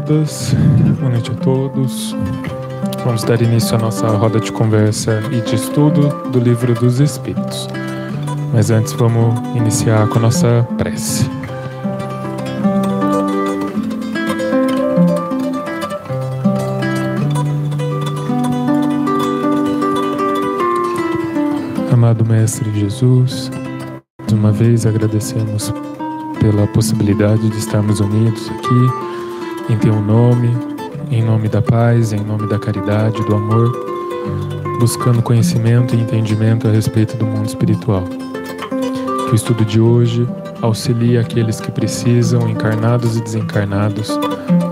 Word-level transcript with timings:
todas, 0.00 0.54
boa 1.00 1.10
noite 1.10 1.32
a 1.32 1.34
todos. 1.34 2.14
Vamos 3.04 3.24
dar 3.24 3.40
início 3.42 3.74
à 3.74 3.78
nossa 3.78 4.06
roda 4.06 4.38
de 4.38 4.52
conversa 4.52 5.20
e 5.32 5.40
de 5.40 5.56
estudo 5.56 6.08
do 6.30 6.38
Livro 6.38 6.72
dos 6.74 7.00
Espíritos. 7.00 7.68
Mas 8.52 8.70
antes 8.70 8.92
vamos 8.92 9.38
iniciar 9.56 10.08
com 10.08 10.18
a 10.18 10.22
nossa 10.22 10.66
prece. 10.76 11.28
Amado 21.92 22.24
Mestre 22.24 22.70
Jesus, 22.72 23.50
mais 24.20 24.32
uma 24.32 24.52
vez 24.52 24.86
agradecemos 24.86 25.72
pela 26.38 26.68
possibilidade 26.68 27.48
de 27.50 27.58
estarmos 27.58 27.98
unidos 27.98 28.48
aqui 28.50 29.07
em 29.68 29.76
Teu 29.76 30.00
nome, 30.00 30.48
em 31.10 31.22
nome 31.22 31.48
da 31.48 31.60
paz, 31.60 32.12
em 32.12 32.20
nome 32.20 32.46
da 32.48 32.58
caridade, 32.58 33.22
do 33.22 33.34
amor, 33.34 33.70
buscando 34.80 35.22
conhecimento 35.22 35.94
e 35.94 36.00
entendimento 36.00 36.66
a 36.66 36.70
respeito 36.70 37.16
do 37.16 37.26
mundo 37.26 37.46
espiritual. 37.46 38.04
Que 39.26 39.32
o 39.32 39.34
estudo 39.34 39.64
de 39.64 39.80
hoje 39.80 40.26
auxilie 40.62 41.18
aqueles 41.18 41.60
que 41.60 41.70
precisam, 41.70 42.48
encarnados 42.48 43.16
e 43.16 43.22
desencarnados, 43.22 44.18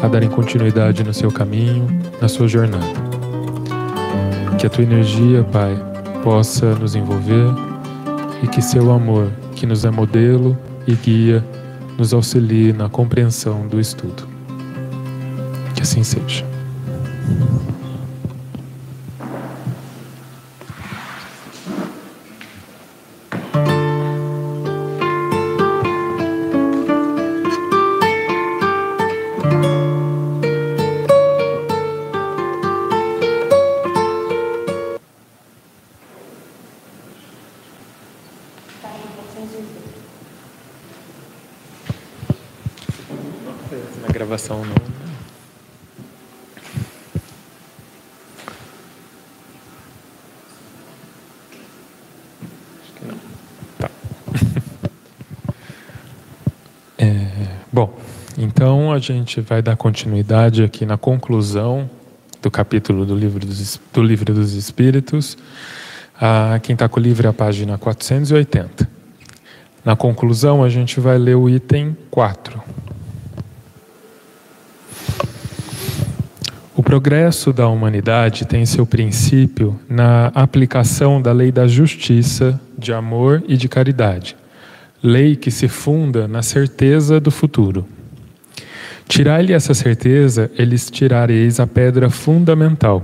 a 0.02 0.08
darem 0.08 0.30
continuidade 0.30 1.04
no 1.04 1.12
seu 1.12 1.30
caminho, 1.30 1.86
na 2.20 2.28
sua 2.28 2.48
jornada. 2.48 3.06
Que 4.58 4.66
a 4.66 4.70
tua 4.70 4.84
energia, 4.84 5.44
Pai, 5.44 5.76
possa 6.24 6.74
nos 6.74 6.94
envolver 6.94 7.52
e 8.42 8.48
que 8.48 8.62
seu 8.62 8.90
amor, 8.90 9.28
que 9.54 9.66
nos 9.66 9.84
é 9.84 9.90
modelo 9.90 10.56
e 10.86 10.94
guia, 10.94 11.44
nos 11.98 12.12
auxilie 12.14 12.72
na 12.72 12.88
compreensão 12.88 13.66
do 13.66 13.78
estudo. 13.78 14.35
Assim 15.86 16.02
seja. 16.02 16.55
Gente 59.14 59.40
vai 59.40 59.62
dar 59.62 59.76
continuidade 59.76 60.64
aqui 60.64 60.84
na 60.84 60.96
conclusão 60.96 61.88
do 62.42 62.50
capítulo 62.50 63.04
do 63.04 63.14
livro 63.14 63.44
dos, 63.44 63.80
do 63.92 64.02
livro 64.02 64.32
dos 64.34 64.54
Espíritos. 64.54 65.36
Ah, 66.20 66.58
quem 66.62 66.72
está 66.74 66.88
com 66.88 66.98
o 66.98 67.02
livro 67.02 67.26
é 67.26 67.30
a 67.30 67.32
página 67.32 67.78
480. 67.78 68.88
Na 69.84 69.94
conclusão, 69.94 70.64
a 70.64 70.68
gente 70.68 70.98
vai 70.98 71.18
ler 71.18 71.36
o 71.36 71.48
item 71.48 71.96
4. 72.10 72.60
O 76.74 76.82
progresso 76.82 77.52
da 77.52 77.68
humanidade 77.68 78.44
tem 78.44 78.66
seu 78.66 78.84
princípio 78.84 79.78
na 79.88 80.26
aplicação 80.34 81.22
da 81.22 81.32
lei 81.32 81.52
da 81.52 81.66
justiça, 81.66 82.60
de 82.76 82.92
amor 82.92 83.42
e 83.46 83.56
de 83.56 83.68
caridade, 83.68 84.36
lei 85.02 85.36
que 85.36 85.50
se 85.50 85.68
funda 85.68 86.26
na 86.28 86.42
certeza 86.42 87.18
do 87.18 87.30
futuro. 87.30 87.86
Tirai-lhe 89.08 89.52
essa 89.52 89.72
certeza, 89.72 90.50
eles 90.58 90.90
tirareis 90.90 91.60
a 91.60 91.66
pedra 91.66 92.10
fundamental. 92.10 93.02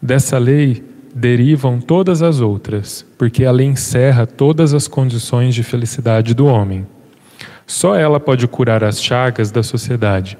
Dessa 0.00 0.38
lei 0.38 0.82
derivam 1.14 1.80
todas 1.80 2.22
as 2.22 2.40
outras, 2.40 3.04
porque 3.18 3.44
ela 3.44 3.62
encerra 3.62 4.26
todas 4.26 4.72
as 4.72 4.88
condições 4.88 5.54
de 5.54 5.62
felicidade 5.62 6.34
do 6.34 6.46
homem. 6.46 6.86
Só 7.66 7.94
ela 7.94 8.18
pode 8.18 8.48
curar 8.48 8.82
as 8.82 9.02
chagas 9.02 9.50
da 9.50 9.62
sociedade. 9.62 10.38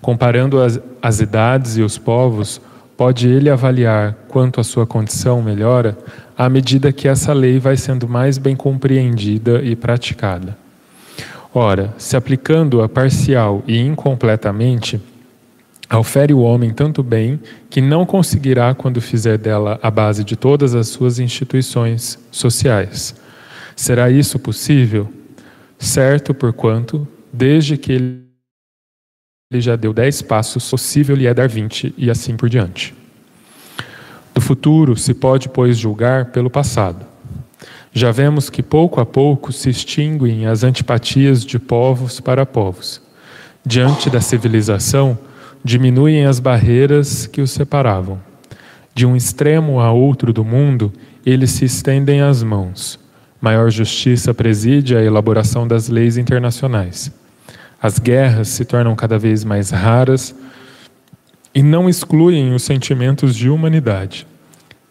Comparando 0.00 0.60
as, 0.60 0.80
as 1.00 1.20
idades 1.20 1.76
e 1.76 1.82
os 1.82 1.98
povos, 1.98 2.60
pode 2.96 3.28
ele 3.28 3.50
avaliar 3.50 4.14
quanto 4.28 4.60
a 4.60 4.64
sua 4.64 4.86
condição 4.86 5.42
melhora 5.42 5.96
à 6.36 6.48
medida 6.48 6.92
que 6.92 7.06
essa 7.06 7.32
lei 7.32 7.58
vai 7.58 7.76
sendo 7.76 8.08
mais 8.08 8.38
bem 8.38 8.56
compreendida 8.56 9.62
e 9.62 9.76
praticada. 9.76 10.63
Ora, 11.54 11.94
se 11.96 12.16
aplicando-a 12.16 12.88
parcial 12.88 13.62
e 13.66 13.78
incompletamente, 13.78 15.00
Aufere 15.88 16.32
o 16.32 16.40
homem 16.40 16.72
tanto 16.72 17.02
bem 17.02 17.38
que 17.68 17.80
não 17.80 18.06
conseguirá 18.06 18.74
quando 18.74 19.00
fizer 19.00 19.36
dela 19.36 19.78
a 19.82 19.90
base 19.90 20.24
de 20.24 20.34
todas 20.34 20.74
as 20.74 20.88
suas 20.88 21.18
instituições 21.18 22.18
sociais. 22.30 23.14
Será 23.76 24.10
isso 24.10 24.38
possível? 24.38 25.08
Certo, 25.78 26.32
porquanto, 26.32 27.06
desde 27.32 27.76
que 27.76 27.92
ele 27.92 28.24
já 29.60 29.76
deu 29.76 29.92
dez 29.92 30.22
passos, 30.22 30.68
possível 30.70 31.14
lhe 31.14 31.26
é 31.26 31.34
dar 31.34 31.48
vinte, 31.48 31.94
e 31.96 32.10
assim 32.10 32.36
por 32.36 32.48
diante. 32.48 32.94
Do 34.32 34.40
futuro 34.40 34.96
se 34.96 35.12
pode, 35.12 35.48
pois, 35.48 35.76
julgar 35.76 36.26
pelo 36.26 36.48
passado. 36.48 37.06
Já 37.96 38.10
vemos 38.10 38.50
que 38.50 38.60
pouco 38.60 39.00
a 39.00 39.06
pouco 39.06 39.52
se 39.52 39.70
extinguem 39.70 40.46
as 40.46 40.64
antipatias 40.64 41.44
de 41.44 41.60
povos 41.60 42.18
para 42.18 42.44
povos. 42.44 43.00
Diante 43.64 44.10
da 44.10 44.20
civilização, 44.20 45.16
diminuem 45.62 46.26
as 46.26 46.40
barreiras 46.40 47.24
que 47.28 47.40
os 47.40 47.52
separavam. 47.52 48.20
De 48.92 49.06
um 49.06 49.14
extremo 49.14 49.78
a 49.78 49.92
outro 49.92 50.32
do 50.32 50.44
mundo, 50.44 50.92
eles 51.24 51.52
se 51.52 51.66
estendem 51.66 52.20
as 52.20 52.42
mãos. 52.42 52.98
Maior 53.40 53.70
justiça 53.70 54.34
preside 54.34 54.96
a 54.96 55.02
elaboração 55.02 55.66
das 55.66 55.88
leis 55.88 56.16
internacionais. 56.16 57.12
As 57.80 58.00
guerras 58.00 58.48
se 58.48 58.64
tornam 58.64 58.96
cada 58.96 59.20
vez 59.20 59.44
mais 59.44 59.70
raras 59.70 60.34
e 61.54 61.62
não 61.62 61.88
excluem 61.88 62.52
os 62.54 62.64
sentimentos 62.64 63.36
de 63.36 63.48
humanidade. 63.48 64.26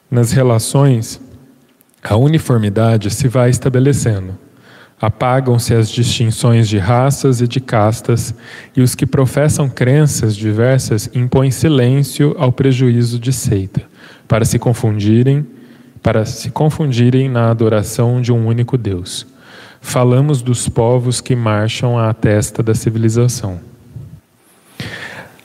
Nas 0.10 0.32
relações, 0.32 1.20
a 2.04 2.16
uniformidade 2.16 3.10
se 3.10 3.28
vai 3.28 3.50
estabelecendo. 3.50 4.38
Apagam-se 5.00 5.74
as 5.74 5.90
distinções 5.90 6.68
de 6.68 6.78
raças 6.78 7.42
e 7.42 7.48
de 7.48 7.60
castas, 7.60 8.34
e 8.76 8.82
os 8.82 8.96
que 8.96 9.06
professam 9.06 9.70
crenças 9.70 10.36
diversas 10.36 11.10
impõem 11.14 11.52
silêncio 11.52 12.36
ao 12.38 12.52
prejuízo 12.52 13.20
de 13.20 13.34
seita, 13.34 13.82
para 14.28 14.46
se 14.46 14.58
confundirem, 14.58 15.46
para 16.02 16.26
se 16.26 16.50
confundirem 16.52 17.30
na 17.30 17.50
adoração 17.50 18.22
de 18.22 18.32
um 18.32 18.48
único 18.48 18.78
Deus. 18.78 19.26
Falamos 19.82 20.42
dos 20.42 20.70
povos 20.70 21.20
que 21.20 21.36
marcham 21.36 22.00
à 22.00 22.14
testa 22.14 22.64
da 22.64 22.74
civilização. 22.74 23.60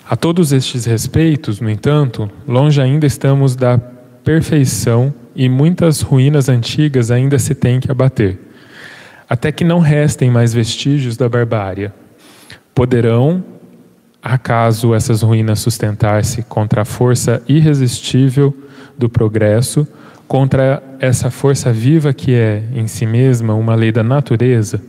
A 0.09 0.17
todos 0.17 0.53
estes 0.53 0.85
respeitos, 0.85 1.61
no 1.61 1.69
entanto, 1.69 2.31
longe 2.47 2.81
ainda 2.81 3.07
estamos 3.07 3.57
da 3.57 3.77
perfeição 4.23 5.13
e 5.39 5.49
muitas 5.49 6.03
ruínas 6.03 6.51
antigas 6.51 7.11
ainda 7.11 7.39
se 7.39 7.55
têm 7.55 7.81
que 7.81 7.91
abater 7.91 8.49
até 9.29 9.53
que 9.53 9.65
não 9.65 9.79
restem 9.79 10.31
mais 10.31 10.55
vestígios 10.55 11.17
da 11.17 11.29
barbárie. 11.29 11.93
Poderão, 12.75 13.45
acaso 14.23 14.95
essas 14.95 15.23
ruínas 15.23 15.61
sustentar-se 15.61 16.43
contra 16.43 16.83
a 16.83 16.85
força 16.85 17.43
irresistível 17.47 18.57
do 18.97 19.09
progresso, 19.09 19.87
contra 20.27 20.83
essa 20.99 21.31
força 21.31 21.73
viva 21.73 22.13
que 22.13 22.35
é, 22.35 22.63
em 22.75 22.87
si 22.87 23.05
mesma, 23.05 23.55
uma 23.55 23.75
lei 23.75 23.93
da 23.93 24.03
natureza? 24.03 24.81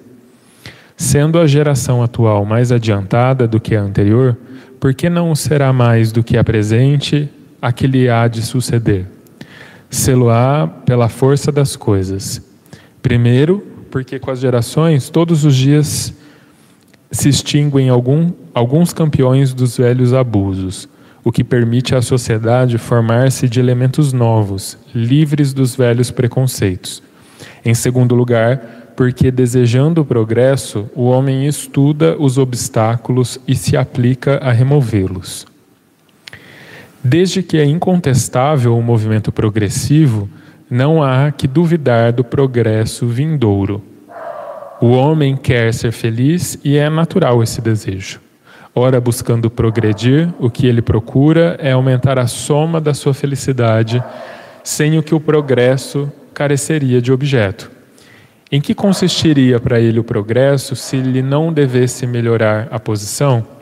Sendo 0.95 1.39
a 1.39 1.47
geração 1.47 2.01
atual 2.01 2.45
mais 2.45 2.71
adiantada 2.71 3.47
do 3.47 3.59
que 3.59 3.75
a 3.75 3.81
anterior, 3.81 4.37
por 4.79 4.93
que 4.93 5.09
não 5.09 5.33
será 5.35 5.73
mais 5.73 6.11
do 6.11 6.23
que 6.23 6.37
a 6.37 6.43
presente 6.43 7.29
a 7.61 7.71
que 7.71 7.87
lhe 7.87 8.09
há 8.09 8.27
de 8.27 8.41
suceder? 8.41 9.18
Selo-á 9.89 10.67
pela 10.85 11.09
força 11.09 11.51
das 11.51 11.75
coisas. 11.75 12.41
Primeiro, 13.01 13.65
porque 13.89 14.19
com 14.19 14.31
as 14.31 14.39
gerações, 14.39 15.09
todos 15.09 15.43
os 15.43 15.55
dias 15.55 16.13
se 17.11 17.29
extinguem 17.29 17.89
algum, 17.89 18.31
alguns 18.53 18.93
campeões 18.93 19.53
dos 19.53 19.77
velhos 19.77 20.13
abusos, 20.13 20.87
o 21.23 21.31
que 21.31 21.43
permite 21.43 21.95
à 21.95 22.01
sociedade 22.01 22.77
formar-se 22.77 23.49
de 23.49 23.59
elementos 23.59 24.13
novos, 24.13 24.77
livres 24.93 25.53
dos 25.53 25.75
velhos 25.75 26.11
preconceitos. 26.11 27.01
Em 27.65 27.73
segundo 27.73 28.15
lugar, 28.15 28.93
porque 28.95 29.31
desejando 29.31 30.01
o 30.01 30.05
progresso, 30.05 30.89
o 30.93 31.05
homem 31.05 31.47
estuda 31.47 32.15
os 32.19 32.37
obstáculos 32.37 33.39
e 33.47 33.55
se 33.55 33.77
aplica 33.77 34.37
a 34.37 34.51
removê-los. 34.51 35.47
Desde 37.03 37.41
que 37.41 37.57
é 37.57 37.63
incontestável 37.63 38.77
o 38.77 38.83
movimento 38.83 39.31
progressivo, 39.31 40.29
não 40.69 41.01
há 41.01 41.31
que 41.31 41.47
duvidar 41.47 42.11
do 42.11 42.23
progresso 42.23 43.07
vindouro. 43.07 43.81
O 44.81 44.91
homem 44.91 45.35
quer 45.35 45.73
ser 45.73 45.91
feliz 45.91 46.59
e 46.63 46.77
é 46.77 46.89
natural 46.89 47.41
esse 47.41 47.61
desejo. 47.61 48.19
Ora, 48.75 49.01
buscando 49.01 49.49
progredir, 49.49 50.29
o 50.39 50.49
que 50.49 50.67
ele 50.67 50.81
procura 50.81 51.57
é 51.59 51.71
aumentar 51.71 52.19
a 52.19 52.27
soma 52.27 52.79
da 52.79 52.93
sua 52.93 53.13
felicidade, 53.13 54.03
sem 54.63 54.97
o 54.97 55.03
que 55.03 55.15
o 55.15 55.19
progresso 55.19 56.11
careceria 56.33 57.01
de 57.01 57.11
objeto. 57.11 57.71
Em 58.51 58.61
que 58.61 58.75
consistiria 58.75 59.59
para 59.59 59.79
ele 59.79 59.99
o 59.99 60.03
progresso 60.03 60.75
se 60.75 60.97
ele 60.97 61.21
não 61.21 61.51
devesse 61.51 62.05
melhorar 62.05 62.67
a 62.71 62.79
posição? 62.79 63.58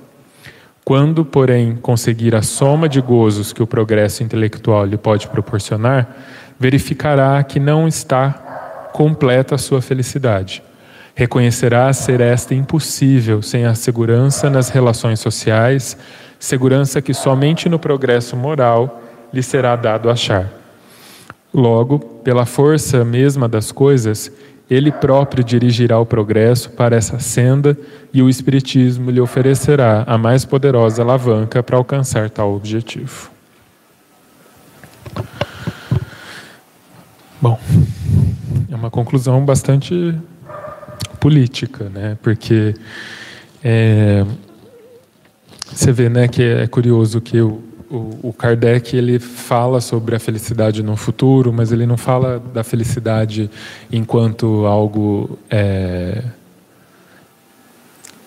Quando, 0.88 1.26
porém, 1.26 1.76
conseguir 1.76 2.34
a 2.34 2.42
soma 2.42 2.88
de 2.88 3.02
gozos 3.02 3.52
que 3.52 3.62
o 3.62 3.68
progresso 3.68 4.24
intelectual 4.24 4.86
lhe 4.86 4.96
pode 4.96 5.28
proporcionar, 5.28 6.08
verificará 6.58 7.44
que 7.44 7.60
não 7.60 7.90
está 7.90 8.90
completa 8.94 9.56
a 9.56 9.58
sua 9.58 9.82
felicidade. 9.82 10.64
Reconhecerá 11.14 11.92
ser 11.92 12.22
esta 12.22 12.56
impossível 12.56 13.42
sem 13.42 13.66
a 13.66 13.76
segurança 13.76 14.50
nas 14.50 14.70
relações 14.70 15.20
sociais, 15.20 15.98
segurança 16.40 17.02
que 17.02 17.14
somente 17.14 17.68
no 17.68 17.78
progresso 17.78 18.38
moral 18.38 19.04
lhe 19.34 19.44
será 19.44 19.76
dado 19.76 20.10
achar. 20.10 20.50
Logo, 21.54 22.00
pela 22.00 22.46
força 22.46 23.04
mesma 23.04 23.50
das 23.50 23.74
coisas, 23.74 24.32
ele 24.70 24.92
próprio 24.92 25.44
dirigirá 25.44 26.00
o 26.00 26.06
progresso 26.06 26.70
para 26.72 26.96
essa 26.96 27.20
senda 27.20 27.78
e 28.14 28.22
o 28.22 28.30
Espiritismo 28.30 29.10
lhe 29.10 29.22
oferecerá 29.22 30.04
a 30.06 30.18
mais 30.18 30.44
poderosa 30.44 31.02
alavanca 31.02 31.64
para 31.64 31.78
alcançar 31.78 32.30
tal 32.30 32.54
objetivo. 32.54 33.32
Bom, 37.42 37.60
é 38.70 38.76
uma 38.76 38.90
conclusão 38.90 39.46
bastante 39.46 40.16
política, 41.20 41.90
né? 41.90 42.18
Porque 42.22 42.74
é, 43.64 44.26
você 45.72 45.92
vê, 45.92 46.10
né, 46.10 46.28
que 46.28 46.42
é 46.42 46.68
curioso 46.68 47.22
que 47.22 47.40
o, 47.40 47.62
o, 47.90 48.30
o, 48.30 48.34
Kardec 48.34 48.96
ele 48.96 49.20
fala 49.20 49.80
sobre 49.82 50.16
a 50.16 50.20
felicidade 50.20 50.84
no 50.84 50.96
futuro, 50.96 51.54
mas 51.54 51.72
ele 51.72 51.86
não 51.86 51.98
fala 51.98 52.42
da 52.54 52.64
felicidade 52.64 53.50
enquanto 53.92 54.66
algo 54.66 55.38
é... 55.50 56.24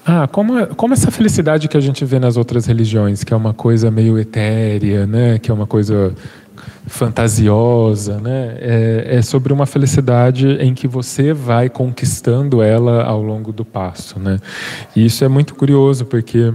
ah, 0.04 0.26
como, 0.28 0.66
como 0.68 0.94
essa 0.94 1.10
felicidade 1.10 1.68
que 1.68 1.76
a 1.76 1.80
gente 1.80 2.04
vê 2.04 2.18
nas 2.18 2.36
outras 2.36 2.66
religiões, 2.66 3.22
que 3.22 3.34
é 3.34 3.36
uma 3.36 3.52
coisa 3.52 3.90
meio 3.90 4.18
etérea, 4.18 5.06
né? 5.06 5.38
Que 5.38 5.50
é 5.50 5.54
uma 5.54 5.66
coisa 5.66 6.14
fantasiosa, 6.86 8.18
né? 8.18 8.56
É, 8.60 9.16
é, 9.16 9.22
sobre 9.22 9.52
uma 9.52 9.66
felicidade 9.66 10.48
em 10.60 10.74
que 10.74 10.88
você 10.88 11.32
vai 11.32 11.68
conquistando 11.68 12.62
ela 12.62 13.04
ao 13.04 13.22
longo 13.22 13.52
do 13.52 13.64
passo, 13.64 14.18
né? 14.18 14.38
E 14.96 15.04
isso 15.04 15.24
é 15.24 15.28
muito 15.28 15.54
curioso 15.54 16.04
porque 16.04 16.52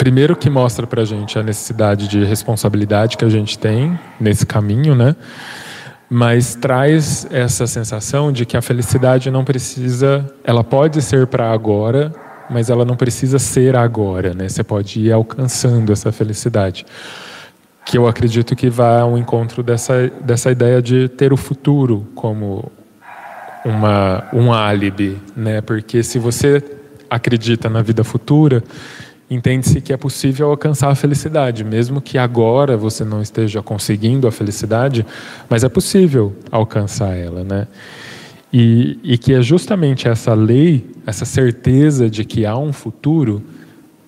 primeiro 0.00 0.34
que 0.34 0.48
mostra 0.48 0.86
para 0.86 1.02
a 1.02 1.04
gente 1.04 1.38
a 1.38 1.42
necessidade 1.42 2.08
de 2.08 2.24
responsabilidade 2.24 3.18
que 3.18 3.24
a 3.24 3.28
gente 3.28 3.58
tem 3.58 4.00
nesse 4.18 4.46
caminho, 4.46 4.94
né? 4.94 5.14
Mas 6.08 6.54
traz 6.54 7.26
essa 7.30 7.66
sensação 7.66 8.32
de 8.32 8.46
que 8.46 8.56
a 8.56 8.62
felicidade 8.62 9.30
não 9.30 9.44
precisa, 9.44 10.24
ela 10.42 10.64
pode 10.64 11.02
ser 11.02 11.26
para 11.26 11.52
agora, 11.52 12.14
mas 12.48 12.70
ela 12.70 12.82
não 12.82 12.96
precisa 12.96 13.38
ser 13.38 13.76
agora, 13.76 14.32
né? 14.32 14.48
Você 14.48 14.64
pode 14.64 14.98
ir 15.00 15.12
alcançando 15.12 15.92
essa 15.92 16.10
felicidade 16.10 16.86
que 17.84 17.98
eu 17.98 18.08
acredito 18.08 18.56
que 18.56 18.70
vai 18.70 19.00
ao 19.00 19.18
encontro 19.18 19.62
dessa, 19.62 20.10
dessa 20.22 20.50
ideia 20.50 20.80
de 20.80 21.10
ter 21.10 21.30
o 21.30 21.36
futuro 21.36 22.06
como 22.14 22.72
uma, 23.66 24.24
um 24.32 24.50
álibi, 24.50 25.20
né? 25.36 25.60
Porque 25.60 26.02
se 26.02 26.18
você 26.18 26.64
acredita 27.10 27.68
na 27.68 27.82
vida 27.82 28.02
futura, 28.02 28.64
entende-se 29.30 29.80
que 29.80 29.92
é 29.92 29.96
possível 29.96 30.50
alcançar 30.50 30.90
a 30.90 30.94
felicidade, 30.94 31.62
mesmo 31.62 32.00
que 32.00 32.18
agora 32.18 32.76
você 32.76 33.04
não 33.04 33.22
esteja 33.22 33.62
conseguindo 33.62 34.26
a 34.26 34.32
felicidade, 34.32 35.06
mas 35.48 35.62
é 35.62 35.68
possível 35.68 36.34
alcançar 36.50 37.16
ela, 37.16 37.44
né? 37.44 37.68
E, 38.52 38.98
e 39.04 39.16
que 39.16 39.32
é 39.32 39.40
justamente 39.40 40.08
essa 40.08 40.34
lei, 40.34 40.84
essa 41.06 41.24
certeza 41.24 42.10
de 42.10 42.24
que 42.24 42.44
há 42.44 42.58
um 42.58 42.72
futuro, 42.72 43.40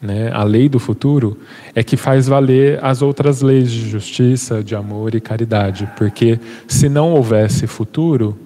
né, 0.00 0.32
a 0.32 0.42
lei 0.42 0.68
do 0.68 0.80
futuro, 0.80 1.38
é 1.76 1.84
que 1.84 1.96
faz 1.96 2.26
valer 2.26 2.84
as 2.84 3.02
outras 3.02 3.40
leis 3.40 3.70
de 3.70 3.88
justiça, 3.88 4.60
de 4.60 4.74
amor 4.74 5.14
e 5.14 5.20
caridade. 5.20 5.88
Porque 5.96 6.40
se 6.66 6.88
não 6.88 7.12
houvesse 7.12 7.68
futuro, 7.68 8.36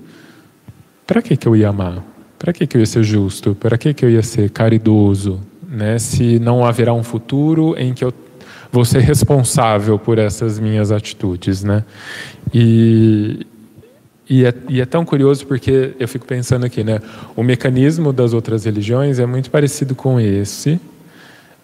para 1.06 1.22
que, 1.22 1.34
que 1.34 1.48
eu 1.48 1.56
ia 1.56 1.70
amar? 1.70 2.04
Para 2.38 2.52
que, 2.52 2.66
que 2.66 2.76
eu 2.76 2.80
ia 2.80 2.86
ser 2.86 3.02
justo? 3.02 3.54
Para 3.54 3.78
que, 3.78 3.94
que 3.94 4.04
eu 4.04 4.10
ia 4.10 4.22
ser 4.22 4.50
caridoso? 4.50 5.40
Né? 5.68 5.98
Se 5.98 6.38
não 6.38 6.64
haverá 6.64 6.92
um 6.92 7.02
futuro 7.02 7.74
em 7.78 7.92
que 7.92 8.04
eu 8.04 8.12
vou 8.70 8.84
ser 8.84 9.00
responsável 9.00 9.98
por 9.98 10.18
essas 10.18 10.58
minhas 10.58 10.92
atitudes, 10.92 11.62
né? 11.64 11.84
E, 12.52 13.46
e 14.28 14.44
é, 14.44 14.54
e 14.68 14.80
é, 14.80 14.86
tão 14.86 15.04
curioso 15.04 15.46
porque 15.46 15.94
eu 15.98 16.08
fico 16.08 16.26
pensando 16.26 16.66
aqui, 16.66 16.84
né? 16.84 17.00
O 17.34 17.42
mecanismo 17.42 18.12
das 18.12 18.32
outras 18.32 18.64
religiões 18.64 19.18
é 19.18 19.26
muito 19.26 19.50
parecido 19.50 19.94
com 19.94 20.20
esse, 20.20 20.80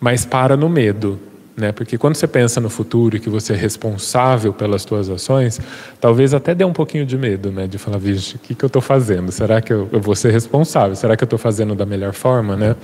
mas 0.01 0.25
para 0.25 0.57
no 0.57 0.69
medo, 0.69 1.19
né? 1.57 1.71
Porque 1.71 1.99
quando 1.99 2.15
você 2.15 2.27
pensa 2.27 2.61
no 2.61 2.71
futuro 2.71 3.17
e 3.17 3.21
que 3.21 3.29
você 3.29 3.53
é 3.53 3.57
responsável 3.57 4.53
pelas 4.53 4.83
suas 4.83 5.09
ações, 5.09 5.61
talvez 6.01 6.33
até 6.35 6.55
dê 6.55 6.65
um 6.65 6.73
pouquinho 6.73 7.05
de 7.05 7.19
medo, 7.19 7.51
né? 7.51 7.67
De 7.67 7.79
falar, 7.79 7.99
vixe, 7.99 8.37
o 8.37 8.39
que, 8.39 8.55
que 8.55 8.65
eu 8.65 8.69
estou 8.69 8.83
fazendo? 8.83 9.31
Será 9.31 9.61
que 9.61 9.73
eu, 9.73 9.89
eu 9.93 10.01
vou 10.01 10.17
ser 10.17 10.33
responsável? 10.33 10.97
Será 10.97 11.17
que 11.17 11.23
eu 11.23 11.27
estou 11.27 11.39
fazendo 11.39 11.75
da 11.75 11.85
melhor 11.85 12.13
forma, 12.13 12.57
né? 12.57 12.75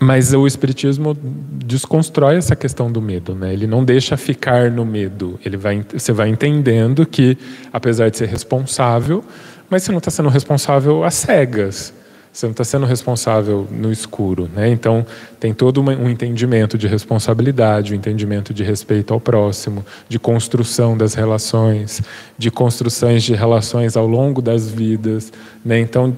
Mas 0.00 0.32
o 0.32 0.46
espiritismo 0.46 1.16
desconstrói 1.64 2.36
essa 2.36 2.54
questão 2.54 2.90
do 2.90 3.02
medo, 3.02 3.34
né? 3.34 3.52
Ele 3.52 3.66
não 3.66 3.84
deixa 3.84 4.16
ficar 4.16 4.70
no 4.70 4.84
medo. 4.84 5.38
Ele 5.44 5.56
vai, 5.56 5.84
você 5.92 6.12
vai 6.12 6.28
entendendo 6.28 7.04
que, 7.04 7.36
apesar 7.72 8.08
de 8.08 8.16
ser 8.16 8.28
responsável, 8.28 9.24
mas 9.68 9.82
você 9.82 9.90
não 9.90 9.98
está 9.98 10.10
sendo 10.10 10.28
responsável 10.28 11.04
às 11.04 11.14
cegas. 11.14 11.92
Você 12.32 12.46
não 12.46 12.52
está 12.52 12.62
sendo 12.62 12.86
responsável 12.86 13.66
no 13.70 13.90
escuro, 13.90 14.48
né? 14.54 14.68
Então 14.68 15.04
tem 15.40 15.52
todo 15.52 15.80
um 15.80 16.08
entendimento 16.08 16.78
de 16.78 16.86
responsabilidade, 16.86 17.92
um 17.92 17.96
entendimento 17.96 18.54
de 18.54 18.62
respeito 18.62 19.12
ao 19.12 19.20
próximo, 19.20 19.84
de 20.08 20.20
construção 20.20 20.96
das 20.96 21.14
relações, 21.14 22.00
de 22.36 22.50
construções 22.50 23.24
de 23.24 23.34
relações 23.34 23.96
ao 23.96 24.06
longo 24.06 24.40
das 24.40 24.70
vidas, 24.70 25.32
né? 25.64 25.80
Então 25.80 26.16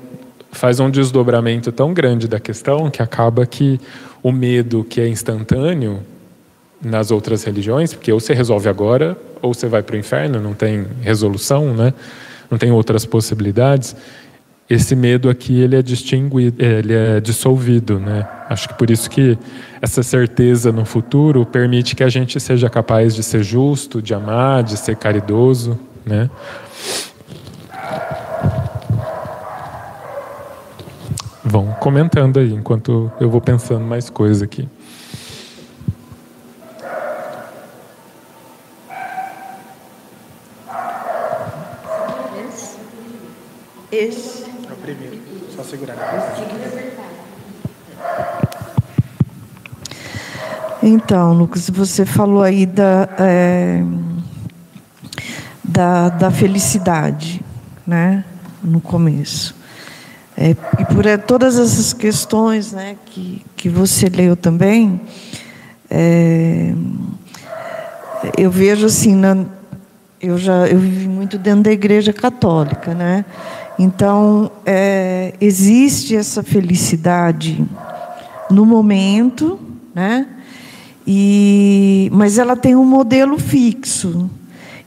faz 0.52 0.80
um 0.80 0.90
desdobramento 0.90 1.71
tão 1.73 1.95
grande 1.95 2.26
da 2.26 2.40
questão 2.40 2.90
que 2.90 3.02
acaba 3.02 3.47
que 3.47 3.80
o 4.23 4.33
medo 4.33 4.85
que 4.85 5.00
é 5.00 5.09
instantâneo 5.09 6.00
nas 6.83 7.11
outras 7.11 7.45
religiões, 7.45 7.92
porque 7.92 8.12
ou 8.12 8.21
você 8.21 8.33
resolve 8.33 8.69
agora 8.69 9.16
ou 9.42 9.54
você 9.54 9.66
vai 9.66 9.83
para 9.83 9.97
o 9.97 9.99
inferno, 9.99 10.40
não 10.40 10.54
tem 10.54 10.87
resolução, 11.02 11.75
né? 11.75 11.92
Não 12.50 12.59
tem 12.59 12.71
outras 12.73 13.04
possibilidades. 13.04 13.95
Esse 14.69 14.95
medo 14.95 15.28
aqui 15.28 15.61
ele 15.61 15.76
é 15.76 15.83
distinguido, 15.83 16.62
ele 16.64 16.95
é 16.95 17.21
dissolvido, 17.21 17.99
né? 17.99 18.26
Acho 18.49 18.69
que 18.69 18.75
por 18.75 18.90
isso 18.90 19.11
que 19.11 19.37
essa 19.80 20.02
certeza 20.02 20.73
no 20.73 20.85
futuro 20.85 21.45
permite 21.45 21.97
que 21.97 22.04
a 22.04 22.09
gente 22.09 22.38
seja 22.38 22.69
capaz 22.71 23.14
de 23.14 23.23
ser 23.23 23.42
justo, 23.42 24.00
de 24.00 24.14
amar, 24.14 24.62
de 24.62 24.76
ser 24.76 24.97
caridoso, 24.97 25.78
né? 26.04 26.30
Vão 31.44 31.73
comentando 31.80 32.38
aí, 32.38 32.52
enquanto 32.52 33.11
eu 33.20 33.30
vou 33.30 33.40
pensando 33.40 33.85
mais 33.85 34.11
coisa 34.11 34.44
aqui. 34.44 34.68
Esse. 43.90 44.44
É 44.44 44.73
o 44.73 44.76
primeiro. 44.76 45.18
Só 45.54 45.64
segurar. 45.64 45.97
Então, 50.82 51.35
Lucas, 51.35 51.68
você 51.68 52.06
falou 52.06 52.42
aí 52.42 52.64
da, 52.64 53.09
é, 53.18 53.82
da, 55.62 56.09
da 56.09 56.30
felicidade, 56.30 57.44
né? 57.87 58.25
No 58.62 58.80
começo. 58.80 59.60
É, 60.42 60.56
e 60.78 60.85
por 60.87 61.04
é, 61.04 61.18
todas 61.18 61.59
essas 61.59 61.92
questões 61.92 62.73
né, 62.73 62.97
que, 63.04 63.44
que 63.54 63.68
você 63.68 64.09
leu 64.09 64.35
também, 64.35 64.99
é, 65.90 66.73
eu 68.38 68.50
vejo 68.50 68.87
assim, 68.87 69.14
na, 69.14 69.44
eu 70.18 70.38
já 70.38 70.66
eu 70.66 70.78
vivi 70.78 71.06
muito 71.06 71.37
dentro 71.37 71.64
da 71.64 71.70
igreja 71.70 72.11
católica, 72.11 72.94
né? 72.94 73.26
Então 73.78 74.50
é, 74.64 75.35
existe 75.42 76.16
essa 76.16 76.42
felicidade 76.42 77.62
no 78.50 78.64
momento, 78.64 79.61
né? 79.94 80.26
E 81.06 82.09
mas 82.14 82.38
ela 82.38 82.56
tem 82.56 82.75
um 82.75 82.85
modelo 82.87 83.38
fixo. 83.38 84.30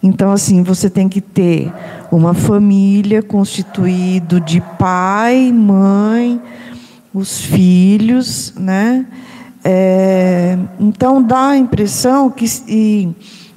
Então 0.03 0.33
assim 0.33 0.61
você 0.61 0.89
tem 0.89 1.07
que 1.07 1.21
ter 1.21 1.71
uma 2.11 2.33
família 2.33 3.23
constituído 3.23 4.41
de 4.41 4.59
pai, 4.77 5.49
mãe, 5.53 6.41
os 7.13 7.39
filhos, 7.39 8.53
né? 8.57 9.05
É, 9.63 10.57
então 10.77 11.23
dá 11.23 11.49
a 11.49 11.57
impressão 11.57 12.29
que 12.29 12.45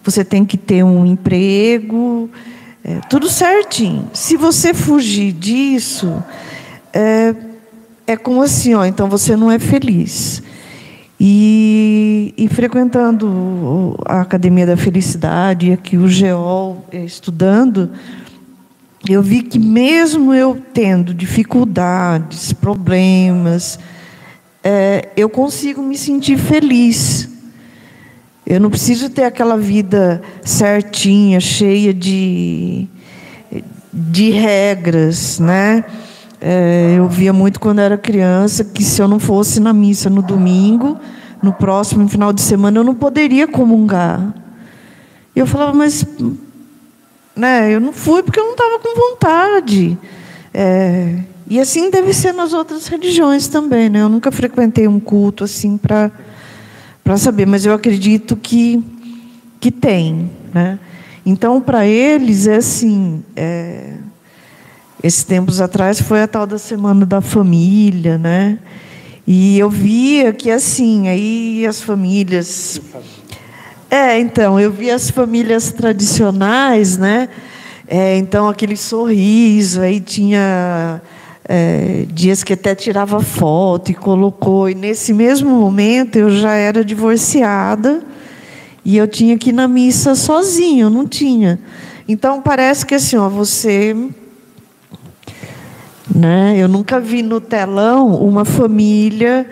você 0.05 0.25
tem 0.25 0.45
que 0.45 0.57
ter 0.57 0.85
um 0.85 1.05
emprego, 1.05 2.31
é, 2.85 3.01
tudo 3.11 3.29
certinho. 3.29 4.09
Se 4.13 4.37
você 4.37 4.73
fugir 4.73 5.33
disso, 5.33 6.23
é, 6.93 7.35
é 8.07 8.17
como 8.17 8.41
assim, 8.41 8.73
ó, 8.75 8.85
então 8.85 9.09
você 9.09 9.35
não 9.35 9.51
é 9.51 9.59
feliz. 9.59 10.45
E, 11.19 12.35
e, 12.37 12.47
frequentando 12.49 13.99
a 14.05 14.21
Academia 14.21 14.67
da 14.67 14.77
Felicidade, 14.77 15.73
aqui 15.73 15.97
o 15.97 16.07
GEOL 16.07 16.87
é, 16.93 17.03
estudando, 17.05 17.91
eu 19.09 19.23
vi 19.23 19.43
que 19.43 19.59
mesmo 19.59 20.35
eu 20.35 20.61
tendo 20.75 21.15
dificuldades, 21.15 22.53
problemas, 22.53 23.79
é, 24.63 25.09
eu 25.17 25.31
consigo 25.31 25.81
me 25.81 25.97
sentir 25.97 26.37
feliz. 26.37 27.29
Eu 28.45 28.61
não 28.61 28.69
preciso 28.69 29.09
ter 29.09 29.25
aquela 29.25 29.57
vida 29.57 30.21
certinha, 30.43 31.41
cheia 31.41 31.95
de, 31.95 32.87
de 33.93 34.31
regras, 34.31 35.39
né? 35.39 35.85
É, 36.41 36.95
eu 36.99 37.09
via 37.09 37.33
muito 37.33 37.59
quando 37.59 37.81
era 37.81 37.97
criança 37.97 38.65
que 38.65 38.85
se 38.85 39.01
eu 39.01 39.09
não 39.09 39.19
fosse 39.19 39.59
na 39.59 39.73
missa 39.73 40.11
no 40.11 40.23
domingo, 40.23 40.99
no 41.43 41.53
próximo 41.53 42.09
final 42.09 42.33
de 42.33 42.43
semana 42.43 42.79
eu 42.79 42.85
não 42.85 42.95
poderia 42.95 43.47
comungar. 43.49 44.35
E 45.35 45.39
eu 45.39 45.47
falava, 45.47 45.73
mas 45.73 46.07
né, 47.35 47.75
eu 47.75 47.81
não 47.81 47.93
fui 47.93 48.23
porque 48.23 48.41
eu 48.41 48.45
não 48.45 48.53
estava 48.53 48.79
com 48.79 48.95
vontade. 48.95 49.99
É, 50.53 51.19
e 51.49 51.61
assim 51.61 51.91
deve 51.91 52.13
ser 52.13 52.33
nas 52.33 52.53
outras 52.53 52.87
religiões 52.89 53.47
também, 53.47 53.89
né? 53.89 54.01
Eu 54.01 54.09
nunca 54.09 54.33
frequentei 54.33 54.89
um 54.89 54.99
culto 54.99 55.45
assim 55.45 55.77
para 55.77 56.11
saber, 57.17 57.47
mas 57.47 57.65
eu 57.65 57.73
acredito 57.73 58.35
que, 58.37 58.83
que 59.61 59.71
tem. 59.71 60.31
Né? 60.53 60.79
Então, 61.25 61.61
para 61.61 61.87
eles, 61.87 62.47
é 62.47 62.57
assim. 62.57 63.23
É, 63.37 63.95
esses 65.03 65.25
tempos 65.25 65.61
atrás 65.61 66.01
foi 66.01 66.23
a 66.23 66.29
tal 66.29 66.47
da 66.47 66.59
Semana 66.59 67.05
da 67.05 67.21
Família, 67.21 68.17
né? 68.17 68.59
E 69.27 69.59
eu 69.59 69.69
via 69.69 70.33
que, 70.33 70.51
assim, 70.51 71.09
aí 71.09 71.67
as 71.67 71.81
famílias. 71.81 72.81
É, 73.91 74.19
então, 74.19 74.59
eu 74.59 74.71
via 74.71 74.95
as 74.95 75.11
famílias 75.11 75.73
tradicionais, 75.73 76.97
né? 76.97 77.29
É, 77.89 78.17
então, 78.17 78.49
aquele 78.49 78.77
sorriso, 78.77 79.81
aí 79.81 80.01
tinha 80.01 81.01
é, 81.49 82.05
dias 82.13 82.43
que 82.43 82.53
até 82.53 82.75
tirava 82.75 83.21
foto 83.21 83.91
e 83.91 83.95
colocou. 83.95 84.69
E 84.69 84.75
nesse 84.75 85.13
mesmo 85.13 85.51
momento 85.51 86.17
eu 86.17 86.31
já 86.31 86.55
era 86.55 86.85
divorciada 86.85 88.03
e 88.85 88.97
eu 88.97 89.07
tinha 89.07 89.39
que 89.39 89.51
ir 89.51 89.53
na 89.53 89.69
missa 89.69 90.15
sozinha, 90.15 90.85
eu 90.85 90.91
não 90.91 91.07
tinha. 91.07 91.59
Então 92.09 92.41
parece 92.41 92.85
que 92.85 92.95
assim, 92.95 93.17
ó, 93.17 93.29
você. 93.29 93.95
Né, 96.15 96.55
eu 96.57 96.69
nunca 96.69 97.01
vi 97.01 97.23
no 97.23 97.41
telão 97.41 98.15
uma 98.15 98.45
família, 98.45 99.49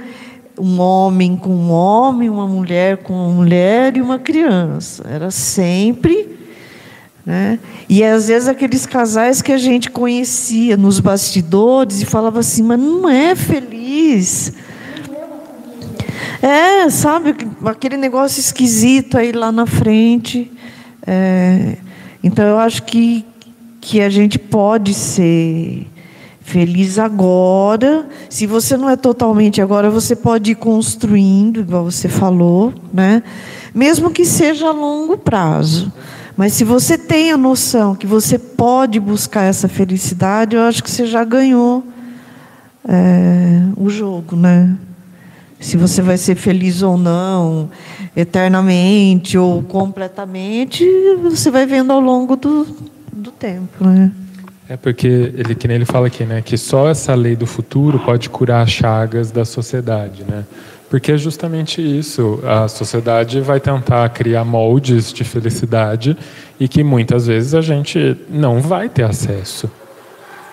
um 0.59 0.81
homem 0.81 1.37
com 1.37 1.51
um 1.51 1.71
homem, 1.71 2.31
uma 2.31 2.47
mulher 2.47 2.99
com 2.99 3.13
uma 3.13 3.29
mulher 3.29 3.97
e 3.97 4.01
uma 4.01 4.21
criança. 4.21 5.05
Era 5.09 5.31
sempre 5.33 6.35
né? 7.25 7.59
E 7.89 8.05
às 8.05 8.29
vezes 8.29 8.49
aqueles 8.49 8.85
casais 8.85 9.41
que 9.41 9.51
a 9.51 9.57
gente 9.57 9.91
conhecia 9.91 10.77
nos 10.77 11.01
bastidores 11.01 12.03
e 12.03 12.05
falava 12.05 12.41
assim, 12.41 12.63
mas 12.63 12.79
não 12.79 13.09
é 13.09 13.35
feliz. 13.35 14.53
É, 16.43 16.91
sabe, 16.91 17.35
aquele 17.65 17.97
negócio 17.97 18.39
esquisito 18.39 19.17
aí 19.17 19.33
lá 19.33 19.51
na 19.51 19.65
frente. 19.65 20.53
É, 21.07 21.77
então 22.23 22.45
eu 22.45 22.59
acho 22.59 22.83
que, 22.83 23.25
que 23.81 24.03
a 24.03 24.11
gente 24.11 24.39
pode 24.39 24.93
ser 24.93 25.87
feliz 26.45 26.99
agora. 26.99 28.07
Se 28.29 28.47
você 28.47 28.77
não 28.77 28.89
é 28.89 28.97
totalmente 28.97 29.61
agora, 29.61 29.91
você 29.91 30.15
pode 30.15 30.53
ir 30.53 30.55
construindo, 30.55 31.61
igual 31.61 31.85
você 31.85 32.09
falou, 32.09 32.73
né? 32.93 33.23
Mesmo 33.75 34.11
que 34.11 34.25
seja 34.25 34.69
a 34.69 34.73
longo 34.73 35.17
prazo. 35.17 35.93
Mas 36.37 36.53
se 36.53 36.63
você 36.63 36.99
tem 36.99 37.33
a 37.33 37.37
noção 37.37 37.95
que 37.95 38.07
você 38.07 38.39
pode 38.39 39.01
buscar 39.01 39.43
essa 39.43 39.69
felicidade, 39.69 40.55
eu 40.55 40.63
acho 40.63 40.83
que 40.83 40.91
você 40.91 41.07
já 41.07 41.25
ganhou 41.25 41.83
é, 42.87 43.63
o 43.77 43.89
jogo, 43.89 44.37
né? 44.37 44.77
Se 45.59 45.77
você 45.79 46.03
vai 46.03 46.19
ser 46.19 46.35
feliz 46.35 46.83
ou 46.83 46.99
não, 46.99 47.71
eternamente 48.15 49.39
ou 49.39 49.63
completamente, 49.63 50.85
você 51.23 51.51
vai 51.51 51.65
vendo 51.65 51.91
ao 51.91 52.01
longo 52.01 52.37
do, 52.37 52.67
do 53.11 53.31
tempo, 53.31 53.83
né? 53.83 54.13
É 54.69 54.77
porque 54.77 55.07
ele 55.07 55.55
que 55.55 55.69
nem 55.69 55.77
ele 55.77 55.85
fala 55.85 56.07
aqui, 56.07 56.25
né, 56.25 56.41
que 56.41 56.57
só 56.57 56.89
essa 56.89 57.15
lei 57.15 57.37
do 57.37 57.47
futuro 57.47 57.99
pode 57.99 58.31
curar 58.31 58.63
as 58.63 58.71
chagas 58.71 59.31
da 59.31 59.45
sociedade, 59.45 60.25
né? 60.25 60.45
Porque 60.89 61.13
é 61.13 61.19
justamente 61.19 61.83
isso. 61.83 62.41
A 62.45 62.69
sociedade 62.69 63.41
vai 63.41 63.59
tentar 63.59 64.09
criar 64.11 64.45
moldes 64.45 65.13
de 65.13 65.25
felicidade 65.25 66.17
e 66.59 66.69
que 66.69 66.85
muitas 66.85 67.27
vezes 67.27 67.55
a 67.55 67.61
gente 67.61 68.17
não 68.31 68.61
vai 68.61 68.89
ter 68.89 69.03
acesso. 69.03 69.69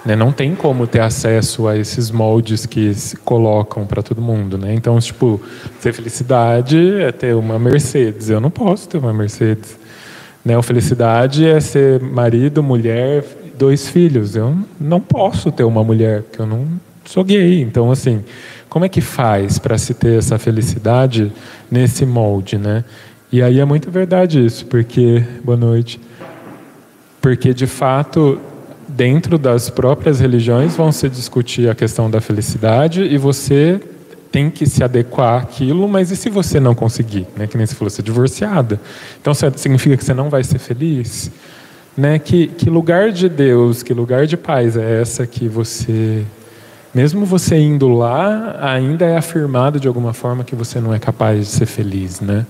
Né? 0.04 0.16
Não 0.16 0.32
tem 0.32 0.56
como 0.56 0.88
ter 0.88 1.02
acesso 1.02 1.68
a 1.68 1.78
esses 1.78 2.10
moldes 2.10 2.66
que 2.66 2.94
se 2.94 3.18
colocam 3.18 3.86
para 3.86 4.02
todo 4.02 4.20
mundo. 4.20 4.58
Né? 4.58 4.74
Então, 4.74 5.00
tipo, 5.00 5.40
ter 5.82 5.94
felicidade 5.94 7.02
é 7.02 7.12
ter 7.12 7.36
uma 7.36 7.60
Mercedes. 7.60 8.30
Eu 8.30 8.42
não 8.42 8.50
posso 8.50 8.90
ter 8.90 8.98
uma 8.98 9.14
Mercedes. 9.14 9.78
Né? 10.44 10.58
A 10.58 10.64
felicidade 10.64 11.46
é 11.46 11.60
ser 11.60 12.02
marido, 12.02 12.64
mulher, 12.64 13.24
dois 13.62 13.88
filhos. 13.88 14.36
Eu 14.36 14.58
não 14.80 15.00
posso 15.00 15.52
ter 15.52 15.64
uma 15.64 15.84
mulher, 15.84 16.24
porque 16.24 16.42
eu 16.42 16.48
não 16.48 16.68
sou 17.06 17.24
gay. 17.24 17.62
Então, 17.62 17.92
assim, 17.92 18.24
como 18.68 18.86
é 18.86 18.90
que 18.90 19.02
faz 19.02 19.60
para 19.60 19.78
se 19.78 19.94
ter 19.94 20.18
essa 20.18 20.40
felicidade 20.40 21.32
nesse 21.70 22.04
molde, 22.04 22.58
né? 22.58 22.84
E 23.32 23.42
aí 23.42 23.60
é 23.60 23.66
muito 23.66 23.92
verdade 23.92 24.44
isso, 24.44 24.66
porque 24.66 25.24
boa 25.44 25.58
noite. 25.58 26.02
Porque 27.22 27.54
de 27.54 27.68
fato, 27.68 28.40
dentro 28.88 29.38
das 29.38 29.70
próprias 29.70 30.20
religiões 30.20 30.76
vão 30.76 30.92
se 30.92 31.08
discutir 31.08 31.70
a 31.70 31.76
questão 31.76 32.10
da 32.10 32.20
felicidade 32.20 33.04
e 33.04 33.18
você 33.18 33.80
tem 34.32 34.50
que 34.50 34.66
se 34.66 34.84
adequar 34.84 35.44
àquilo, 35.44 35.88
mas 35.88 36.10
e 36.10 36.16
se 36.16 36.30
você 36.30 36.60
não 36.60 36.74
conseguir, 36.74 37.28
né? 37.38 37.46
Que 37.46 37.58
nem 37.58 37.68
se 37.68 37.76
falou, 37.76 37.92
ser 37.92 38.02
divorciada. 38.02 38.82
Então 39.22 39.34
significa 39.36 39.96
que 39.96 40.04
você 40.04 40.16
não 40.16 40.32
vai 40.32 40.44
ser 40.44 40.58
feliz, 40.58 41.30
né? 41.98 42.20
Que 42.20 42.48
que 42.48 42.70
lugar 42.70 43.12
de 43.12 43.28
Deus, 43.28 43.84
que 43.84 43.94
lugar 43.94 44.26
de 44.28 44.38
paz 44.38 44.78
é 44.78 45.02
essa 45.02 45.26
que 45.28 45.48
você 45.48 46.26
mesmo 46.94 47.26
você 47.26 47.58
indo 47.58 47.88
lá, 47.88 48.58
ainda 48.62 49.06
é 49.06 49.16
afirmado 49.16 49.80
de 49.80 49.88
alguma 49.88 50.14
forma 50.14 50.44
que 50.44 50.56
você 50.56 50.80
não 50.80 50.94
é 50.94 51.00
capaz 51.00 51.40
de 51.40 51.46
ser 51.46 51.66
feliz, 51.66 52.20
né? 52.20 52.46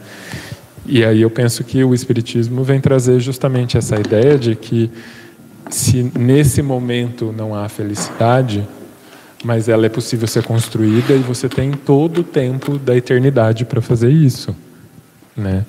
E 0.86 1.06
aí 1.06 1.22
eu 1.22 1.30
penso 1.30 1.64
que 1.64 1.84
o 1.84 1.94
espiritismo 1.94 2.64
vem 2.64 2.82
trazer 2.82 3.20
justamente 3.20 3.78
essa 3.78 4.00
ideia 4.00 4.38
de 4.38 4.56
que 4.56 4.90
se 5.70 6.12
nesse 6.18 6.62
momento 6.62 7.32
não 7.36 7.54
há 7.56 7.70
felicidade, 7.70 8.68
mas 9.44 9.70
ela 9.70 9.86
é 9.86 9.90
possível 9.90 10.28
ser 10.28 10.44
construída 10.44 11.14
e 11.14 11.20
você 11.20 11.48
tem 11.48 11.72
todo 11.72 12.22
o 12.22 12.24
tempo 12.24 12.78
da 12.80 12.96
eternidade 12.96 13.64
para 13.64 13.80
fazer 13.80 14.10
isso, 14.10 14.56
né? 15.38 15.66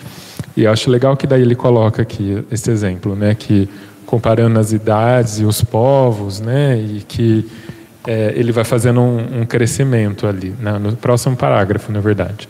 E 0.57 0.67
acho 0.67 0.91
legal 0.91 1.17
que 1.17 1.27
daí 1.27 1.43
ele 1.43 1.55
coloca 1.55 2.03
aqui 2.03 2.45
esse 2.51 2.71
exemplo, 2.71 3.15
né, 3.17 3.35
que 3.35 3.69
comparando 4.05 4.59
as 4.59 4.73
idades 4.73 5.39
e 5.39 5.45
os 5.45 5.63
povos, 5.63 6.41
né, 6.41 6.79
e 6.79 7.03
que 7.07 7.49
é, 8.07 8.33
ele 8.37 8.53
vai 8.53 8.65
fazendo 8.65 9.01
um, 9.01 9.41
um 9.41 9.47
crescimento 9.47 10.27
ali, 10.27 10.55
né, 10.61 10.79
no 10.79 10.95
próximo 10.97 11.37
parágrafo, 11.37 11.91
na 11.91 12.01
verdade. 12.01 12.49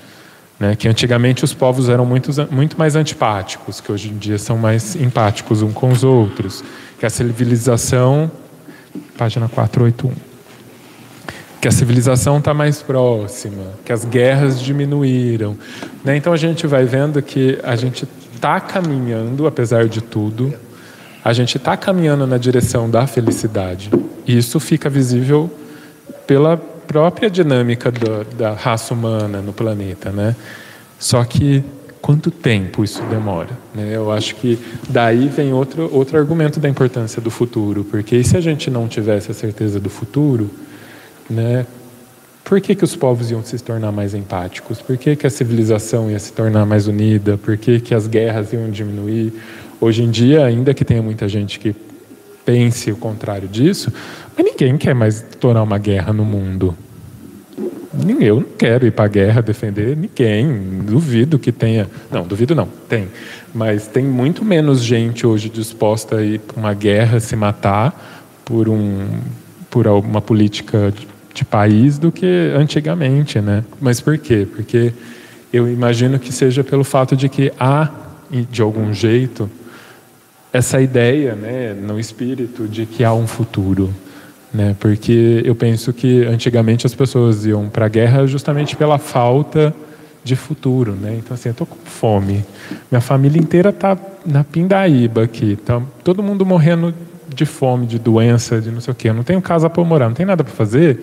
Né, 0.58 0.76
que 0.76 0.88
antigamente 0.88 1.44
os 1.44 1.54
povos 1.54 1.88
eram 1.88 2.06
muito, 2.06 2.30
muito 2.50 2.78
mais 2.78 2.94
antipáticos, 2.94 3.80
que 3.80 3.90
hoje 3.90 4.10
em 4.10 4.16
dia 4.16 4.38
são 4.38 4.56
mais 4.56 4.94
empáticos 4.96 5.60
uns 5.62 5.72
com 5.72 5.90
os 5.90 6.04
outros. 6.04 6.62
Que 6.98 7.06
a 7.06 7.10
civilização. 7.10 8.30
Página 9.18 9.48
481. 9.48 10.31
Que 11.62 11.68
a 11.68 11.70
civilização 11.70 12.38
está 12.38 12.52
mais 12.52 12.82
próxima, 12.82 13.62
que 13.84 13.92
as 13.92 14.04
guerras 14.04 14.60
diminuíram. 14.60 15.56
Né, 16.04 16.16
então 16.16 16.32
a 16.32 16.36
gente 16.36 16.66
vai 16.66 16.84
vendo 16.84 17.22
que 17.22 17.56
a 17.62 17.76
gente 17.76 18.04
está 18.34 18.58
caminhando, 18.58 19.46
apesar 19.46 19.86
de 19.88 20.00
tudo, 20.00 20.52
a 21.24 21.32
gente 21.32 21.56
está 21.56 21.76
caminhando 21.76 22.26
na 22.26 22.36
direção 22.36 22.90
da 22.90 23.06
felicidade. 23.06 23.92
E 24.26 24.36
isso 24.36 24.58
fica 24.58 24.90
visível 24.90 25.48
pela 26.26 26.56
própria 26.56 27.30
dinâmica 27.30 27.92
do, 27.92 28.24
da 28.36 28.54
raça 28.54 28.92
humana 28.92 29.40
no 29.40 29.52
planeta, 29.52 30.10
né? 30.10 30.34
Só 30.98 31.22
que 31.22 31.62
quanto 32.00 32.32
tempo 32.32 32.82
isso 32.82 33.00
demora? 33.04 33.50
Né? 33.72 33.90
Eu 33.92 34.10
acho 34.10 34.34
que 34.34 34.58
daí 34.88 35.28
vem 35.28 35.52
outro 35.52 35.88
outro 35.94 36.18
argumento 36.18 36.58
da 36.58 36.68
importância 36.68 37.22
do 37.22 37.30
futuro, 37.30 37.84
porque 37.84 38.24
se 38.24 38.36
a 38.36 38.40
gente 38.40 38.68
não 38.68 38.88
tivesse 38.88 39.30
a 39.30 39.34
certeza 39.34 39.78
do 39.78 39.88
futuro, 39.88 40.50
né? 41.32 41.66
Por 42.44 42.60
que, 42.60 42.74
que 42.74 42.84
os 42.84 42.94
povos 42.94 43.30
iam 43.30 43.42
se 43.42 43.58
tornar 43.58 43.92
mais 43.92 44.14
empáticos? 44.14 44.80
Por 44.82 44.96
que, 44.96 45.16
que 45.16 45.26
a 45.26 45.30
civilização 45.30 46.10
ia 46.10 46.18
se 46.18 46.32
tornar 46.32 46.66
mais 46.66 46.86
unida? 46.86 47.38
Por 47.38 47.56
que, 47.56 47.80
que 47.80 47.94
as 47.94 48.06
guerras 48.06 48.52
iam 48.52 48.70
diminuir? 48.70 49.32
Hoje 49.80 50.02
em 50.02 50.10
dia, 50.10 50.44
ainda 50.44 50.74
que 50.74 50.84
tenha 50.84 51.02
muita 51.02 51.28
gente 51.28 51.58
que 51.58 51.74
pense 52.44 52.90
o 52.90 52.96
contrário 52.96 53.48
disso, 53.48 53.92
mas 54.36 54.44
ninguém 54.44 54.76
quer 54.76 54.94
mais 54.94 55.24
tornar 55.40 55.62
uma 55.62 55.78
guerra 55.78 56.12
no 56.12 56.24
mundo. 56.24 56.76
Eu 58.20 58.36
não 58.36 58.48
quero 58.56 58.86
ir 58.86 58.90
para 58.90 59.04
a 59.04 59.08
guerra 59.08 59.42
defender 59.42 59.96
ninguém. 59.96 60.80
Duvido 60.84 61.38
que 61.38 61.52
tenha. 61.52 61.88
Não, 62.10 62.26
duvido 62.26 62.54
não, 62.54 62.66
tem. 62.88 63.08
Mas 63.54 63.86
tem 63.86 64.04
muito 64.04 64.44
menos 64.44 64.82
gente 64.82 65.26
hoje 65.26 65.48
disposta 65.48 66.16
a 66.16 66.22
ir 66.22 66.38
para 66.40 66.58
uma 66.58 66.74
guerra, 66.74 67.20
se 67.20 67.36
matar 67.36 68.40
por, 68.44 68.68
um, 68.68 69.06
por 69.70 69.86
uma 69.86 70.20
política 70.22 70.92
de, 71.32 71.44
país 71.44 71.98
do 71.98 72.10
que 72.10 72.52
antigamente. 72.56 73.40
Né? 73.40 73.64
Mas 73.80 74.00
por 74.00 74.18
quê? 74.18 74.46
Porque 74.54 74.92
eu 75.52 75.68
imagino 75.68 76.18
que 76.18 76.32
seja 76.32 76.64
pelo 76.64 76.84
fato 76.84 77.16
de 77.16 77.28
que 77.28 77.52
há, 77.58 77.90
de 78.50 78.62
algum 78.62 78.92
jeito, 78.92 79.50
essa 80.52 80.80
ideia 80.80 81.34
né, 81.34 81.74
no 81.74 81.98
espírito 81.98 82.68
de 82.68 82.86
que 82.86 83.04
há 83.04 83.12
um 83.12 83.26
futuro. 83.26 83.92
Né, 84.52 84.76
porque 84.78 85.42
eu 85.46 85.54
penso 85.54 85.94
que 85.94 86.26
antigamente 86.26 86.86
as 86.86 86.94
pessoas 86.94 87.46
iam 87.46 87.70
para 87.70 87.86
a 87.86 87.88
guerra 87.88 88.26
justamente 88.26 88.76
pela 88.76 88.98
falta 88.98 89.74
de 90.22 90.36
futuro. 90.36 90.92
Né? 90.92 91.16
Então, 91.18 91.34
assim, 91.34 91.48
eu 91.48 91.52
estou 91.52 91.66
com 91.66 91.76
fome. 91.84 92.44
Minha 92.90 93.00
família 93.00 93.40
inteira 93.40 93.70
está 93.70 93.96
na 94.24 94.44
pindaíba 94.44 95.24
aqui. 95.24 95.56
Tá 95.56 95.80
todo 96.04 96.22
mundo 96.22 96.44
morrendo 96.44 96.94
de 97.34 97.46
fome, 97.46 97.86
de 97.86 97.98
doença, 97.98 98.60
de 98.60 98.70
não 98.70 98.80
sei 98.80 98.92
o 98.92 98.94
quê. 98.94 99.08
Eu 99.08 99.14
não 99.14 99.22
tenho 99.22 99.40
casa 99.40 99.68
para 99.68 99.82
morar, 99.84 100.08
não 100.08 100.14
tem 100.14 100.26
nada 100.26 100.42
para 100.44 100.52
fazer. 100.52 100.98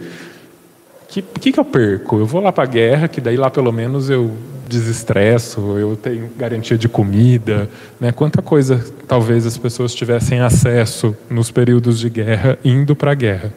O 1.04 1.08
que, 1.08 1.22
que, 1.22 1.52
que 1.52 1.60
eu 1.60 1.66
perco? 1.66 2.20
Eu 2.20 2.26
vou 2.26 2.42
lá 2.42 2.52
para 2.52 2.64
a 2.64 2.68
guerra, 2.68 3.08
que 3.08 3.20
daí 3.20 3.36
lá 3.36 3.50
pelo 3.50 3.72
menos 3.72 4.10
eu 4.10 4.32
desestresso, 4.68 5.60
eu 5.80 5.96
tenho 5.96 6.30
garantia 6.38 6.78
de 6.78 6.88
comida, 6.88 7.68
né? 8.00 8.12
Quanta 8.12 8.42
coisa 8.42 8.86
talvez 9.08 9.48
as 9.48 9.58
pessoas 9.58 9.96
tivessem 9.96 10.40
acesso 10.40 11.18
nos 11.28 11.50
períodos 11.50 12.00
de 12.00 12.10
guerra 12.10 12.58
indo 12.64 12.96
para 12.96 13.12
a 13.12 13.16
guerra, 13.16 13.52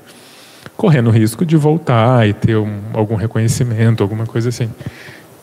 correndo 0.74 1.08
o 1.08 1.12
risco 1.12 1.44
de 1.44 1.56
voltar 1.56 2.26
e 2.26 2.32
ter 2.32 2.56
um, 2.56 2.80
algum 2.94 3.14
reconhecimento, 3.14 4.02
alguma 4.02 4.24
coisa 4.24 4.48
assim. 4.48 4.70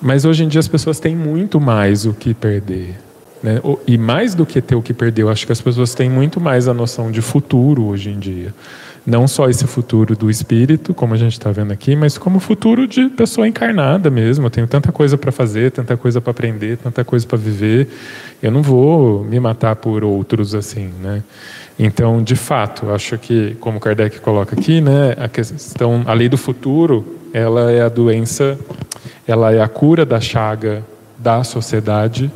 Mas 0.01 0.25
hoje 0.25 0.43
em 0.43 0.47
dia 0.47 0.59
as 0.59 0.67
pessoas 0.67 0.99
têm 0.99 1.15
muito 1.15 1.61
mais 1.61 2.05
o 2.05 2.13
que 2.13 2.33
perder. 2.33 2.95
Né? 3.41 3.61
E 3.87 3.97
mais 3.97 4.35
do 4.35 4.45
que 4.45 4.61
ter 4.61 4.75
o 4.75 4.81
que 4.81 4.93
perder, 4.93 5.23
eu 5.23 5.29
acho 5.29 5.45
que 5.45 5.51
as 5.51 5.61
pessoas 5.61 5.93
têm 5.93 6.09
muito 6.09 6.41
mais 6.41 6.67
a 6.67 6.73
noção 6.73 7.11
de 7.11 7.21
futuro 7.21 7.85
hoje 7.85 8.09
em 8.09 8.19
dia. 8.19 8.53
Não 9.05 9.27
só 9.27 9.49
esse 9.49 9.65
futuro 9.65 10.15
do 10.15 10.29
espírito, 10.29 10.93
como 10.93 11.13
a 11.13 11.17
gente 11.17 11.33
está 11.33 11.51
vendo 11.51 11.71
aqui, 11.71 11.95
mas 11.95 12.17
como 12.17 12.39
futuro 12.39 12.85
de 12.85 13.07
pessoa 13.09 13.47
encarnada 13.47 14.09
mesmo. 14.09 14.45
Eu 14.45 14.49
tenho 14.49 14.67
tanta 14.67 14.91
coisa 14.91 15.17
para 15.17 15.31
fazer, 15.31 15.71
tanta 15.71 15.95
coisa 15.95 16.19
para 16.19 16.31
aprender, 16.31 16.77
tanta 16.77 17.03
coisa 17.03 17.25
para 17.25 17.37
viver. 17.37 17.87
Eu 18.43 18.51
não 18.51 18.61
vou 18.61 19.23
me 19.23 19.39
matar 19.39 19.77
por 19.77 20.03
outros 20.03 20.53
assim, 20.53 20.89
né? 21.01 21.23
Então, 21.79 22.21
de 22.21 22.35
fato, 22.35 22.91
acho 22.91 23.17
que, 23.17 23.55
como 23.61 23.79
Kardec 23.79 24.19
coloca 24.19 24.53
aqui, 24.53 24.81
né, 24.81 25.15
a 25.17 25.29
questão, 25.29 26.03
a 26.05 26.13
lei 26.13 26.27
do 26.27 26.37
futuro, 26.37 27.17
ela 27.33 27.71
é 27.71 27.81
a 27.81 27.87
doença, 27.87 28.59
ela 29.25 29.53
é 29.53 29.61
a 29.61 29.67
cura 29.67 30.05
da 30.05 30.19
chaga 30.19 30.83
da 31.17 31.41
sociedade, 31.41 32.29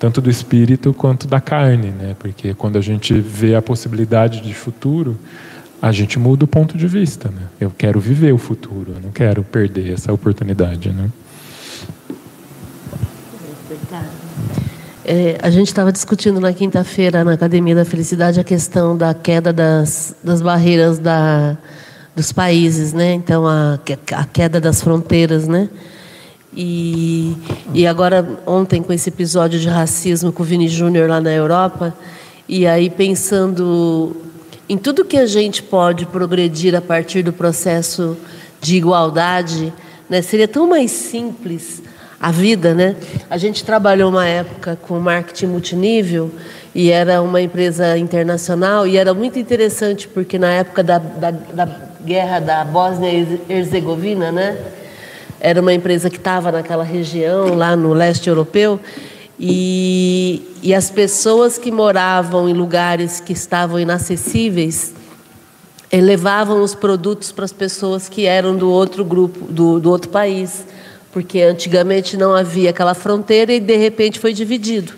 tanto 0.00 0.22
do 0.22 0.30
espírito 0.30 0.94
quanto 0.94 1.28
da 1.28 1.42
carne, 1.42 1.90
né? 1.90 2.16
Porque 2.18 2.54
quando 2.54 2.78
a 2.78 2.80
gente 2.80 3.12
vê 3.12 3.54
a 3.54 3.60
possibilidade 3.60 4.40
de 4.40 4.54
futuro, 4.54 5.18
a 5.80 5.92
gente 5.92 6.18
muda 6.18 6.46
o 6.46 6.48
ponto 6.48 6.76
de 6.76 6.86
vista. 6.86 7.28
Né? 7.28 7.42
Eu 7.60 7.70
quero 7.70 8.00
viver 8.00 8.32
o 8.32 8.38
futuro, 8.38 8.94
eu 8.96 9.00
não 9.02 9.10
quero 9.10 9.44
perder 9.44 9.92
essa 9.92 10.10
oportunidade. 10.10 10.90
Né? 10.90 11.10
É, 15.04 15.38
a 15.42 15.50
gente 15.50 15.68
estava 15.68 15.92
discutindo 15.92 16.40
na 16.40 16.52
quinta-feira 16.54 17.22
na 17.22 17.34
Academia 17.34 17.74
da 17.74 17.84
Felicidade 17.84 18.40
a 18.40 18.44
questão 18.44 18.96
da 18.96 19.12
queda 19.12 19.52
das, 19.52 20.16
das 20.24 20.40
barreiras 20.40 20.98
da, 20.98 21.58
dos 22.16 22.32
países, 22.32 22.94
né? 22.94 23.12
Então 23.12 23.46
a, 23.46 23.78
a 24.12 24.24
queda 24.24 24.60
das 24.60 24.82
fronteiras, 24.82 25.46
né? 25.46 25.68
E, 26.56 27.36
e 27.72 27.86
agora 27.86 28.26
ontem 28.44 28.82
com 28.82 28.92
esse 28.92 29.08
episódio 29.08 29.58
de 29.60 29.68
racismo 29.68 30.32
com 30.32 30.42
o 30.42 30.46
Vini 30.46 30.68
Júnior 30.68 31.08
lá 31.08 31.20
na 31.20 31.32
Europa, 31.32 31.94
e 32.48 32.66
aí 32.66 32.90
pensando 32.90 34.16
em 34.68 34.76
tudo 34.76 35.04
que 35.04 35.16
a 35.16 35.26
gente 35.26 35.62
pode 35.62 36.06
progredir 36.06 36.74
a 36.74 36.80
partir 36.80 37.22
do 37.22 37.32
processo 37.32 38.16
de 38.60 38.76
igualdade, 38.76 39.72
né? 40.08 40.20
Seria 40.22 40.48
tão 40.48 40.68
mais 40.68 40.90
simples 40.90 41.82
a 42.20 42.30
vida, 42.30 42.74
né? 42.74 42.96
A 43.30 43.38
gente 43.38 43.64
trabalhou 43.64 44.10
uma 44.10 44.26
época 44.26 44.76
com 44.82 44.98
marketing 44.98 45.46
multinível 45.46 46.30
e 46.74 46.90
era 46.90 47.22
uma 47.22 47.40
empresa 47.40 47.96
internacional 47.96 48.86
e 48.86 48.96
era 48.96 49.14
muito 49.14 49.38
interessante 49.38 50.06
porque 50.06 50.38
na 50.38 50.50
época 50.50 50.82
da, 50.82 50.98
da, 50.98 51.30
da 51.30 51.68
guerra 52.04 52.40
da 52.40 52.64
Bósnia 52.64 53.12
e 53.12 53.40
Herzegovina, 53.48 54.30
né? 54.32 54.58
Era 55.40 55.60
uma 55.60 55.72
empresa 55.72 56.10
que 56.10 56.18
estava 56.18 56.52
naquela 56.52 56.84
região 56.84 57.54
lá 57.54 57.74
no 57.74 57.94
leste 57.94 58.28
europeu 58.28 58.78
e, 59.38 60.42
e 60.62 60.74
as 60.74 60.90
pessoas 60.90 61.56
que 61.56 61.72
moravam 61.72 62.46
em 62.46 62.52
lugares 62.52 63.20
que 63.20 63.32
estavam 63.32 63.80
inacessíveis 63.80 64.92
eh, 65.90 65.98
levavam 65.98 66.62
os 66.62 66.74
produtos 66.74 67.32
para 67.32 67.46
as 67.46 67.52
pessoas 67.52 68.06
que 68.06 68.26
eram 68.26 68.54
do 68.54 68.70
outro 68.70 69.02
grupo, 69.02 69.50
do, 69.50 69.80
do 69.80 69.90
outro 69.90 70.10
país, 70.10 70.66
porque 71.10 71.40
antigamente 71.40 72.18
não 72.18 72.34
havia 72.34 72.68
aquela 72.68 72.92
fronteira 72.92 73.50
e 73.52 73.60
de 73.60 73.76
repente 73.76 74.20
foi 74.20 74.34
dividido. 74.34 74.92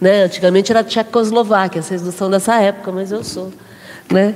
Né? 0.00 0.24
Antigamente 0.24 0.72
era 0.72 0.82
Tchecoslováquia, 0.82 1.82
vocês 1.82 2.02
não 2.02 2.12
são 2.12 2.30
dessa 2.30 2.58
época, 2.60 2.90
mas 2.90 3.12
eu 3.12 3.22
sou. 3.22 3.52
Né? 4.12 4.34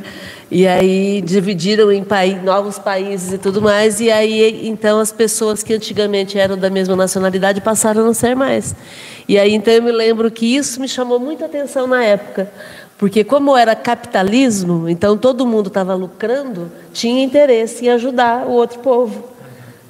E 0.48 0.64
aí 0.66 1.20
dividiram 1.22 1.90
em 1.90 2.04
novos 2.44 2.78
países 2.78 3.32
e 3.32 3.38
tudo 3.38 3.60
mais, 3.60 3.98
e 3.98 4.12
aí 4.12 4.68
então 4.68 5.00
as 5.00 5.10
pessoas 5.10 5.60
que 5.64 5.74
antigamente 5.74 6.38
eram 6.38 6.56
da 6.56 6.70
mesma 6.70 6.94
nacionalidade 6.94 7.60
passaram 7.60 8.02
a 8.02 8.04
não 8.04 8.14
ser 8.14 8.36
mais. 8.36 8.72
E 9.28 9.36
aí 9.38 9.52
então 9.52 9.74
eu 9.74 9.82
me 9.82 9.90
lembro 9.90 10.30
que 10.30 10.46
isso 10.56 10.80
me 10.80 10.86
chamou 10.86 11.18
muita 11.18 11.46
atenção 11.46 11.88
na 11.88 12.04
época, 12.04 12.48
porque 12.96 13.24
como 13.24 13.56
era 13.56 13.74
capitalismo, 13.74 14.88
então 14.88 15.18
todo 15.18 15.44
mundo 15.44 15.66
estava 15.66 15.96
lucrando, 15.96 16.70
tinha 16.92 17.24
interesse 17.24 17.86
em 17.86 17.88
ajudar 17.88 18.46
o 18.46 18.52
outro 18.52 18.78
povo, 18.78 19.24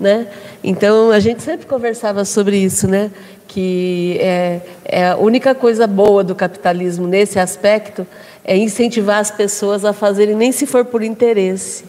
né? 0.00 0.26
Então 0.64 1.10
a 1.10 1.20
gente 1.20 1.42
sempre 1.42 1.66
conversava 1.66 2.24
sobre 2.24 2.56
isso, 2.56 2.88
né? 2.88 3.10
Que 3.46 4.16
é, 4.20 4.60
é 4.86 5.08
a 5.08 5.16
única 5.16 5.54
coisa 5.54 5.86
boa 5.86 6.24
do 6.24 6.34
capitalismo 6.34 7.06
nesse 7.06 7.38
aspecto 7.38 8.06
é 8.46 8.56
incentivar 8.56 9.18
as 9.18 9.30
pessoas 9.30 9.84
a 9.84 9.92
fazerem 9.92 10.34
nem 10.34 10.52
se 10.52 10.64
for 10.64 10.84
por 10.84 11.02
interesse, 11.02 11.84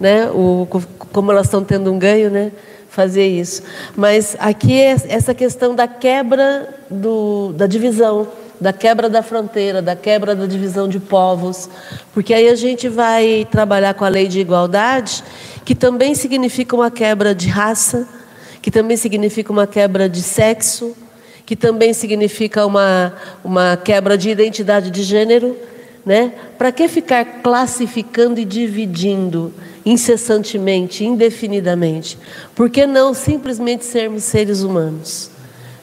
né? 0.00 0.28
O, 0.30 0.66
como 1.12 1.30
elas 1.30 1.46
estão 1.46 1.62
tendo 1.62 1.92
um 1.92 1.98
ganho, 1.98 2.30
né? 2.30 2.50
fazer 2.88 3.28
isso. 3.28 3.62
Mas 3.94 4.36
aqui 4.40 4.80
é 4.80 4.96
essa 5.08 5.32
questão 5.32 5.72
da 5.72 5.86
quebra 5.86 6.68
do, 6.90 7.52
da 7.52 7.66
divisão, 7.66 8.26
da 8.60 8.72
quebra 8.72 9.08
da 9.08 9.22
fronteira, 9.22 9.80
da 9.80 9.94
quebra 9.94 10.34
da 10.34 10.46
divisão 10.46 10.88
de 10.88 10.98
povos, 10.98 11.68
porque 12.12 12.34
aí 12.34 12.48
a 12.48 12.56
gente 12.56 12.88
vai 12.88 13.46
trabalhar 13.50 13.94
com 13.94 14.04
a 14.04 14.08
lei 14.08 14.26
de 14.26 14.40
igualdade, 14.40 15.22
que 15.64 15.74
também 15.74 16.14
significa 16.14 16.74
uma 16.74 16.90
quebra 16.90 17.34
de 17.34 17.48
raça, 17.48 18.08
que 18.60 18.70
também 18.70 18.96
significa 18.96 19.52
uma 19.52 19.66
quebra 19.66 20.08
de 20.08 20.22
sexo, 20.22 20.96
que 21.46 21.54
também 21.54 21.94
significa 21.94 22.66
uma, 22.66 23.14
uma 23.44 23.76
quebra 23.76 24.18
de 24.18 24.28
identidade 24.28 24.90
de 24.90 25.02
gênero. 25.02 25.56
Né? 26.06 26.32
Para 26.56 26.72
que 26.72 26.88
ficar 26.88 27.24
classificando 27.42 28.40
e 28.40 28.44
dividindo? 28.44 29.52
incessantemente, 29.88 31.02
indefinidamente? 31.04 32.18
Por 32.54 32.68
que 32.68 32.86
não 32.86 33.14
simplesmente 33.14 33.84
sermos 33.86 34.22
seres 34.24 34.62
humanos? 34.62 35.30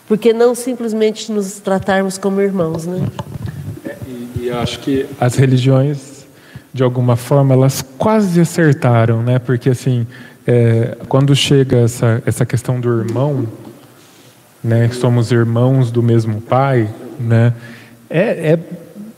Por 0.08 0.18
que 0.18 0.32
não 0.32 0.54
simplesmente 0.54 1.32
nos 1.32 1.60
tratarmos 1.60 2.18
como 2.18 2.40
irmãos, 2.40 2.86
né? 2.86 3.08
É, 3.84 3.96
e, 4.08 4.44
e 4.44 4.52
acho 4.52 4.80
que 4.80 5.08
as 5.20 5.36
religiões, 5.36 6.28
de 6.72 6.84
alguma 6.84 7.16
forma, 7.16 7.56
elas 7.56 7.84
quase 7.98 8.40
acertaram, 8.40 9.24
né? 9.24 9.40
Porque 9.40 9.72
assim, 9.72 10.06
é, 10.46 10.96
quando 11.10 11.36
chega 11.36 11.78
essa 11.78 12.22
essa 12.26 12.46
questão 12.46 12.80
do 12.80 13.00
irmão, 13.00 13.48
né? 14.64 14.90
Somos 14.90 15.32
irmãos 15.32 15.90
do 15.90 16.04
mesmo 16.04 16.40
pai, 16.40 16.88
né? 17.20 17.54
É, 18.08 18.52
é 18.54 18.60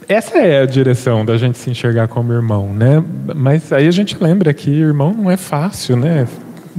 essa 0.08 0.38
é 0.38 0.62
a 0.62 0.65
direção 0.65 1.26
da 1.26 1.38
gente 1.38 1.58
se 1.58 1.70
enxergar 1.70 2.08
como 2.08 2.32
irmão, 2.32 2.74
né? 2.74 3.04
Mas 3.36 3.74
aí 3.74 3.88
a 3.88 3.91
gente 3.91 4.17
lembra 4.22 4.54
que 4.54 4.70
irmão 4.70 5.13
não 5.13 5.30
é 5.30 5.36
fácil, 5.36 5.98
né? 5.98 6.28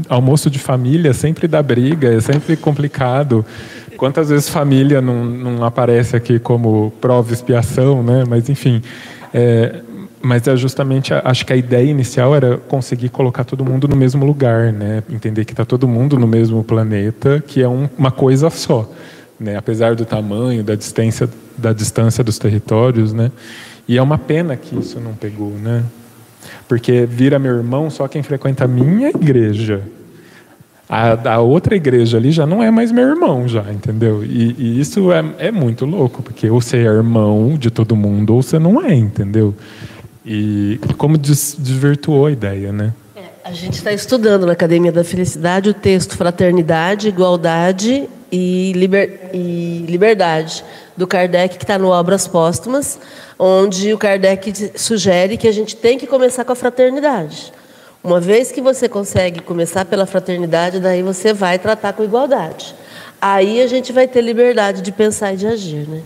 Almoço 0.08 0.48
de 0.48 0.58
família 0.58 1.12
sempre 1.12 1.46
dá 1.46 1.62
briga, 1.62 2.08
é 2.08 2.20
sempre 2.20 2.56
complicado. 2.56 3.44
Quantas 3.96 4.30
vezes 4.30 4.48
família 4.48 5.02
não, 5.02 5.24
não 5.24 5.64
aparece 5.64 6.16
aqui 6.16 6.38
como 6.38 6.92
prova 7.00 7.32
expiação, 7.32 8.02
né? 8.02 8.24
Mas 8.26 8.48
enfim, 8.48 8.80
é, 9.34 9.80
mas 10.22 10.46
é 10.48 10.56
justamente, 10.56 11.12
acho 11.12 11.44
que 11.44 11.52
a 11.52 11.56
ideia 11.56 11.90
inicial 11.90 12.34
era 12.34 12.56
conseguir 12.56 13.08
colocar 13.08 13.44
todo 13.44 13.64
mundo 13.64 13.86
no 13.86 13.96
mesmo 13.96 14.24
lugar, 14.24 14.72
né? 14.72 15.02
Entender 15.10 15.44
que 15.44 15.52
está 15.52 15.64
todo 15.64 15.86
mundo 15.86 16.18
no 16.18 16.26
mesmo 16.26 16.62
planeta, 16.64 17.42
que 17.46 17.62
é 17.62 17.68
um, 17.68 17.88
uma 17.96 18.10
coisa 18.10 18.48
só, 18.50 18.88
né? 19.38 19.56
Apesar 19.56 19.94
do 19.94 20.04
tamanho, 20.04 20.62
da 20.62 20.74
distância, 20.74 21.28
da 21.56 21.72
distância 21.72 22.24
dos 22.24 22.38
territórios, 22.38 23.12
né? 23.12 23.30
E 23.86 23.96
é 23.96 24.02
uma 24.02 24.18
pena 24.18 24.56
que 24.56 24.78
isso 24.78 25.00
não 25.00 25.14
pegou, 25.14 25.50
né? 25.50 25.84
Porque 26.66 27.06
vira 27.06 27.38
meu 27.38 27.56
irmão 27.56 27.88
só 27.90 28.06
quem 28.06 28.22
frequenta 28.22 28.64
a 28.64 28.68
minha 28.68 29.08
igreja, 29.08 29.82
a, 30.88 31.34
a, 31.34 31.40
outra 31.40 31.76
igreja 31.76 32.16
ali 32.16 32.32
já 32.32 32.46
não 32.46 32.62
é 32.62 32.70
mais 32.70 32.90
meu 32.90 33.06
irmão, 33.06 33.46
já, 33.46 33.70
entendeu? 33.70 34.24
E, 34.24 34.54
e 34.58 34.80
isso 34.80 35.12
é, 35.12 35.22
é, 35.38 35.52
muito 35.52 35.84
louco, 35.84 36.22
porque 36.22 36.48
ou 36.48 36.60
você 36.60 36.78
é 36.78 36.84
irmão 36.84 37.58
de 37.58 37.70
todo 37.70 37.94
mundo 37.94 38.34
ou 38.34 38.42
você 38.42 38.58
não 38.58 38.82
é, 38.82 38.94
entendeu? 38.94 39.54
E 40.24 40.80
como 40.96 41.18
des, 41.18 41.56
desvirtuou 41.58 42.26
a 42.26 42.32
ideia, 42.32 42.72
né? 42.72 42.94
É, 43.14 43.20
a 43.44 43.52
gente 43.52 43.74
está 43.74 43.92
estudando 43.92 44.46
na 44.46 44.52
Academia 44.52 44.90
da 44.90 45.04
Felicidade 45.04 45.68
o 45.68 45.74
texto 45.74 46.16
Fraternidade, 46.16 47.08
Igualdade 47.08 48.08
e, 48.30 48.72
liber, 48.74 49.30
e 49.32 49.84
Liberdade, 49.88 50.64
do 50.96 51.06
Kardec, 51.06 51.56
que 51.56 51.64
está 51.64 51.78
no 51.78 51.88
Obras 51.88 52.26
Póstumas, 52.26 52.98
onde 53.38 53.92
o 53.92 53.98
Kardec 53.98 54.72
sugere 54.76 55.36
que 55.36 55.46
a 55.46 55.52
gente 55.52 55.76
tem 55.76 55.98
que 55.98 56.06
começar 56.06 56.44
com 56.44 56.52
a 56.52 56.56
fraternidade. 56.56 57.52
Uma 58.02 58.20
vez 58.20 58.52
que 58.52 58.60
você 58.60 58.88
consegue 58.88 59.40
começar 59.40 59.84
pela 59.84 60.06
fraternidade, 60.06 60.80
daí 60.80 61.02
você 61.02 61.32
vai 61.32 61.58
tratar 61.58 61.92
com 61.92 62.04
igualdade. 62.04 62.74
Aí 63.20 63.60
a 63.60 63.66
gente 63.66 63.92
vai 63.92 64.06
ter 64.06 64.20
liberdade 64.20 64.82
de 64.82 64.92
pensar 64.92 65.34
e 65.34 65.36
de 65.36 65.46
agir, 65.46 65.88
né? 65.88 66.02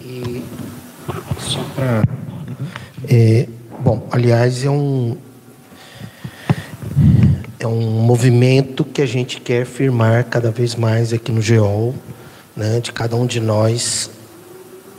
E 0.00 0.44
só 1.38 1.60
para 1.74 2.02
é, 3.08 3.46
bom, 3.78 4.06
aliás, 4.10 4.64
é 4.64 4.70
um 4.70 5.16
é 7.58 7.66
um 7.66 7.80
movimento 7.80 8.84
que 8.84 9.00
a 9.00 9.06
gente 9.06 9.40
quer 9.40 9.64
firmar 9.64 10.24
cada 10.24 10.50
vez 10.50 10.74
mais 10.74 11.12
aqui 11.12 11.32
no 11.32 11.40
GEOL, 11.40 11.94
né, 12.56 12.80
de 12.80 12.92
cada 12.92 13.16
um 13.16 13.26
de 13.26 13.40
nós 13.40 14.10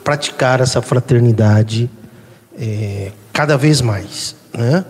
praticar 0.03 0.61
essa 0.61 0.81
fraternidade 0.81 1.89
é, 2.57 3.11
cada 3.33 3.57
vez 3.57 3.81
mais, 3.81 4.35
né? 4.53 4.85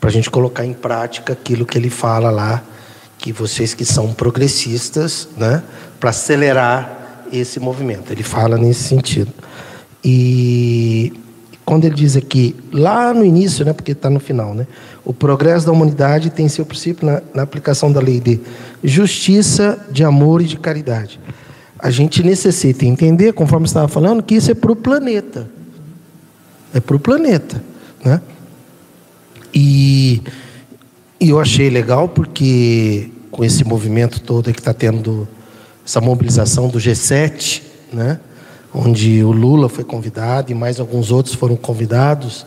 Para 0.00 0.08
a 0.08 0.12
gente 0.12 0.30
colocar 0.30 0.64
em 0.64 0.72
prática 0.72 1.32
aquilo 1.32 1.66
que 1.66 1.76
ele 1.76 1.90
fala 1.90 2.30
lá, 2.30 2.62
que 3.18 3.32
vocês 3.32 3.74
que 3.74 3.84
são 3.84 4.14
progressistas, 4.14 5.28
né? 5.36 5.62
Para 6.00 6.10
acelerar 6.10 7.24
esse 7.32 7.58
movimento. 7.60 8.12
Ele 8.12 8.22
fala 8.22 8.56
nesse 8.56 8.84
sentido. 8.84 9.32
E 10.04 11.12
quando 11.72 11.86
ele 11.86 11.94
diz 11.94 12.16
aqui, 12.16 12.54
lá 12.70 13.14
no 13.14 13.24
início, 13.24 13.64
né, 13.64 13.72
porque 13.72 13.92
está 13.92 14.10
no 14.10 14.20
final, 14.20 14.54
né, 14.54 14.66
o 15.04 15.12
progresso 15.14 15.64
da 15.64 15.72
humanidade 15.72 16.28
tem 16.28 16.46
seu 16.48 16.66
princípio 16.66 17.06
na, 17.06 17.22
na, 17.34 17.42
aplicação 17.42 17.90
da 17.90 17.98
lei 18.00 18.20
de 18.20 18.40
justiça, 18.84 19.78
de 19.90 20.04
amor 20.04 20.42
e 20.42 20.44
de 20.44 20.58
caridade. 20.58 21.18
A 21.78 21.90
gente 21.90 22.22
necessita 22.22 22.84
entender, 22.84 23.32
conforme 23.32 23.66
estava 23.66 23.88
falando, 23.88 24.22
que 24.22 24.34
isso 24.34 24.50
é 24.50 24.54
para 24.54 24.70
o 24.70 24.76
planeta 24.76 25.48
é 26.74 26.80
para 26.80 26.96
o 26.96 27.00
planeta. 27.00 27.62
Né? 28.04 28.20
E, 29.54 30.22
e 31.20 31.30
eu 31.30 31.38
achei 31.38 31.68
legal 31.68 32.08
porque 32.08 33.10
com 33.30 33.44
esse 33.44 33.64
movimento 33.64 34.20
todo 34.20 34.52
que 34.52 34.58
está 34.58 34.74
tendo 34.74 35.28
essa 35.86 36.00
mobilização 36.00 36.68
do 36.68 36.78
G7, 36.78 37.62
né? 37.92 38.20
Onde 38.74 39.22
o 39.22 39.32
Lula 39.32 39.68
foi 39.68 39.84
convidado 39.84 40.50
e 40.50 40.54
mais 40.54 40.80
alguns 40.80 41.10
outros 41.10 41.34
foram 41.34 41.56
convidados, 41.56 42.46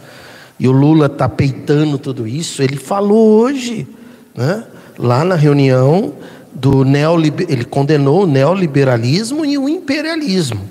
e 0.59 0.67
o 0.67 0.71
Lula 0.71 1.07
está 1.07 1.27
peitando 1.27 1.97
tudo 1.97 2.27
isso, 2.27 2.63
ele 2.63 2.77
falou 2.77 3.41
hoje, 3.41 3.87
né? 4.33 4.63
lá 4.97 5.23
na 5.23 5.35
reunião 5.35 6.13
do 6.53 6.85
neoliber... 6.85 7.45
ele 7.49 7.65
condenou 7.65 8.23
o 8.23 8.27
neoliberalismo 8.27 9.45
e 9.45 9.57
o 9.57 9.67
imperialismo. 9.67 10.61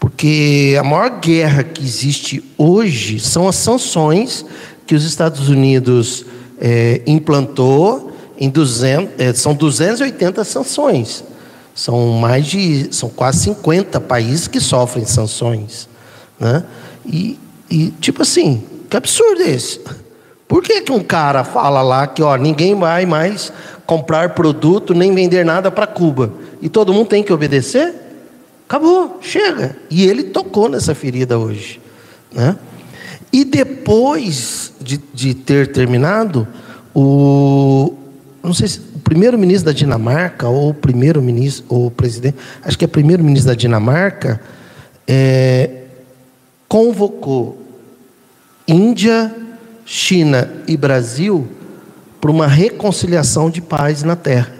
Porque 0.00 0.76
a 0.80 0.82
maior 0.82 1.20
guerra 1.20 1.62
que 1.62 1.84
existe 1.84 2.42
hoje 2.56 3.20
são 3.20 3.46
as 3.46 3.56
sanções 3.56 4.44
que 4.86 4.94
os 4.94 5.04
Estados 5.04 5.48
Unidos 5.48 6.24
é, 6.60 7.02
implantou 7.06 8.10
em 8.38 8.48
200, 8.48 9.12
é, 9.18 9.32
são 9.32 9.54
280 9.54 10.42
sanções. 10.42 11.22
São 11.74 12.08
mais 12.12 12.46
de, 12.46 12.94
são 12.94 13.08
quase 13.08 13.44
50 13.44 14.00
países 14.00 14.46
que 14.46 14.60
sofrem 14.60 15.06
sanções, 15.06 15.88
né? 16.38 16.64
E, 17.06 17.38
e 17.70 17.90
tipo 18.00 18.22
assim, 18.22 18.62
que 18.90 18.96
absurdo 18.96 19.42
é 19.42 19.50
esse? 19.50 19.80
Por 20.46 20.62
que, 20.62 20.82
que 20.82 20.92
um 20.92 21.02
cara 21.02 21.44
fala 21.44 21.80
lá 21.80 22.06
que 22.06 22.22
ó, 22.22 22.36
ninguém 22.36 22.74
vai 22.74 23.06
mais 23.06 23.52
comprar 23.86 24.34
produto 24.34 24.92
nem 24.92 25.14
vender 25.14 25.44
nada 25.44 25.70
para 25.70 25.86
Cuba 25.86 26.32
e 26.60 26.68
todo 26.68 26.92
mundo 26.92 27.08
tem 27.08 27.22
que 27.22 27.32
obedecer? 27.32 27.94
Acabou, 28.68 29.18
chega. 29.20 29.76
E 29.90 30.04
ele 30.04 30.24
tocou 30.24 30.68
nessa 30.68 30.94
ferida 30.94 31.38
hoje. 31.38 31.80
Né? 32.30 32.56
E 33.32 33.44
depois 33.44 34.72
de, 34.80 35.00
de 35.12 35.34
ter 35.34 35.72
terminado, 35.72 36.46
o, 36.94 37.94
não 38.42 38.52
sei 38.52 38.68
se 38.68 38.80
primeiro-ministro 39.12 39.66
da 39.66 39.72
Dinamarca, 39.76 40.48
ou 40.48 40.70
o 40.70 40.74
primeiro-ministro, 40.74 41.66
ou 41.68 41.90
presidente, 41.90 42.38
acho 42.64 42.78
que 42.78 42.86
é 42.86 42.88
primeiro-ministro 42.88 43.52
da 43.52 43.54
Dinamarca, 43.54 44.40
é, 45.06 45.70
convocou 46.66 47.58
Índia, 48.66 49.30
China 49.84 50.50
e 50.66 50.78
Brasil 50.78 51.46
para 52.22 52.30
uma 52.30 52.46
reconciliação 52.46 53.50
de 53.50 53.60
paz 53.60 54.02
na 54.02 54.16
Terra. 54.16 54.50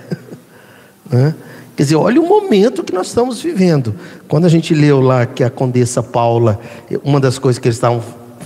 né? 1.11 1.35
Quer 1.75 1.85
dizer, 1.85 1.97
olha 1.97 2.21
o 2.21 2.29
momento 2.29 2.85
que 2.85 2.93
nós 2.93 3.07
estamos 3.07 3.41
vivendo. 3.41 3.95
Quando 4.29 4.45
a 4.45 4.51
gente 4.51 4.75
leu 4.75 5.01
lá 5.01 5.25
que 5.25 5.43
a 5.43 5.49
Condessa 5.49 6.03
Paula, 6.03 6.61
uma 7.03 7.19
das 7.19 7.39
coisas 7.39 7.59
que 7.59 7.69
eles 7.69 7.77
estavam 7.77 8.03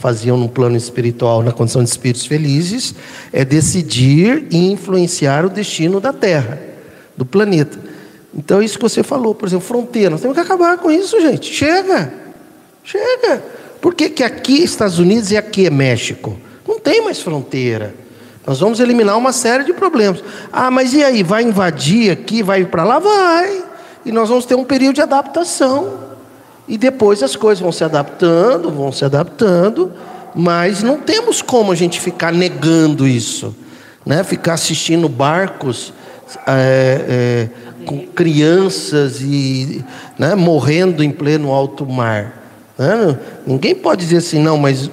faziam 0.06 0.36
no 0.36 0.48
plano 0.48 0.76
espiritual, 0.76 1.42
na 1.42 1.50
condição 1.50 1.82
de 1.82 1.90
espíritos 1.90 2.26
felizes, 2.26 2.94
é 3.32 3.44
decidir 3.44 4.46
e 4.52 4.70
influenciar 4.70 5.44
o 5.44 5.50
destino 5.50 6.00
da 6.00 6.12
Terra, 6.12 6.60
do 7.16 7.26
planeta. 7.26 7.76
Então, 8.32 8.62
isso 8.62 8.78
que 8.78 8.84
você 8.84 9.02
falou, 9.02 9.34
por 9.34 9.48
exemplo, 9.48 9.66
fronteira, 9.66 10.10
nós 10.10 10.20
temos 10.20 10.36
que 10.36 10.40
acabar 10.40 10.78
com 10.78 10.92
isso, 10.92 11.20
gente. 11.20 11.52
Chega, 11.52 12.14
chega. 12.84 13.42
Por 13.80 13.96
que, 13.96 14.08
que 14.08 14.22
aqui 14.22 14.60
é 14.60 14.64
Estados 14.64 15.00
Unidos 15.00 15.32
e 15.32 15.36
aqui 15.36 15.66
é 15.66 15.70
México? 15.70 16.38
Não 16.68 16.78
tem 16.78 17.02
mais 17.02 17.20
fronteira. 17.20 17.92
Nós 18.46 18.60
vamos 18.60 18.78
eliminar 18.78 19.18
uma 19.18 19.32
série 19.32 19.64
de 19.64 19.72
problemas. 19.72 20.22
Ah, 20.52 20.70
mas 20.70 20.94
e 20.94 21.02
aí? 21.02 21.24
Vai 21.24 21.42
invadir 21.42 22.12
aqui, 22.12 22.44
vai 22.44 22.64
para 22.64 22.84
lá? 22.84 23.00
Vai. 23.00 23.60
E 24.04 24.12
nós 24.12 24.28
vamos 24.28 24.46
ter 24.46 24.54
um 24.54 24.64
período 24.64 24.94
de 24.94 25.02
adaptação. 25.02 25.98
E 26.68 26.76
depois 26.76 27.22
as 27.22 27.36
coisas 27.36 27.62
vão 27.62 27.72
se 27.72 27.84
adaptando, 27.84 28.70
vão 28.70 28.90
se 28.90 29.04
adaptando, 29.04 29.92
mas 30.34 30.82
não 30.82 30.98
temos 30.98 31.40
como 31.40 31.72
a 31.72 31.74
gente 31.74 32.00
ficar 32.00 32.32
negando 32.32 33.06
isso, 33.06 33.54
né? 34.04 34.24
Ficar 34.24 34.54
assistindo 34.54 35.08
barcos 35.08 35.92
é, 36.46 37.04
é, 37.08 37.84
com 37.86 38.06
crianças 38.06 39.20
e 39.20 39.84
né, 40.18 40.34
morrendo 40.34 41.02
em 41.04 41.10
pleno 41.10 41.52
alto 41.52 41.86
mar. 41.86 42.42
Né? 42.76 43.18
Ninguém 43.46 43.74
pode 43.74 44.04
dizer 44.04 44.18
assim, 44.18 44.40
não, 44.40 44.58
mas 44.58 44.90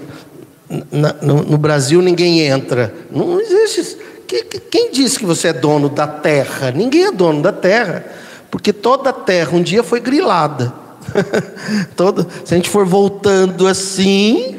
na, 0.92 1.14
no, 1.22 1.44
no, 1.44 1.58
Brasil 1.58 2.02
ninguém 2.02 2.42
entra. 2.42 2.94
Não 3.12 3.40
existe. 3.40 3.98
Que, 4.28 4.44
que, 4.44 4.60
quem 4.60 4.92
disse 4.92 5.20
que 5.20 5.26
você 5.26 5.50
é 5.50 5.54
dono 5.54 5.90
da 5.90 6.08
terra? 6.08 6.72
Ninguém 6.72 7.06
é 7.06 7.12
dono 7.12 7.42
da 7.42 7.52
terra, 7.52 8.06
porque 8.50 8.72
toda 8.72 9.10
a 9.10 9.14
terra 9.14 9.56
um 9.58 9.62
dia 9.62 9.84
foi 9.84 10.00
grilada. 10.00 10.83
Todo, 11.96 12.28
se 12.44 12.54
a 12.54 12.58
gente 12.58 12.70
for 12.70 12.86
voltando 12.86 13.68
assim, 13.68 14.56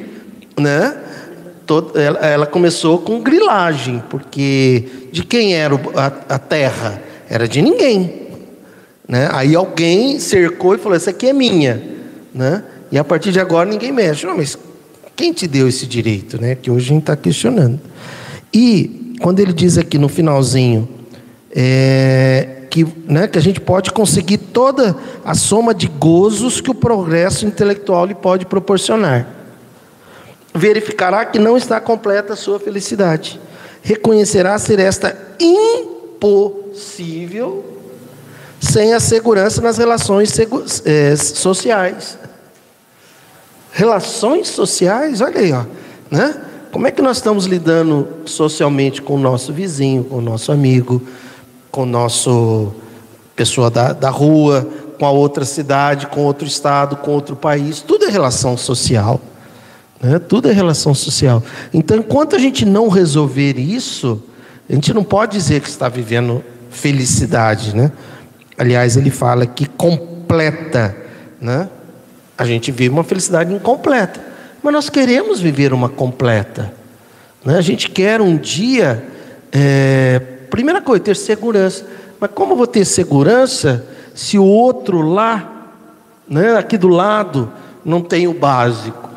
né? 0.58 0.96
Todo, 1.66 1.98
ela, 1.98 2.18
ela, 2.18 2.46
começou 2.46 2.98
com 2.98 3.22
grilagem, 3.22 4.02
porque 4.10 5.08
de 5.10 5.24
quem 5.24 5.54
era 5.54 5.74
a, 5.96 6.34
a 6.34 6.38
terra? 6.38 7.02
Era 7.28 7.48
de 7.48 7.62
ninguém. 7.62 8.28
Né? 9.08 9.28
Aí 9.32 9.54
alguém 9.54 10.18
cercou 10.18 10.74
e 10.74 10.78
falou: 10.78 10.94
Essa 10.94 11.10
aqui 11.10 11.26
é 11.26 11.32
minha. 11.32 11.82
Né? 12.34 12.62
E 12.92 12.98
a 12.98 13.04
partir 13.04 13.32
de 13.32 13.40
agora 13.40 13.68
ninguém 13.68 13.92
mexe. 13.92 14.26
Não, 14.26 14.36
mas 14.36 14.58
quem 15.16 15.32
te 15.32 15.46
deu 15.46 15.68
esse 15.68 15.86
direito, 15.86 16.40
né? 16.40 16.54
Que 16.54 16.70
hoje 16.70 16.86
a 16.86 16.88
gente 16.88 17.02
está 17.02 17.16
questionando. 17.16 17.80
E 18.52 19.16
quando 19.20 19.40
ele 19.40 19.52
diz 19.52 19.78
aqui 19.78 19.96
no 19.96 20.08
finalzinho 20.08 20.88
é, 21.54 22.63
que, 22.74 22.84
né, 23.06 23.28
que 23.28 23.38
a 23.38 23.40
gente 23.40 23.60
pode 23.60 23.92
conseguir 23.92 24.38
toda 24.38 24.96
a 25.24 25.32
soma 25.32 25.72
de 25.72 25.86
gozos 25.86 26.60
que 26.60 26.72
o 26.72 26.74
progresso 26.74 27.46
intelectual 27.46 28.04
lhe 28.04 28.16
pode 28.16 28.46
proporcionar. 28.46 29.28
Verificará 30.52 31.24
que 31.24 31.38
não 31.38 31.56
está 31.56 31.80
completa 31.80 32.32
a 32.32 32.36
sua 32.36 32.58
felicidade. 32.58 33.40
Reconhecerá 33.80 34.58
ser 34.58 34.80
esta 34.80 35.16
impossível 35.38 36.84
sem 38.58 38.92
a 38.92 38.98
segurança 38.98 39.60
nas 39.60 39.78
relações 39.78 40.36
é, 40.84 41.14
sociais. 41.14 42.18
Relações 43.70 44.48
sociais, 44.48 45.20
olha 45.20 45.38
aí, 45.38 45.52
ó, 45.52 45.62
né? 46.10 46.42
Como 46.72 46.88
é 46.88 46.90
que 46.90 47.00
nós 47.00 47.18
estamos 47.18 47.46
lidando 47.46 48.08
socialmente 48.24 49.00
com 49.00 49.14
o 49.14 49.18
nosso 49.18 49.52
vizinho, 49.52 50.02
com 50.02 50.16
o 50.16 50.20
nosso 50.20 50.50
amigo, 50.50 51.00
com 51.74 51.82
o 51.82 51.86
nosso 51.86 52.72
pessoa 53.34 53.68
da, 53.68 53.92
da 53.92 54.08
rua, 54.08 54.64
com 54.96 55.04
a 55.04 55.10
outra 55.10 55.44
cidade, 55.44 56.06
com 56.06 56.20
outro 56.20 56.46
estado, 56.46 56.94
com 56.94 57.10
outro 57.10 57.34
país? 57.34 57.80
Tudo 57.80 58.04
é 58.04 58.10
relação 58.10 58.56
social. 58.56 59.20
Né? 60.00 60.20
Tudo 60.20 60.48
é 60.48 60.52
relação 60.52 60.94
social. 60.94 61.42
Então, 61.72 61.96
enquanto 61.96 62.36
a 62.36 62.38
gente 62.38 62.64
não 62.64 62.88
resolver 62.88 63.58
isso, 63.58 64.22
a 64.70 64.72
gente 64.72 64.94
não 64.94 65.02
pode 65.02 65.36
dizer 65.36 65.62
que 65.62 65.68
está 65.68 65.88
vivendo 65.88 66.44
felicidade, 66.70 67.74
né? 67.74 67.90
Aliás, 68.56 68.96
ele 68.96 69.10
fala 69.10 69.44
que 69.44 69.66
completa, 69.66 70.96
né? 71.40 71.68
A 72.38 72.46
gente 72.46 72.70
vive 72.70 72.90
uma 72.90 73.02
felicidade 73.02 73.52
incompleta. 73.52 74.20
Mas 74.62 74.72
nós 74.72 74.88
queremos 74.88 75.40
viver 75.40 75.72
uma 75.72 75.88
completa. 75.88 76.72
Né? 77.44 77.58
A 77.58 77.60
gente 77.60 77.90
quer 77.90 78.20
um 78.20 78.36
dia, 78.36 79.04
é, 79.52 80.20
primeira 80.54 80.80
coisa, 80.80 81.02
ter 81.02 81.16
segurança. 81.16 81.84
Mas 82.20 82.30
como 82.32 82.52
eu 82.52 82.56
vou 82.56 82.66
ter 82.66 82.84
segurança 82.84 83.84
se 84.14 84.38
o 84.38 84.44
outro 84.44 85.02
lá, 85.02 85.72
né, 86.28 86.56
aqui 86.56 86.78
do 86.78 86.86
lado, 86.86 87.50
não 87.84 88.00
tem 88.00 88.28
o 88.28 88.32
básico? 88.32 89.10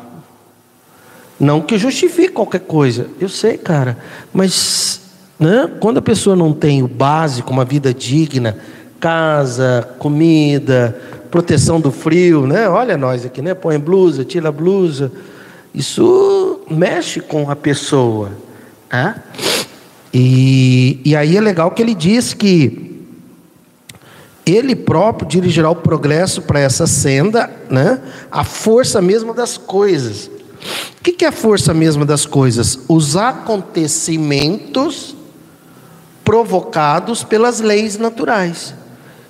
Não 1.38 1.60
que 1.60 1.78
justifique 1.78 2.32
qualquer 2.32 2.60
coisa. 2.60 3.06
Eu 3.20 3.28
sei, 3.28 3.56
cara. 3.56 3.96
Mas 4.32 5.00
né, 5.38 5.70
quando 5.78 5.98
a 5.98 6.02
pessoa 6.02 6.34
não 6.34 6.52
tem 6.52 6.82
o 6.82 6.88
básico, 6.88 7.52
uma 7.52 7.64
vida 7.64 7.94
digna, 7.94 8.58
casa, 8.98 9.88
comida, 10.00 11.00
proteção 11.30 11.80
do 11.80 11.92
frio, 11.92 12.48
né? 12.48 12.68
Olha 12.68 12.96
nós 12.96 13.24
aqui, 13.24 13.40
né? 13.40 13.54
Põe 13.54 13.78
blusa, 13.78 14.24
tira 14.24 14.48
a 14.48 14.52
blusa. 14.52 15.12
Isso 15.72 16.62
mexe 16.68 17.20
com 17.20 17.48
a 17.48 17.54
pessoa. 17.54 18.32
Né? 18.92 19.14
E, 20.12 21.00
e 21.04 21.14
aí 21.14 21.36
é 21.36 21.40
legal 21.40 21.70
que 21.70 21.82
ele 21.82 21.94
diz 21.94 22.32
que 22.32 22.88
ele 24.46 24.74
próprio 24.74 25.28
dirigirá 25.28 25.68
o 25.68 25.76
progresso 25.76 26.42
para 26.42 26.58
essa 26.58 26.86
senda, 26.86 27.50
né? 27.68 28.00
a 28.30 28.44
força 28.44 29.02
mesma 29.02 29.34
das 29.34 29.58
coisas. 29.58 30.30
O 30.98 31.02
que 31.02 31.24
é 31.24 31.28
a 31.28 31.32
força 31.32 31.74
mesma 31.74 32.04
das 32.04 32.24
coisas? 32.24 32.78
Os 32.88 33.16
acontecimentos 33.16 35.14
provocados 36.24 37.22
pelas 37.24 37.60
leis 37.60 37.96
naturais. 37.98 38.74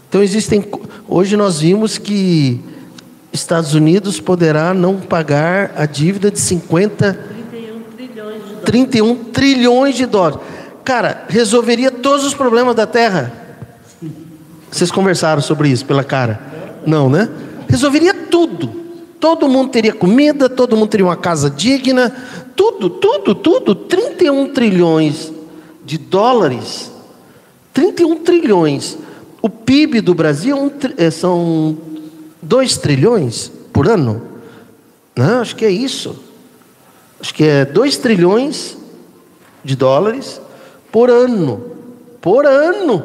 Então 0.08 0.22
existem. 0.22 0.64
Hoje 1.06 1.36
nós 1.36 1.60
vimos 1.60 1.98
que 1.98 2.60
Estados 3.32 3.74
Unidos 3.74 4.20
poderá 4.20 4.72
não 4.72 4.98
pagar 4.98 5.72
a 5.76 5.86
dívida 5.86 6.30
de 6.30 6.40
50 6.40 7.38
31 7.48 7.84
trilhões 7.94 7.94
de 7.96 8.06
dólares. 8.14 8.42
31 8.64 9.24
trilhões 9.24 9.96
de 9.96 10.06
dólares. 10.06 10.40
Cara, 10.88 11.26
resolveria 11.28 11.90
todos 11.90 12.24
os 12.24 12.32
problemas 12.32 12.74
da 12.74 12.86
Terra. 12.86 13.30
Vocês 14.70 14.90
conversaram 14.90 15.42
sobre 15.42 15.68
isso 15.68 15.84
pela 15.84 16.02
cara? 16.02 16.40
Não, 16.86 17.10
né? 17.10 17.28
Resolveria 17.68 18.14
tudo. 18.14 18.72
Todo 19.20 19.50
mundo 19.50 19.70
teria 19.70 19.92
comida, 19.92 20.48
todo 20.48 20.78
mundo 20.78 20.88
teria 20.88 21.04
uma 21.04 21.14
casa 21.14 21.50
digna, 21.50 22.10
tudo, 22.56 22.88
tudo, 22.88 23.34
tudo. 23.34 23.74
31 23.74 24.54
trilhões 24.54 25.30
de 25.84 25.98
dólares. 25.98 26.90
31 27.74 28.20
trilhões. 28.20 28.96
O 29.42 29.50
PIB 29.50 30.00
do 30.00 30.14
Brasil 30.14 30.72
é 30.96 31.04
é, 31.04 31.10
são 31.10 31.76
2 32.40 32.78
trilhões 32.78 33.52
por 33.74 33.86
ano? 33.86 34.22
Não, 35.14 35.42
acho 35.42 35.54
que 35.54 35.66
é 35.66 35.70
isso. 35.70 36.18
Acho 37.20 37.34
que 37.34 37.44
é 37.44 37.66
2 37.66 37.98
trilhões 37.98 38.74
de 39.62 39.76
dólares 39.76 40.40
por 40.90 41.10
ano. 41.10 41.62
Por 42.20 42.46
ano. 42.46 43.04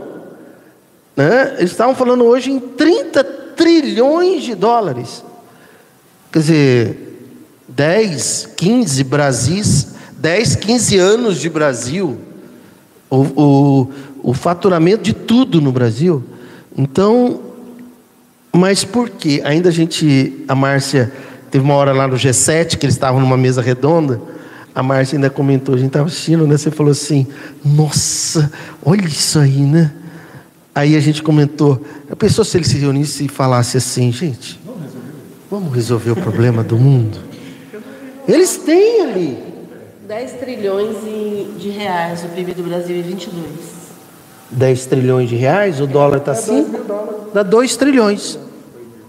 Né? 1.16 1.56
Eles 1.58 1.72
estavam 1.72 1.96
falando 1.96 2.24
hoje 2.24 2.52
em 2.52 2.60
30 2.60 3.24
trilhões 3.56 4.44
de 4.44 4.56
dólares. 4.56 5.24
Quer 6.32 6.40
dizer, 6.40 7.04
10, 7.68 8.50
15 8.58 9.04
Brasis, 9.04 9.88
10, 10.18 10.56
15 10.56 10.98
anos 10.98 11.40
de 11.40 11.50
Brasil. 11.50 12.18
O, 13.10 13.18
o, 13.18 13.90
o 14.24 14.34
faturamento 14.34 15.04
de 15.04 15.14
tudo 15.14 15.62
no 15.62 15.72
Brasil. 15.72 16.24
Então, 16.76 17.42
mas 18.52 18.84
por 18.84 19.10
quê? 19.10 19.42
Ainda 19.46 19.70
a 19.70 19.72
gente, 19.72 20.44
a 20.48 20.56
Márcia, 20.56 21.12
teve 21.52 21.64
uma 21.64 21.76
hora 21.76 21.94
lá 21.94 22.08
no 22.08 22.16
G7 22.16 22.78
que 22.78 22.86
eles 22.86 22.96
estavam 22.96 23.22
numa 23.22 23.38
mesa 23.38 23.62
redonda. 23.62 24.20
A 24.76 24.82
Márcia 24.82 25.18
ainda 25.18 25.30
comentou, 25.30 25.76
a 25.76 25.78
gente 25.78 25.88
estava 25.88 26.08
assistindo, 26.08 26.48
né? 26.48 26.58
Você 26.58 26.72
falou 26.72 26.92
assim: 26.92 27.28
Nossa, 27.64 28.52
olha 28.84 29.06
isso 29.06 29.38
aí, 29.38 29.62
né? 29.62 29.94
Aí 30.74 30.96
a 30.96 31.00
gente 31.00 31.22
comentou: 31.22 31.80
A 32.10 32.16
pessoa, 32.16 32.44
se 32.44 32.58
ele 32.58 32.64
se 32.64 32.78
reunisse 32.78 33.26
e 33.26 33.28
falasse 33.28 33.78
assim, 33.78 34.12
gente, 34.12 34.60
vamos 35.50 35.74
resolver 35.74 36.12
o 36.12 36.16
problema 36.16 36.64
do 36.64 36.78
mundo? 36.78 37.20
Eles 38.28 38.58
têm 38.58 39.02
ali 39.02 39.44
10 40.08 40.32
trilhões 40.34 40.98
de 41.60 41.70
reais 41.70 42.24
o 42.24 42.30
PIB 42.30 42.54
do 42.54 42.64
Brasil 42.64 42.96
em 42.96 43.02
22. 43.02 43.84
10 44.50 44.86
trilhões 44.86 45.30
de 45.30 45.36
reais, 45.36 45.80
o 45.82 45.88
dólar 45.88 46.18
está 46.18 46.32
assim? 46.32 46.66
Dá 47.34 47.44
2 47.44 47.76
trilhões. 47.76 48.40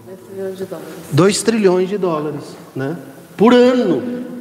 2 0.06 0.18
trilhões 0.28 0.58
de 0.58 0.64
dólares. 0.64 0.94
2 1.12 1.42
trilhões 1.42 1.88
de 1.88 1.98
dólares, 1.98 2.42
né? 2.74 2.96
Por 3.36 3.54
ano. 3.54 4.33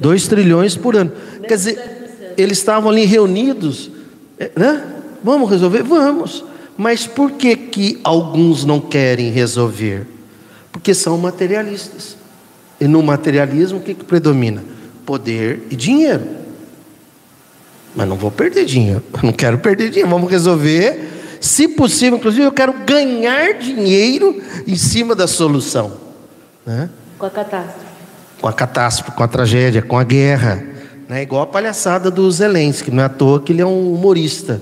2 0.00 0.28
trilhões 0.28 0.76
por 0.76 0.96
ano. 0.96 1.12
Quer 1.46 1.56
dizer, 1.56 2.34
eles 2.36 2.58
estavam 2.58 2.90
ali 2.90 3.04
reunidos, 3.04 3.90
é, 4.38 4.50
né? 4.56 4.84
Vamos 5.22 5.50
resolver? 5.50 5.82
Vamos. 5.82 6.44
Mas 6.76 7.06
por 7.06 7.32
que, 7.32 7.56
que 7.56 8.00
alguns 8.04 8.64
não 8.64 8.80
querem 8.80 9.30
resolver? 9.30 10.06
Porque 10.70 10.94
são 10.94 11.18
materialistas. 11.18 12.16
E 12.80 12.86
no 12.86 13.02
materialismo, 13.02 13.78
o 13.78 13.82
que, 13.82 13.94
que 13.94 14.04
predomina? 14.04 14.62
Poder 15.04 15.62
e 15.70 15.74
dinheiro. 15.74 16.24
Mas 17.96 18.08
não 18.08 18.16
vou 18.16 18.30
perder 18.30 18.64
dinheiro. 18.64 19.02
não 19.22 19.32
quero 19.32 19.58
perder 19.58 19.90
dinheiro. 19.90 20.08
Vamos 20.08 20.30
resolver 20.30 21.18
se 21.40 21.68
possível, 21.68 22.18
inclusive, 22.18 22.44
eu 22.44 22.52
quero 22.52 22.72
ganhar 22.84 23.54
dinheiro 23.54 24.42
em 24.66 24.76
cima 24.76 25.14
da 25.14 25.26
solução. 25.26 25.92
Né? 26.66 26.90
Com 27.18 27.26
a 27.26 27.30
catástrofe. 27.30 27.87
Com 28.40 28.48
a 28.48 28.52
catástrofe, 28.52 29.12
com 29.12 29.22
a 29.22 29.28
tragédia, 29.28 29.82
com 29.82 29.98
a 29.98 30.04
guerra. 30.04 30.62
Né? 31.08 31.22
Igual 31.22 31.42
a 31.42 31.46
palhaçada 31.46 32.10
do 32.10 32.30
Zelensky, 32.30 32.90
não 32.90 33.02
é 33.02 33.06
à 33.06 33.08
toa 33.08 33.40
que 33.40 33.52
ele 33.52 33.62
é 33.62 33.66
um 33.66 33.94
humorista. 33.94 34.60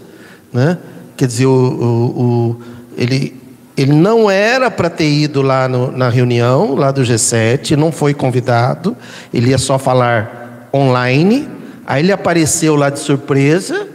Né? 0.53 0.79
Quer 1.17 1.27
dizer, 1.27 1.47
o, 1.47 1.51
o, 1.51 2.21
o 2.23 2.61
ele, 2.97 3.41
ele 3.77 3.93
não 3.93 4.31
era 4.31 4.71
para 4.71 4.89
ter 4.89 5.09
ido 5.09 5.43
lá 5.43 5.69
no, 5.69 5.91
na 5.91 6.09
reunião, 6.09 6.75
lá 6.75 6.91
do 6.91 7.03
G7, 7.03 7.77
não 7.77 7.93
foi 7.93 8.15
convidado, 8.15 8.97
ele 9.33 9.51
ia 9.51 9.59
só 9.59 9.79
falar 9.79 10.69
online. 10.73 11.49
Aí 11.87 12.03
ele 12.03 12.13
apareceu 12.13 12.77
lá 12.77 12.91
de 12.91 13.01
surpresa, 13.01 13.87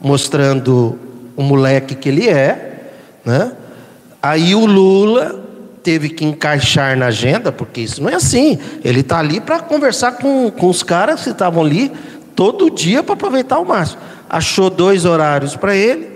mostrando 0.00 0.98
o 1.36 1.42
moleque 1.42 1.94
que 1.94 2.08
ele 2.08 2.28
é, 2.28 2.90
né? 3.24 3.52
Aí 4.22 4.54
o 4.54 4.66
Lula 4.66 5.45
teve 5.86 6.08
que 6.08 6.24
encaixar 6.24 6.96
na 6.96 7.06
agenda, 7.06 7.52
porque 7.52 7.80
isso 7.80 8.02
não 8.02 8.10
é 8.10 8.16
assim. 8.16 8.58
Ele 8.84 9.00
está 9.00 9.20
ali 9.20 9.40
para 9.40 9.60
conversar 9.60 10.16
com, 10.16 10.50
com 10.50 10.68
os 10.68 10.82
caras 10.82 11.22
que 11.22 11.30
estavam 11.30 11.64
ali 11.64 11.92
todo 12.34 12.68
dia 12.68 13.04
para 13.04 13.14
aproveitar 13.14 13.60
o 13.60 13.64
máximo. 13.64 14.00
Achou 14.28 14.68
dois 14.68 15.04
horários 15.04 15.54
para 15.54 15.76
ele, 15.76 16.08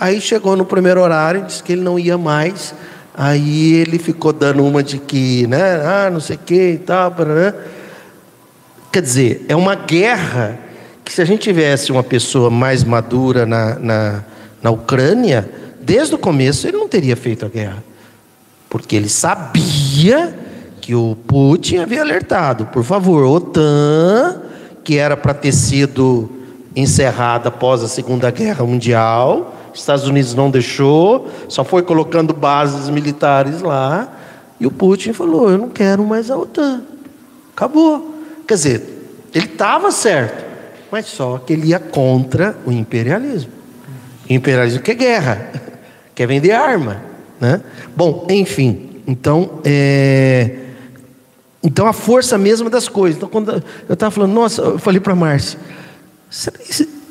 aí 0.00 0.18
chegou 0.18 0.56
no 0.56 0.64
primeiro 0.64 1.02
horário, 1.02 1.44
disse 1.44 1.62
que 1.62 1.72
ele 1.72 1.82
não 1.82 1.98
ia 1.98 2.16
mais. 2.16 2.74
Aí 3.14 3.74
ele 3.74 3.98
ficou 3.98 4.32
dando 4.32 4.64
uma 4.64 4.82
de 4.82 4.96
que, 4.96 5.46
né, 5.46 5.82
ah, 5.84 6.08
não 6.10 6.20
sei 6.20 6.36
o 6.36 6.38
que 6.38 6.70
e 6.70 6.78
tal. 6.78 7.14
Quer 8.90 9.02
dizer, 9.02 9.44
é 9.46 9.54
uma 9.54 9.74
guerra 9.74 10.58
que 11.04 11.12
se 11.12 11.20
a 11.20 11.24
gente 11.26 11.42
tivesse 11.42 11.92
uma 11.92 12.02
pessoa 12.02 12.48
mais 12.48 12.82
madura 12.82 13.44
na, 13.44 13.78
na 13.78 14.24
na 14.62 14.70
Ucrânia, 14.70 15.48
desde 15.80 16.14
o 16.14 16.18
começo 16.18 16.66
ele 16.66 16.76
não 16.76 16.88
teria 16.88 17.16
feito 17.16 17.46
a 17.46 17.48
guerra. 17.48 17.87
Porque 18.68 18.96
ele 18.96 19.08
sabia 19.08 20.36
que 20.80 20.94
o 20.94 21.16
Putin 21.26 21.78
havia 21.78 22.00
alertado, 22.00 22.66
por 22.66 22.82
favor, 22.84 23.24
OTAN, 23.24 24.42
que 24.84 24.96
era 24.96 25.16
para 25.16 25.34
ter 25.34 25.52
sido 25.52 26.30
encerrada 26.74 27.48
após 27.48 27.82
a 27.82 27.88
Segunda 27.88 28.30
Guerra 28.30 28.64
Mundial, 28.64 29.54
Os 29.74 29.80
Estados 29.80 30.06
Unidos 30.06 30.34
não 30.34 30.50
deixou, 30.50 31.28
só 31.48 31.62
foi 31.62 31.82
colocando 31.82 32.32
bases 32.32 32.88
militares 32.88 33.60
lá. 33.60 34.08
E 34.58 34.66
o 34.66 34.70
Putin 34.70 35.12
falou: 35.12 35.50
Eu 35.50 35.58
não 35.58 35.68
quero 35.68 36.04
mais 36.04 36.30
a 36.30 36.36
OTAN. 36.36 36.82
Acabou. 37.54 38.14
Quer 38.46 38.54
dizer, 38.54 38.98
ele 39.34 39.44
estava 39.44 39.90
certo, 39.90 40.44
mas 40.90 41.06
só 41.06 41.38
que 41.38 41.52
ele 41.52 41.68
ia 41.68 41.78
contra 41.78 42.56
o 42.64 42.72
imperialismo. 42.72 43.52
O 44.28 44.32
imperialismo 44.32 44.80
quer 44.80 44.94
guerra, 44.94 45.52
quer 46.14 46.26
vender 46.26 46.52
arma. 46.52 47.07
Né? 47.40 47.60
Bom, 47.96 48.26
enfim, 48.30 48.88
então, 49.06 49.60
é... 49.64 50.58
então 51.62 51.86
a 51.86 51.92
força 51.92 52.36
mesma 52.36 52.68
das 52.68 52.88
coisas. 52.88 53.16
Então, 53.16 53.28
quando 53.28 53.62
eu 53.88 53.92
estava 53.92 54.10
falando, 54.10 54.32
nossa, 54.32 54.62
eu 54.62 54.78
falei 54.78 55.00
para 55.00 55.14
Márcia, 55.14 55.58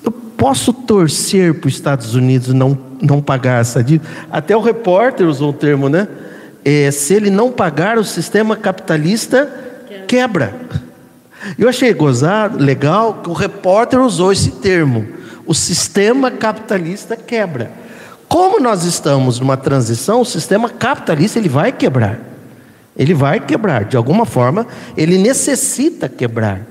eu 0.04 0.12
posso 0.12 0.72
torcer 0.72 1.54
para 1.56 1.68
os 1.68 1.74
Estados 1.74 2.14
Unidos 2.14 2.54
não, 2.54 2.78
não 3.02 3.22
pagar 3.22 3.62
essa 3.62 3.84
dívida? 3.84 4.10
Até 4.32 4.56
o 4.56 4.62
repórter 4.62 5.28
usou 5.28 5.50
o 5.50 5.54
termo, 5.54 5.90
né? 5.90 6.08
É, 6.64 6.92
se 6.92 7.14
ele 7.14 7.30
não 7.30 7.52
pagar, 7.52 7.98
o 7.98 8.04
sistema 8.04 8.56
capitalista 8.56 9.50
quebra. 10.08 10.54
Eu 11.58 11.70
achei 11.70 11.94
gozado, 11.94 12.62
legal, 12.62 13.22
que 13.24 13.30
o 13.30 13.34
repórter 13.34 14.02
usou 14.02 14.32
esse 14.32 14.52
termo. 14.52 15.08
O 15.46 15.54
sistema 15.54 16.30
capitalista 16.30 17.16
quebra. 17.16 17.72
Como 18.28 18.60
nós 18.60 18.84
estamos 18.84 19.40
numa 19.40 19.56
transição, 19.56 20.22
o 20.22 20.26
sistema 20.26 20.70
capitalista 20.70 21.40
ele 21.40 21.50
vai 21.50 21.72
quebrar. 21.72 22.20
Ele 22.96 23.14
vai 23.14 23.40
quebrar, 23.40 23.86
de 23.86 23.96
alguma 23.96 24.26
forma, 24.26 24.66
ele 24.96 25.18
necessita 25.18 26.10
quebrar. 26.10 26.66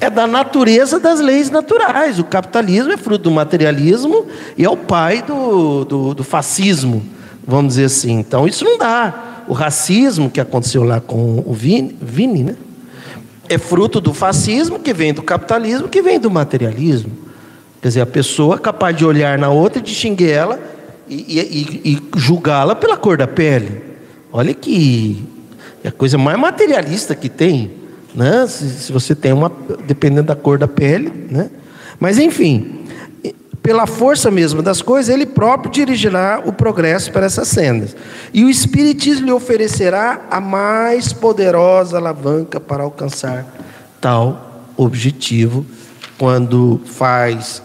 É 0.00 0.10
da 0.10 0.26
natureza 0.26 0.98
das 0.98 1.20
leis 1.20 1.48
naturais. 1.48 2.18
O 2.18 2.24
capitalismo 2.24 2.92
é 2.92 2.96
fruto 2.96 3.24
do 3.24 3.30
materialismo 3.30 4.26
e 4.58 4.64
é 4.64 4.68
o 4.68 4.76
pai 4.76 5.22
do, 5.22 5.84
do, 5.84 6.14
do 6.14 6.24
fascismo, 6.24 7.06
vamos 7.46 7.74
dizer 7.74 7.84
assim. 7.84 8.18
Então, 8.18 8.48
isso 8.48 8.64
não 8.64 8.76
dá. 8.76 9.44
O 9.46 9.52
racismo 9.52 10.28
que 10.28 10.40
aconteceu 10.40 10.82
lá 10.82 11.00
com 11.00 11.42
o 11.46 11.52
Vini, 11.52 11.96
Vini 12.02 12.42
né? 12.42 12.56
é 13.48 13.58
fruto 13.58 14.00
do 14.00 14.12
fascismo 14.12 14.80
que 14.80 14.92
vem 14.92 15.14
do 15.14 15.22
capitalismo, 15.22 15.88
que 15.88 16.02
vem 16.02 16.18
do 16.18 16.30
materialismo. 16.30 17.12
Quer 17.82 17.88
dizer, 17.88 18.00
a 18.00 18.06
pessoa 18.06 18.54
é 18.54 18.58
capaz 18.58 18.96
de 18.96 19.04
olhar 19.04 19.36
na 19.36 19.48
outra, 19.48 19.82
de 19.82 19.92
xingar 19.92 20.28
ela 20.28 20.60
e, 21.08 21.40
e, 21.40 21.92
e 21.92 22.02
julgá-la 22.16 22.76
pela 22.76 22.96
cor 22.96 23.16
da 23.16 23.26
pele. 23.26 23.82
Olha 24.32 24.54
que 24.54 25.24
é 25.82 25.88
a 25.88 25.92
coisa 25.92 26.16
mais 26.16 26.38
materialista 26.38 27.12
que 27.12 27.28
tem, 27.28 27.72
né? 28.14 28.46
Se, 28.46 28.70
se 28.70 28.92
você 28.92 29.16
tem 29.16 29.32
uma, 29.32 29.50
dependendo 29.84 30.28
da 30.28 30.36
cor 30.36 30.58
da 30.58 30.68
pele, 30.68 31.12
né? 31.28 31.50
Mas 31.98 32.18
enfim, 32.18 32.84
pela 33.60 33.84
força 33.84 34.30
mesmo 34.30 34.62
das 34.62 34.80
coisas, 34.80 35.12
ele 35.12 35.26
próprio 35.26 35.72
dirigirá 35.72 36.40
o 36.44 36.52
progresso 36.52 37.10
para 37.10 37.26
essas 37.26 37.48
sendas. 37.48 37.96
E 38.32 38.44
o 38.44 38.48
Espiritismo 38.48 39.26
lhe 39.26 39.32
oferecerá 39.32 40.26
a 40.30 40.40
mais 40.40 41.12
poderosa 41.12 41.96
alavanca 41.96 42.60
para 42.60 42.84
alcançar 42.84 43.44
tal 44.00 44.66
objetivo, 44.76 45.66
quando 46.16 46.80
faz 46.84 47.60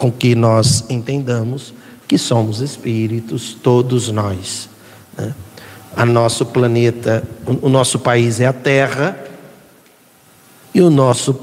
com 0.00 0.10
que 0.10 0.34
nós 0.34 0.86
entendamos 0.88 1.74
que 2.08 2.16
somos 2.16 2.60
espíritos, 2.60 3.52
todos 3.52 4.08
nós. 4.08 4.70
Né? 5.16 5.34
A 5.94 6.06
nosso 6.06 6.46
planeta, 6.46 7.22
o 7.60 7.68
nosso 7.68 7.98
país 7.98 8.40
é 8.40 8.46
a 8.46 8.52
Terra 8.52 9.22
e 10.74 10.80
o 10.80 10.88
nosso, 10.88 11.38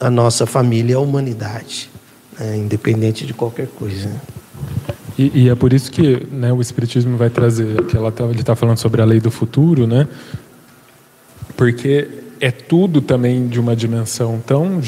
a 0.00 0.10
nossa 0.10 0.46
família 0.46 0.94
é 0.94 0.96
a 0.96 1.00
humanidade, 1.00 1.88
né? 2.36 2.56
independente 2.56 3.24
de 3.24 3.32
qualquer 3.32 3.68
coisa. 3.68 4.10
E, 5.16 5.44
e, 5.44 5.48
é 5.48 5.54
por 5.54 5.72
isso 5.72 5.90
que 5.92 6.26
né, 6.30 6.52
o 6.52 6.60
Espiritismo 6.60 7.16
vai 7.16 7.30
trazer, 7.30 7.84
que 7.84 7.96
ela 7.96 8.10
tá, 8.10 8.24
ele 8.24 8.40
está 8.40 8.56
falando 8.56 8.78
sobre 8.78 9.00
a 9.00 9.04
lei 9.04 9.20
do 9.20 9.30
futuro, 9.30 9.86
né? 9.86 10.08
porque 11.56 12.08
é 12.40 12.50
tudo 12.50 13.00
também 13.00 13.46
de 13.46 13.60
uma 13.60 13.76
dimensão 13.76 14.42
tão 14.44 14.80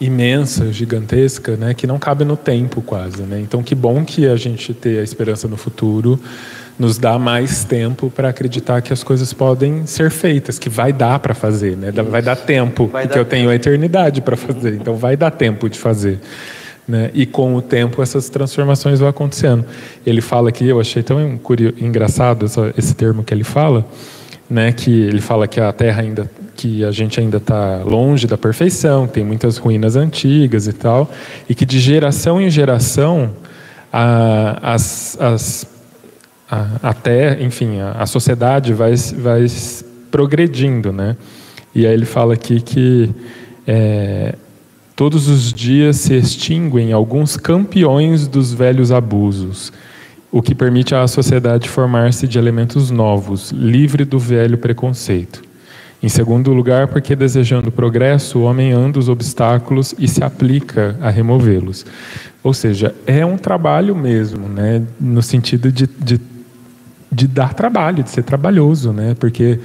imensa, 0.00 0.72
gigantesca, 0.72 1.56
né, 1.56 1.74
que 1.74 1.86
não 1.86 1.98
cabe 1.98 2.24
no 2.24 2.36
tempo 2.36 2.80
quase, 2.80 3.22
né? 3.22 3.40
Então 3.40 3.62
que 3.62 3.74
bom 3.74 4.04
que 4.04 4.26
a 4.26 4.36
gente 4.36 4.72
ter 4.72 5.00
a 5.00 5.02
esperança 5.02 5.48
no 5.48 5.56
futuro 5.56 6.20
nos 6.78 6.96
dá 6.96 7.18
mais 7.18 7.64
tempo 7.64 8.08
para 8.08 8.28
acreditar 8.28 8.80
que 8.80 8.92
as 8.92 9.02
coisas 9.02 9.32
podem 9.32 9.84
ser 9.86 10.10
feitas, 10.10 10.58
que 10.58 10.68
vai 10.68 10.92
dar 10.92 11.18
para 11.18 11.34
fazer, 11.34 11.76
né? 11.76 11.90
Vai 11.90 12.22
dar 12.22 12.36
tempo, 12.36 12.86
vai 12.86 13.02
porque 13.02 13.14
dar 13.14 13.20
eu 13.20 13.24
tempo. 13.24 13.30
tenho 13.30 13.50
a 13.50 13.54
eternidade 13.54 14.20
para 14.20 14.36
fazer, 14.36 14.74
então 14.74 14.94
vai 14.94 15.16
dar 15.16 15.32
tempo 15.32 15.68
de 15.68 15.78
fazer. 15.78 16.20
Né? 16.86 17.10
E 17.12 17.26
com 17.26 17.54
o 17.54 17.60
tempo 17.60 18.00
essas 18.00 18.30
transformações 18.30 19.00
vão 19.00 19.08
acontecendo. 19.08 19.64
Ele 20.06 20.22
fala 20.22 20.50
que 20.50 20.66
eu 20.66 20.80
achei 20.80 21.02
tão 21.02 21.36
curioso, 21.36 21.74
engraçado 21.80 22.46
esse 22.78 22.94
termo 22.94 23.22
que 23.22 23.34
ele 23.34 23.44
fala, 23.44 23.84
né? 24.48 24.72
Que 24.72 25.02
ele 25.02 25.20
fala 25.20 25.48
que 25.48 25.60
a 25.60 25.70
Terra 25.72 26.00
ainda 26.00 26.30
que 26.58 26.84
a 26.84 26.90
gente 26.90 27.20
ainda 27.20 27.36
está 27.36 27.84
longe 27.84 28.26
da 28.26 28.36
perfeição, 28.36 29.06
tem 29.06 29.24
muitas 29.24 29.58
ruínas 29.58 29.94
antigas 29.94 30.66
e 30.66 30.72
tal, 30.72 31.08
e 31.48 31.54
que 31.54 31.64
de 31.64 31.78
geração 31.78 32.40
em 32.40 32.50
geração 32.50 33.30
a, 33.92 34.74
as, 34.74 35.16
as, 35.20 35.66
a, 36.50 36.66
até, 36.82 37.40
enfim, 37.40 37.78
a, 37.78 37.92
a, 37.92 38.06
sociedade 38.06 38.72
vai, 38.72 38.92
vai 38.96 39.46
progredindo, 40.10 40.92
né? 40.92 41.16
E 41.72 41.86
aí 41.86 41.94
ele 41.94 42.04
fala 42.04 42.34
aqui 42.34 42.60
que 42.60 43.08
é, 43.64 44.34
todos 44.96 45.28
os 45.28 45.52
dias 45.52 45.94
se 45.94 46.14
extinguem 46.14 46.92
alguns 46.92 47.36
campeões 47.36 48.26
dos 48.26 48.52
velhos 48.52 48.90
abusos, 48.90 49.72
o 50.32 50.42
que 50.42 50.56
permite 50.56 50.92
à 50.92 51.06
sociedade 51.06 51.68
formar-se 51.68 52.26
de 52.26 52.36
elementos 52.36 52.90
novos, 52.90 53.52
livre 53.52 54.04
do 54.04 54.18
velho 54.18 54.58
preconceito. 54.58 55.46
Em 56.00 56.08
segundo 56.08 56.52
lugar, 56.52 56.86
porque 56.86 57.16
desejando 57.16 57.72
progresso, 57.72 58.38
o 58.38 58.42
homem 58.42 58.72
anda 58.72 58.98
os 59.00 59.08
obstáculos 59.08 59.94
e 59.98 60.06
se 60.06 60.22
aplica 60.22 60.96
a 61.00 61.10
removê-los. 61.10 61.84
Ou 62.42 62.54
seja, 62.54 62.94
é 63.04 63.26
um 63.26 63.36
trabalho 63.36 63.96
mesmo, 63.96 64.48
né? 64.48 64.82
no 65.00 65.20
sentido 65.22 65.72
de, 65.72 65.88
de, 65.88 66.20
de 67.10 67.26
dar 67.26 67.52
trabalho, 67.52 68.04
de 68.04 68.10
ser 68.10 68.22
trabalhoso, 68.22 68.92
né? 68.92 69.16
porque 69.18 69.58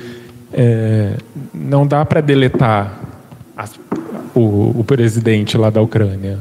é, 0.51 1.17
não 1.53 1.85
dá 1.85 2.03
para 2.03 2.19
deletar 2.19 2.99
as, 3.55 3.79
o, 4.33 4.79
o 4.79 4.83
presidente 4.83 5.55
lá 5.55 5.69
da 5.69 5.81
Ucrânia. 5.81 6.39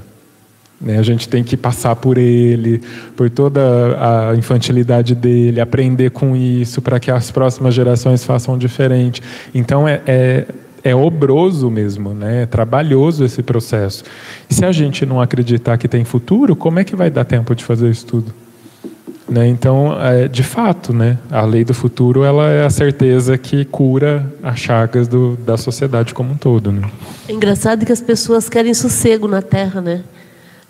Né? 0.83 0.99
A 0.99 1.03
gente 1.03 1.29
tem 1.29 1.45
que 1.45 1.57
passar 1.57 1.95
por 1.95 2.19
ele, 2.19 2.81
por 3.17 3.31
toda 3.31 3.61
a 4.31 4.35
infantilidade 4.35 5.15
dele, 5.15 5.61
aprender 5.61 6.11
com 6.11 6.35
isso 6.35 6.83
para 6.83 6.99
que 6.99 7.11
as 7.11 7.31
próximas 7.31 7.73
gerações 7.73 8.25
façam 8.25 8.59
diferente. 8.59 9.23
Então 9.55 9.87
é, 9.87 10.03
é, 10.07 10.47
é 10.83 10.95
obroso 10.95 11.71
mesmo, 11.71 12.13
né? 12.13 12.43
é 12.43 12.47
trabalhoso 12.47 13.25
esse 13.25 13.43
processo. 13.43 14.03
E 14.51 14.55
se 14.55 14.65
a 14.65 14.73
gente 14.73 15.07
não 15.07 15.21
acreditar 15.21 15.79
que 15.79 15.87
tem 15.87 16.05
futuro, 16.05 16.57
como 16.57 16.81
é 16.81 16.85
que 16.85 16.97
vai 16.97 17.11
dar 17.11 17.25
tempo 17.25 17.55
de 17.55 17.65
fazer 17.65 17.89
isso 17.89 18.05
tudo? 18.05 18.35
Né? 19.29 19.47
Então, 19.47 19.97
é, 20.03 20.27
de 20.27 20.43
fato, 20.43 20.93
né? 20.93 21.17
a 21.31 21.43
lei 21.45 21.65
do 21.65 21.73
futuro 21.73 22.25
ela 22.25 22.51
é 22.51 22.67
a 22.67 22.71
certeza 22.71 23.39
que 23.39 23.65
cura 23.65 24.27
as 24.43 24.59
chagas 24.59 25.07
do, 25.07 25.37
da 25.37 25.57
sociedade 25.57 26.13
como 26.13 26.33
um 26.33 26.37
todo. 26.37 26.73
Né? 26.73 26.83
É 27.29 27.33
engraçado 27.33 27.87
que 27.87 27.93
as 27.93 28.01
pessoas 28.01 28.49
querem 28.49 28.75
sossego 28.75 29.29
na 29.29 29.41
Terra, 29.41 29.81
né? 29.81 30.03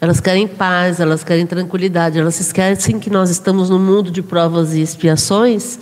Elas 0.02 0.18
querem 0.18 0.48
paz, 0.48 0.98
elas 0.98 1.22
querem 1.22 1.46
tranquilidade, 1.46 2.18
elas 2.18 2.40
esquecem 2.40 2.98
que 2.98 3.08
nós 3.08 3.30
estamos 3.30 3.70
num 3.70 3.78
mundo 3.78 4.10
de 4.10 4.20
provas 4.20 4.74
e 4.74 4.80
expiações. 4.80 5.78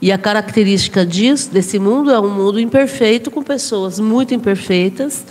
E 0.00 0.10
a 0.10 0.18
característica 0.18 1.06
disso, 1.06 1.48
desse 1.48 1.78
mundo 1.78 2.10
é 2.10 2.18
um 2.18 2.28
mundo 2.28 2.58
imperfeito 2.58 3.30
com 3.30 3.40
pessoas 3.40 4.00
muito 4.00 4.34
imperfeitas 4.34 5.24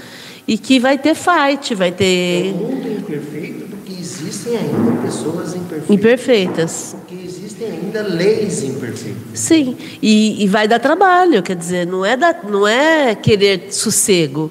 e 0.48 0.58
que 0.58 0.80
vai 0.80 0.98
ter 0.98 1.14
fight, 1.14 1.76
vai 1.76 1.92
ter. 1.92 2.06
É 2.06 2.52
um 2.52 2.56
mundo 2.56 2.88
imperfeito 2.88 3.66
porque 3.66 4.00
existem 4.00 4.56
ainda 4.56 5.02
pessoas 5.02 5.54
imperfeitas. 5.54 5.90
Imperfeitas. 5.90 6.96
Porque 7.00 7.26
existem 7.26 7.68
ainda 7.68 8.02
leis 8.02 8.64
imperfeitas. 8.64 9.22
Sim, 9.34 9.76
e, 10.02 10.42
e 10.42 10.48
vai 10.48 10.70
dar 10.70 10.80
trabalho, 10.80 11.44
quer 11.44 11.58
dizer, 11.58 11.86
não 11.86 12.06
é, 12.06 12.16
da, 12.16 12.34
não 12.48 12.66
é 12.66 13.14
querer 13.14 13.74
sossego. 13.74 14.50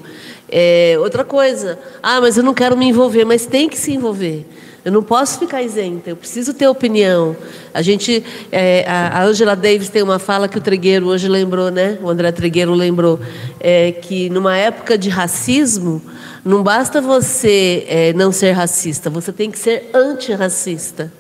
É, 0.51 0.97
outra 0.99 1.25
coisa, 1.25 1.79
ah, 2.03 2.21
mas 2.21 2.37
eu 2.37 2.43
não 2.43 2.53
quero 2.53 2.77
me 2.77 2.87
envolver, 2.87 3.25
mas 3.25 3.47
tem 3.47 3.69
que 3.69 3.79
se 3.79 3.93
envolver. 3.93 4.45
Eu 4.83 4.91
não 4.91 5.03
posso 5.03 5.39
ficar 5.39 5.63
isenta, 5.63 6.09
eu 6.09 6.17
preciso 6.17 6.55
ter 6.55 6.67
opinião. 6.67 7.37
A 7.73 7.83
gente, 7.83 8.25
é, 8.51 8.85
a 8.89 9.23
Angela 9.23 9.55
Davis 9.55 9.91
tem 9.91 10.03
uma 10.03 10.19
fala 10.19 10.49
que 10.49 10.57
o 10.57 10.61
Tregueiro 10.61 11.07
hoje 11.07 11.29
lembrou, 11.29 11.71
né? 11.71 11.99
O 12.03 12.09
André 12.09 12.33
Tregueiro 12.33 12.73
lembrou 12.73 13.21
é, 13.61 13.93
que 13.93 14.31
numa 14.31 14.57
época 14.57 14.97
de 14.97 15.11
racismo 15.11 16.03
não 16.43 16.63
basta 16.63 17.01
você 17.01 17.85
é, 17.89 18.13
não 18.15 18.33
ser 18.33 18.53
racista, 18.53 19.11
você 19.11 19.33
tem 19.33 19.51
que 19.51 19.59
ser 19.59 19.91
antirracista, 19.93 21.13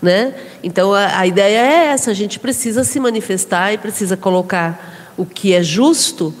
né? 0.00 0.32
Então 0.62 0.94
a, 0.94 1.18
a 1.18 1.26
ideia 1.26 1.58
é 1.58 1.86
essa: 1.88 2.12
a 2.12 2.14
gente 2.14 2.38
precisa 2.38 2.84
se 2.84 3.00
manifestar 3.00 3.74
e 3.74 3.78
precisa 3.78 4.16
colocar 4.16 5.12
o 5.18 5.26
que 5.26 5.52
é 5.52 5.64
justo 5.64 6.32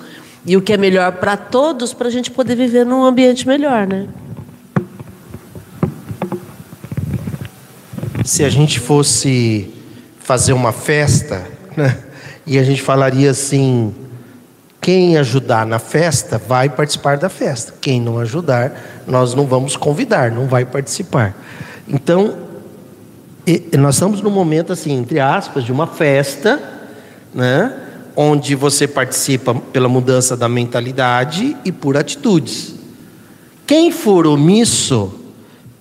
e 0.44 0.56
o 0.56 0.62
que 0.62 0.72
é 0.72 0.76
melhor 0.76 1.12
para 1.12 1.36
todos 1.36 1.92
para 1.92 2.08
a 2.08 2.10
gente 2.10 2.30
poder 2.30 2.54
viver 2.54 2.84
num 2.86 3.04
ambiente 3.04 3.46
melhor, 3.46 3.86
né? 3.86 4.08
se 8.24 8.44
a 8.44 8.48
gente 8.48 8.78
fosse 8.78 9.74
fazer 10.20 10.52
uma 10.52 10.72
festa, 10.72 11.44
né? 11.76 11.98
E 12.46 12.58
a 12.58 12.62
gente 12.62 12.80
falaria 12.80 13.30
assim: 13.30 13.94
quem 14.80 15.16
ajudar 15.16 15.66
na 15.66 15.78
festa 15.78 16.38
vai 16.38 16.68
participar 16.68 17.18
da 17.18 17.28
festa. 17.28 17.74
Quem 17.80 18.00
não 18.00 18.18
ajudar, 18.18 19.02
nós 19.06 19.34
não 19.34 19.46
vamos 19.46 19.76
convidar, 19.76 20.30
não 20.30 20.46
vai 20.46 20.64
participar. 20.64 21.34
Então, 21.88 22.36
nós 23.76 23.96
estamos 23.96 24.22
num 24.22 24.30
momento 24.30 24.72
assim, 24.72 24.92
entre 24.92 25.18
aspas, 25.18 25.64
de 25.64 25.72
uma 25.72 25.86
festa, 25.88 26.60
né? 27.34 27.72
Onde 28.16 28.54
você 28.54 28.86
participa 28.86 29.54
pela 29.54 29.88
mudança 29.88 30.36
da 30.36 30.48
mentalidade 30.48 31.56
e 31.64 31.72
por 31.72 31.96
atitudes. 31.96 32.74
Quem 33.66 33.92
for 33.92 34.26
omisso 34.26 35.12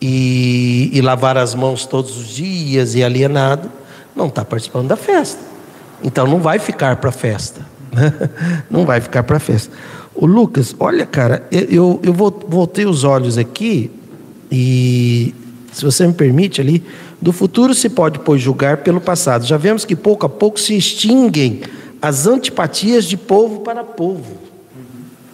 e, 0.01 0.89
e 0.93 1.01
lavar 1.01 1.37
as 1.37 1.55
mãos 1.55 1.85
todos 1.85 2.17
os 2.17 2.29
dias 2.29 2.95
e 2.95 3.03
alienado, 3.03 3.71
não 4.15 4.27
está 4.27 4.45
participando 4.45 4.87
da 4.87 4.95
festa. 4.95 5.41
Então 6.03 6.25
não 6.25 6.39
vai 6.39 6.59
ficar 6.59 6.97
para 6.97 7.09
a 7.09 7.13
festa. 7.13 7.65
Não 8.69 8.85
vai 8.85 9.01
ficar 9.01 9.23
para 9.23 9.37
a 9.37 9.39
festa. 9.39 9.75
O 10.13 10.25
Lucas, 10.25 10.75
olha, 10.79 11.07
cara, 11.07 11.47
eu, 11.51 11.99
eu 12.03 12.13
voltei 12.13 12.85
os 12.85 13.03
olhos 13.03 13.35
aqui 13.35 13.89
e, 14.51 15.33
se 15.71 15.83
você 15.83 16.05
me 16.05 16.13
permite 16.13 16.61
ali, 16.61 16.83
do 17.21 17.31
futuro 17.31 17.73
se 17.73 17.89
pode, 17.89 18.19
pois, 18.19 18.41
julgar 18.41 18.77
pelo 18.77 19.01
passado. 19.01 19.45
Já 19.45 19.57
vemos 19.57 19.85
que 19.85 19.95
pouco 19.95 20.25
a 20.25 20.29
pouco 20.29 20.59
se 20.59 20.75
extinguem 20.75 21.61
as 22.01 22.27
antipatias 22.27 23.05
de 23.05 23.17
povo 23.17 23.61
para 23.61 23.83
povo. 23.83 24.37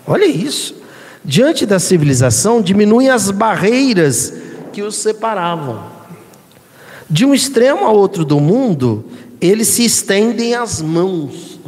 Olha 0.07 0.25
isso. 0.25 0.75
Diante 1.23 1.65
da 1.65 1.79
civilização, 1.79 2.61
diminuem 2.61 3.09
as 3.09 3.31
barreiras 3.31 4.33
que 4.71 4.81
os 4.81 4.95
separavam. 4.95 5.83
De 7.09 7.25
um 7.25 7.33
extremo 7.33 7.85
a 7.85 7.91
outro 7.91 8.23
do 8.23 8.39
mundo, 8.39 9.05
eles 9.41 9.69
se 9.69 9.85
estendem 9.85 10.53
as 10.55 10.81
mãos. 10.81 11.59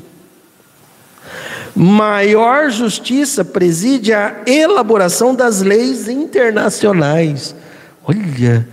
Maior 1.75 2.71
justiça 2.71 3.45
preside 3.45 4.13
a 4.13 4.41
elaboração 4.47 5.35
das 5.35 5.61
leis 5.61 6.07
internacionais. 6.07 7.55
Olha, 8.03 8.67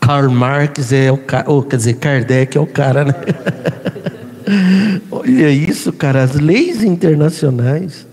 Karl 0.00 0.30
Marx 0.30 0.92
é 0.92 1.12
o 1.12 1.18
cara, 1.18 1.46
quer 1.68 1.76
dizer, 1.76 1.94
Kardec 1.94 2.56
é 2.56 2.60
o 2.60 2.66
cara, 2.66 3.04
né? 3.04 3.14
Olha 5.10 5.50
isso, 5.50 5.92
cara, 5.92 6.22
as 6.22 6.34
leis 6.34 6.82
internacionais. 6.82 8.06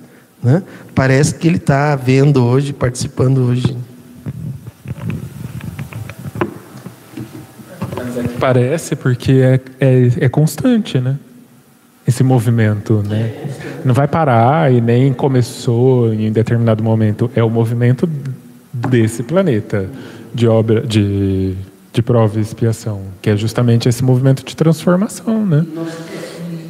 Né? 0.44 0.64
Parece 0.96 1.36
que 1.36 1.48
ele 1.48 1.58
está 1.58 1.96
vendo 1.96 2.44
hoje, 2.44 2.74
participando 2.74 3.40
hoje. 3.40 3.76
Parece 8.40 8.96
porque 8.96 9.34
é, 9.34 9.60
é, 9.80 10.12
é, 10.26 10.30
constante, 10.30 11.00
né? 11.00 11.18
Esse 12.08 12.24
movimento, 12.24 13.04
né? 13.08 13.32
Não 13.86 13.94
vai 13.94 14.08
parar 14.08 14.74
e 14.74 14.82
nem 14.82 15.14
começou 15.14 16.12
em 16.12 16.32
determinado 16.32 16.84
momento. 16.84 17.30
É 17.36 17.44
o 17.44 17.50
movimento 17.50 18.10
desse 18.74 19.22
planeta 19.22 19.88
de 20.34 20.48
obra, 20.48 20.82
de, 20.82 21.56
de 21.94 22.02
prova 22.02 22.40
e 22.40 22.42
expiação, 22.42 23.02
que 23.22 23.30
é 23.30 23.38
justamente 23.38 23.88
esse 23.88 24.04
movimento 24.04 24.44
de 24.44 24.56
transformação, 24.56 25.46
né? 25.46 25.64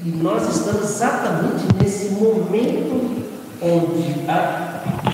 Nós, 0.03 0.43
nós 0.43 0.57
estamos 0.57 0.83
exatamente 0.83 1.63
nesse 1.79 2.09
momento 2.09 3.23
onde, 3.61 4.27
a, 4.27 5.13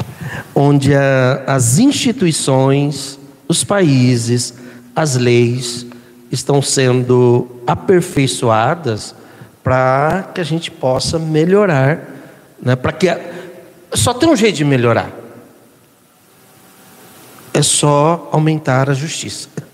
onde 0.56 0.96
a, 0.96 1.44
as 1.46 1.78
instituições, 1.78 3.20
os 3.50 3.66
países, 3.66 4.54
as 4.96 5.16
leis 5.16 5.86
estão 6.32 6.62
sendo 6.62 7.48
aperfeiçoadas 7.68 9.14
para 9.62 10.32
que 10.34 10.40
a 10.40 10.44
gente 10.46 10.72
possa 10.72 11.20
melhorar, 11.20 12.00
né? 12.62 12.78
Para 12.78 12.94
que 12.94 13.10
a... 13.10 13.20
só 13.94 14.14
tem 14.14 14.30
um 14.30 14.36
jeito 14.38 14.56
de 14.56 14.64
melhorar. 14.64 15.12
É 17.54 17.62
só 17.62 18.30
aumentar 18.32 18.90
a 18.90 18.94
justiça. 18.94 19.50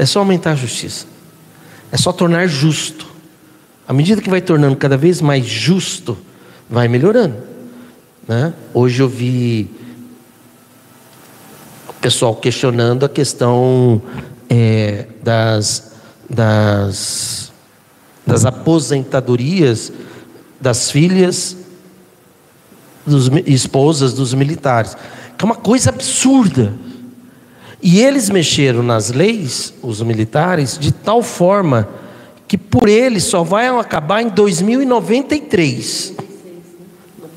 É 0.00 0.06
só 0.06 0.20
aumentar 0.20 0.52
a 0.52 0.54
justiça. 0.54 1.06
É 1.90 1.96
só 1.96 2.12
tornar 2.12 2.46
justo. 2.46 3.07
À 3.88 3.92
medida 3.94 4.20
que 4.20 4.28
vai 4.28 4.42
tornando 4.42 4.76
cada 4.76 4.98
vez 4.98 5.22
mais 5.22 5.46
justo, 5.46 6.18
vai 6.68 6.88
melhorando. 6.88 7.36
Né? 8.28 8.52
Hoje 8.74 9.02
eu 9.02 9.08
vi 9.08 9.70
o 11.88 11.94
pessoal 11.94 12.36
questionando 12.36 13.06
a 13.06 13.08
questão 13.08 14.02
é, 14.46 15.06
das, 15.24 15.92
das, 16.28 17.50
das 18.26 18.44
aposentadorias 18.44 19.90
das 20.60 20.90
filhas, 20.90 21.56
dos 23.06 23.30
esposas 23.46 24.12
dos 24.12 24.34
militares, 24.34 24.98
que 25.38 25.42
é 25.42 25.46
uma 25.46 25.56
coisa 25.56 25.88
absurda. 25.88 26.74
E 27.82 28.00
eles 28.00 28.28
mexeram 28.28 28.82
nas 28.82 29.10
leis, 29.10 29.72
os 29.82 30.02
militares, 30.02 30.76
de 30.78 30.92
tal 30.92 31.22
forma 31.22 31.88
que 32.48 32.56
por 32.56 32.88
eles 32.88 33.24
só 33.24 33.42
vai 33.44 33.68
acabar 33.68 34.22
em 34.22 34.28
2093. 34.28 36.14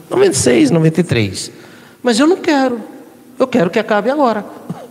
96, 0.10 0.72
93. 0.72 1.52
Mas 2.02 2.18
eu 2.20 2.26
não 2.26 2.38
quero. 2.38 2.80
Eu 3.38 3.46
quero 3.46 3.70
que 3.70 3.78
acabe 3.78 4.10
agora. 4.10 4.46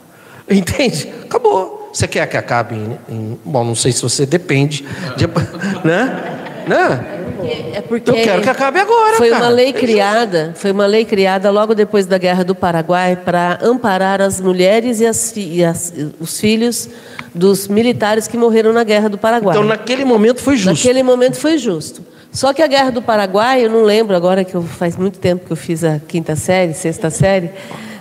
Entende? 0.49 1.13
Acabou. 1.25 1.91
Você 1.93 2.07
quer 2.07 2.27
que 2.29 2.37
acabe 2.37 2.77
em, 2.77 2.99
em, 3.09 3.39
bom, 3.45 3.65
não 3.65 3.75
sei 3.75 3.91
se 3.91 4.03
você 4.03 4.25
depende, 4.25 4.85
de, 5.17 5.27
né? 5.85 6.65
né? 6.69 7.20
É 7.47 7.81
porque 7.81 8.11
eu 8.11 8.15
quero 8.15 8.43
que 8.43 8.49
acabe 8.49 8.79
agora. 8.79 9.17
Foi 9.17 9.31
cara. 9.31 9.45
uma 9.45 9.51
lei 9.51 9.73
criada, 9.73 10.53
foi 10.57 10.73
uma 10.73 10.87
lei 10.87 11.05
criada 11.05 11.51
logo 11.51 11.75
depois 11.75 12.07
da 12.07 12.19
Guerra 12.19 12.45
do 12.45 12.55
Paraguai 12.55 13.17
para 13.17 13.59
amparar 13.63 14.21
as 14.21 14.41
mulheres 14.41 15.01
e, 15.01 15.07
as, 15.07 15.33
e 15.37 15.65
as, 15.65 15.93
os 16.21 16.41
filhos 16.41 16.89
dos 17.35 17.69
militares 17.69 18.27
que 18.27 18.37
morreram 18.37 18.73
na 18.73 18.85
Guerra 18.85 19.09
do 19.09 19.19
Paraguai. 19.19 19.57
Então, 19.57 19.67
naquele 19.67 20.05
momento 20.05 20.41
foi 20.41 20.57
justo. 20.57 20.71
Naquele 20.71 21.03
momento 21.03 21.37
foi 21.37 21.59
justo. 21.59 22.03
Só 22.33 22.53
que 22.53 22.63
a 22.63 22.67
Guerra 22.67 22.91
do 22.91 23.03
Paraguai, 23.03 23.65
eu 23.65 23.71
não 23.71 23.83
lembro 23.83 24.15
agora 24.15 24.45
que 24.45 24.55
eu, 24.55 24.63
faz 24.63 24.97
muito 24.97 25.19
tempo 25.19 25.47
que 25.47 25.53
eu 25.53 25.57
fiz 25.57 25.83
a 25.83 25.99
quinta 25.99 26.37
série, 26.37 26.75
sexta 26.75 27.11
série. 27.11 27.51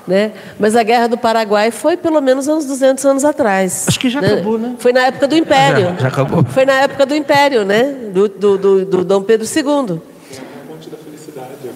Né? 0.09 0.31
Mas 0.57 0.75
a 0.75 0.81
Guerra 0.81 1.07
do 1.07 1.19
Paraguai 1.19 1.69
foi 1.69 1.95
pelo 1.95 2.19
menos 2.19 2.47
uns 2.47 2.65
200 2.65 3.05
anos 3.05 3.23
atrás. 3.23 3.85
Acho 3.87 3.99
que 3.99 4.09
já 4.09 4.19
né? 4.19 4.33
acabou, 4.33 4.57
né? 4.57 4.73
Foi 4.79 4.91
na 4.91 5.01
época 5.01 5.27
do 5.27 5.35
Império. 5.35 5.85
Já, 5.85 5.95
já 5.97 6.07
acabou. 6.07 6.43
Foi 6.45 6.65
na 6.65 6.81
época 6.81 7.05
do 7.05 7.15
Império, 7.15 7.63
né? 7.63 7.83
Do, 8.11 8.27
do, 8.27 8.57
do, 8.57 8.85
do 8.85 9.05
Dom 9.05 9.21
Pedro 9.21 9.45
II. 9.45 10.01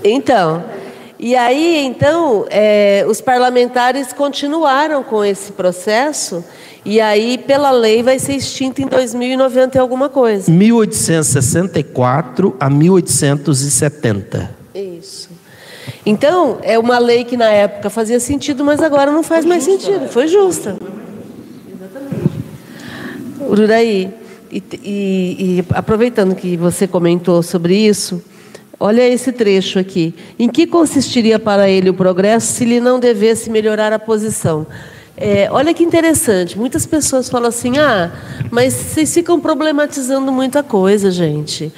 Então, 0.03 0.63
e 1.19 1.35
aí, 1.35 1.85
então, 1.85 2.47
é, 2.49 3.05
os 3.07 3.21
parlamentares 3.21 4.11
continuaram 4.11 5.03
com 5.03 5.23
esse 5.23 5.51
processo 5.51 6.43
e 6.83 6.99
aí, 6.99 7.37
pela 7.37 7.69
lei, 7.71 8.03
vai 8.03 8.19
ser 8.19 8.33
extinto 8.33 8.81
em 8.81 8.87
2090 8.87 9.77
e 9.77 9.79
alguma 9.79 10.09
coisa. 10.09 10.51
1864 10.51 12.57
a 12.59 12.69
1870. 12.69 14.53
Isso. 14.75 15.29
Então, 16.05 16.59
é 16.63 16.77
uma 16.77 16.99
lei 16.99 17.23
que 17.23 17.37
na 17.37 17.49
época 17.49 17.89
fazia 17.89 18.19
sentido, 18.19 18.63
mas 18.63 18.81
agora 18.81 19.11
não 19.11 19.23
faz 19.23 19.45
mais 19.45 19.63
sentido. 19.63 20.07
Foi 20.09 20.27
justa. 20.27 20.77
Exatamente. 21.71 22.29
Uraí, 23.47 24.13
e, 24.51 24.63
e, 24.83 25.59
e 25.59 25.65
aproveitando 25.73 26.35
que 26.35 26.57
você 26.57 26.85
comentou 26.87 27.41
sobre 27.41 27.75
isso, 27.75 28.21
olha 28.79 29.07
esse 29.07 29.31
trecho 29.31 29.79
aqui. 29.79 30.13
Em 30.37 30.49
que 30.49 30.67
consistiria 30.67 31.39
para 31.39 31.69
ele 31.69 31.89
o 31.89 31.93
progresso 31.93 32.53
se 32.53 32.63
ele 32.63 32.79
não 32.79 32.99
devesse 32.99 33.49
melhorar 33.49 33.93
a 33.93 33.99
posição? 33.99 34.67
É, 35.15 35.47
olha 35.51 35.73
que 35.73 35.83
interessante. 35.83 36.57
Muitas 36.57 36.85
pessoas 36.85 37.29
falam 37.29 37.49
assim: 37.49 37.77
ah, 37.77 38.11
mas 38.51 38.73
vocês 38.73 39.13
ficam 39.13 39.39
problematizando 39.39 40.31
muita 40.31 40.61
coisa, 40.61 41.09
gente. 41.09 41.71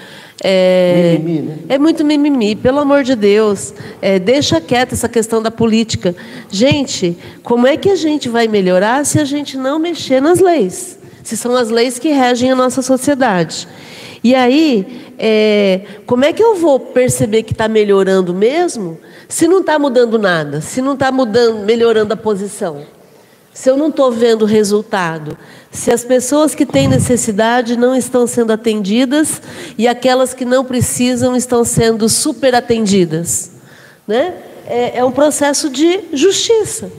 É, 0.47 1.17
mimimi, 1.17 1.41
né? 1.41 1.57
é 1.69 1.79
muito 1.79 2.05
mimimi, 2.05 2.55
pelo 2.55 2.79
amor 2.79 3.03
de 3.03 3.15
Deus. 3.15 3.73
É, 3.99 4.19
deixa 4.19 4.61
quieta 4.61 4.93
essa 4.93 5.09
questão 5.09 5.41
da 5.41 5.49
política. 5.49 6.15
Gente, 6.51 7.17
como 7.41 7.65
é 7.65 7.75
que 7.75 7.89
a 7.89 7.95
gente 7.95 8.29
vai 8.29 8.47
melhorar 8.47 9.03
se 9.07 9.19
a 9.19 9.25
gente 9.25 9.57
não 9.57 9.79
mexer 9.79 10.21
nas 10.21 10.39
leis? 10.39 10.99
Se 11.23 11.35
são 11.35 11.55
as 11.55 11.71
leis 11.71 11.97
que 11.97 12.09
regem 12.09 12.51
a 12.51 12.55
nossa 12.55 12.83
sociedade. 12.83 13.67
E 14.23 14.35
aí, 14.35 15.11
é, 15.17 15.81
como 16.05 16.23
é 16.23 16.31
que 16.31 16.43
eu 16.43 16.55
vou 16.55 16.79
perceber 16.79 17.41
que 17.41 17.51
está 17.51 17.67
melhorando 17.67 18.31
mesmo 18.31 18.99
se 19.27 19.47
não 19.47 19.61
está 19.61 19.79
mudando 19.79 20.19
nada, 20.19 20.61
se 20.61 20.79
não 20.79 20.93
está 20.93 21.11
mudando, 21.11 21.65
melhorando 21.65 22.13
a 22.13 22.17
posição? 22.17 22.85
Se 23.55 23.71
eu 23.71 23.75
não 23.75 23.87
estou 23.87 24.11
vendo 24.11 24.45
resultado, 24.45 25.35
se 25.71 25.89
as 25.89 26.03
pessoas 26.03 26.53
que 26.53 26.65
têm 26.65 26.87
necessidade 26.87 27.75
não 27.75 27.95
estão 27.95 28.27
sendo 28.27 28.51
atendidas 28.51 29.41
e 29.77 29.87
aquelas 29.87 30.35
que 30.35 30.45
não 30.45 30.63
precisam 30.63 31.35
estão 31.35 31.63
sendo 31.63 32.07
super 32.07 32.53
atendidas, 32.53 33.51
né? 34.07 34.35
É, 34.67 34.99
é 34.99 35.05
um 35.05 35.11
processo 35.11 35.69
de 35.69 36.01
justiça. 36.11 36.91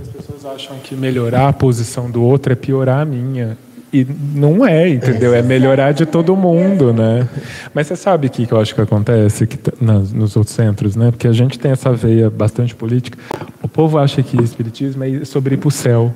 As 0.00 0.08
pessoas 0.08 0.38
pessoas 0.38 0.44
acham 0.46 0.78
que 0.78 0.94
melhorar 0.94 1.48
a 1.48 1.52
posição 1.52 2.10
do 2.10 2.22
outro 2.22 2.52
é 2.52 2.56
piorar 2.56 3.00
a 3.00 3.04
minha. 3.04 3.58
E 3.92 4.06
não 4.34 4.66
é, 4.66 4.88
entendeu? 4.88 5.34
É 5.34 5.40
melhorar 5.40 5.92
de 5.92 6.04
todo 6.04 6.36
mundo, 6.36 6.92
né? 6.92 7.26
Mas 7.72 7.86
você 7.86 7.96
sabe 7.96 8.26
o 8.26 8.30
que, 8.30 8.46
que 8.46 8.52
eu 8.52 8.60
acho 8.60 8.74
que 8.74 8.80
acontece 8.80 9.46
que, 9.46 9.58
nas, 9.80 10.12
nos 10.12 10.36
outros 10.36 10.54
centros, 10.54 10.94
né? 10.94 11.10
Porque 11.10 11.26
a 11.26 11.32
gente 11.32 11.58
tem 11.58 11.70
essa 11.70 11.90
veia 11.92 12.28
bastante 12.28 12.74
política. 12.74 13.18
O 13.62 13.68
povo 13.68 13.98
acha 13.98 14.22
que 14.22 14.40
espiritismo 14.42 15.04
é 15.04 15.24
sobre 15.24 15.54
ir 15.54 15.58
para 15.58 15.68
o 15.68 15.70
céu. 15.70 16.14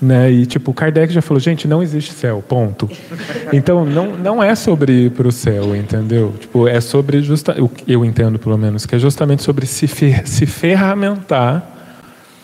Né? 0.00 0.32
E 0.32 0.46
tipo, 0.46 0.72
Kardec 0.72 1.12
já 1.12 1.22
falou, 1.22 1.38
gente, 1.38 1.68
não 1.68 1.80
existe 1.80 2.12
céu, 2.12 2.42
ponto. 2.46 2.90
Então 3.52 3.84
não, 3.84 4.16
não 4.16 4.42
é 4.42 4.54
sobre 4.56 5.04
ir 5.04 5.10
para 5.10 5.28
o 5.28 5.32
céu, 5.32 5.76
entendeu? 5.76 6.34
Tipo, 6.40 6.66
é 6.66 6.80
sobre 6.80 7.22
justa, 7.22 7.54
eu 7.86 8.04
entendo 8.04 8.36
pelo 8.36 8.58
menos 8.58 8.84
que 8.84 8.96
é 8.96 8.98
justamente 8.98 9.44
sobre 9.44 9.64
se, 9.64 9.86
fer, 9.86 10.26
se 10.26 10.44
ferramentar 10.44 11.71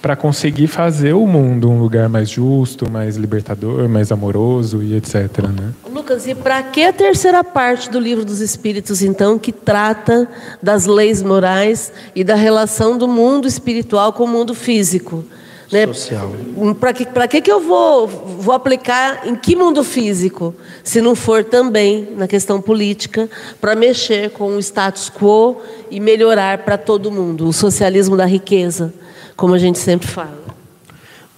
para 0.01 0.15
conseguir 0.15 0.69
fazer 0.69 1.13
o 1.13 1.27
mundo 1.27 1.69
um 1.69 1.81
lugar 1.81 2.09
mais 2.09 2.31
justo, 2.31 2.91
mais 2.91 3.17
libertador, 3.17 3.89
mais 3.89 4.13
amoroso 4.13 4.83
e 4.83 4.95
etc. 4.95 5.15
Né? 5.49 5.73
Lucas, 5.93 6.27
e 6.27 6.35
para 6.35 6.63
que 6.63 6.85
a 6.85 6.93
terceira 6.93 7.43
parte 7.43 7.91
do 7.91 7.99
livro 7.99 8.25
dos 8.25 8.41
Espíritos, 8.41 9.03
então, 9.03 9.39
que 9.39 9.53
trata 9.53 10.29
das 10.63 10.87
leis 10.87 11.23
morais 11.23 11.93
e 12.15 12.23
da 12.23 12.37
relação 12.37 12.97
do 12.97 13.09
mundo 13.09 13.49
espiritual 13.49 14.13
com 14.13 14.25
o 14.25 14.29
mundo 14.29 14.55
físico? 14.55 15.25
Né? 15.71 15.87
Social. 15.87 16.33
Para 16.81 16.93
que, 16.93 17.05
que, 17.05 17.41
que 17.43 17.53
eu 17.53 17.61
vou, 17.61 18.07
vou 18.07 18.55
aplicar 18.55 19.27
em 19.27 19.37
que 19.37 19.55
mundo 19.55 19.85
físico, 19.85 20.55
se 20.83 21.03
não 21.03 21.15
for 21.15 21.45
também 21.45 22.09
na 22.17 22.27
questão 22.27 22.61
política, 22.61 23.29
para 23.61 23.75
mexer 23.75 24.31
com 24.31 24.57
o 24.57 24.59
status 24.61 25.11
quo 25.11 25.61
e 25.91 26.01
melhorar 26.01 26.59
para 26.59 26.79
todo 26.79 27.11
mundo, 27.11 27.49
o 27.49 27.53
socialismo 27.53 28.17
da 28.17 28.25
riqueza, 28.25 28.95
como 29.39 29.55
a 29.55 29.59
gente 29.59 29.78
sempre 29.78 30.09
fala. 30.09 30.36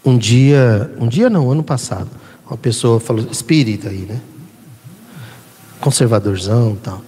Um 0.02 0.16
dia, 0.16 0.90
um 0.98 1.06
dia 1.06 1.28
não, 1.28 1.50
ano 1.50 1.62
passado, 1.62 2.08
uma 2.46 2.56
pessoa 2.56 2.98
falou, 2.98 3.26
espírita 3.30 3.90
aí, 3.90 4.06
né? 4.08 4.18
Conservadorzão 5.82 6.72
e 6.72 6.76
tal. 6.78 7.02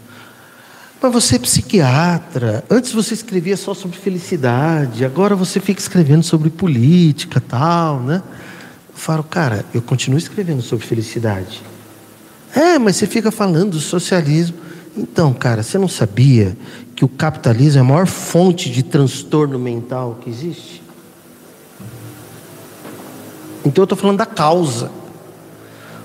Mas 1.01 1.11
você 1.11 1.37
é 1.37 1.39
psiquiatra. 1.39 2.63
Antes 2.69 2.93
você 2.93 3.15
escrevia 3.15 3.57
só 3.57 3.73
sobre 3.73 3.97
felicidade. 3.97 5.03
Agora 5.03 5.35
você 5.35 5.61
fica 5.61 5.81
escrevendo 5.81 6.23
sobre 6.23 6.51
política, 6.51 7.41
tal, 7.41 8.01
né? 8.01 8.23
Eu 8.91 8.95
falo, 8.95 9.25
cara, 9.25 9.65
eu 9.73 9.81
continuo 9.81 10.19
escrevendo 10.19 10.61
sobre 10.61 10.85
felicidade. 10.85 11.63
É, 12.55 12.79
mas 12.79 12.97
você 12.97 13.07
fica 13.07 13.31
falando 13.31 13.71
do 13.71 13.81
socialismo. 13.81 14.59
Então, 14.95 15.33
cara, 15.33 15.63
você 15.63 15.79
não 15.79 15.89
sabia 15.89 16.55
que 16.95 17.03
o 17.03 17.09
capitalismo 17.09 17.79
é 17.79 17.81
a 17.81 17.85
maior 17.85 18.07
fonte 18.07 18.71
de 18.71 18.83
transtorno 18.83 19.59
mental 19.59 20.19
que 20.23 20.29
existe? 20.29 20.82
Então 23.65 23.83
eu 23.83 23.85
estou 23.85 23.97
falando 23.99 24.19
da 24.19 24.27
causa. 24.27 24.91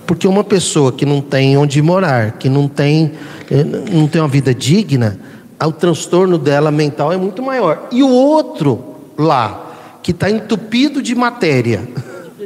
Porque 0.06 0.28
uma 0.28 0.44
pessoa 0.44 0.92
que 0.92 1.06
não 1.06 1.22
tem 1.22 1.58
onde 1.58 1.82
morar, 1.82 2.34
que 2.34 2.48
não 2.48 2.68
tem, 2.68 3.12
eh, 3.52 3.64
não 3.64 4.08
tem 4.08 4.22
uma 4.22 4.28
vida 4.28 4.54
digna, 4.54 5.20
o 5.62 5.72
transtorno 5.72 6.38
dela 6.38 6.72
mental 6.72 7.12
é 7.12 7.18
muito 7.18 7.42
maior. 7.44 7.90
E 7.92 8.02
o 8.02 8.10
outro 8.10 8.96
lá, 9.18 10.00
que 10.02 10.12
está 10.12 10.30
entupido 10.30 11.02
de 11.02 11.14
matéria, 11.14 11.86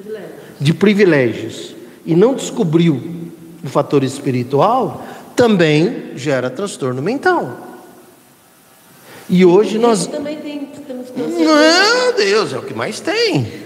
de 0.59 0.73
privilégios, 0.73 1.75
e 2.03 2.15
não 2.15 2.33
descobriu 2.33 2.99
o 3.63 3.67
fator 3.67 4.03
espiritual, 4.03 5.05
também 5.35 6.13
gera 6.15 6.49
transtorno 6.49 7.01
mental. 7.01 7.67
E 9.29 9.45
hoje 9.45 9.77
nós. 9.77 10.07
Também 10.07 10.37
tem, 10.37 10.67
Meu 11.15 12.13
Deus, 12.17 12.53
é 12.53 12.57
o 12.57 12.63
que 12.63 12.73
mais 12.73 12.99
tem. 12.99 13.60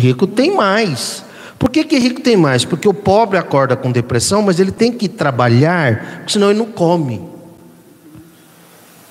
Rico 0.00 0.26
tem 0.26 0.54
mais. 0.54 1.24
Por 1.58 1.68
que, 1.68 1.84
que 1.84 1.98
rico 1.98 2.22
tem 2.22 2.38
mais? 2.38 2.64
Porque 2.64 2.88
o 2.88 2.94
pobre 2.94 3.36
acorda 3.36 3.76
com 3.76 3.92
depressão, 3.92 4.40
mas 4.40 4.58
ele 4.58 4.72
tem 4.72 4.90
que 4.90 5.08
trabalhar, 5.08 6.24
senão 6.26 6.48
ele 6.48 6.58
não 6.58 6.66
come. 6.66 7.20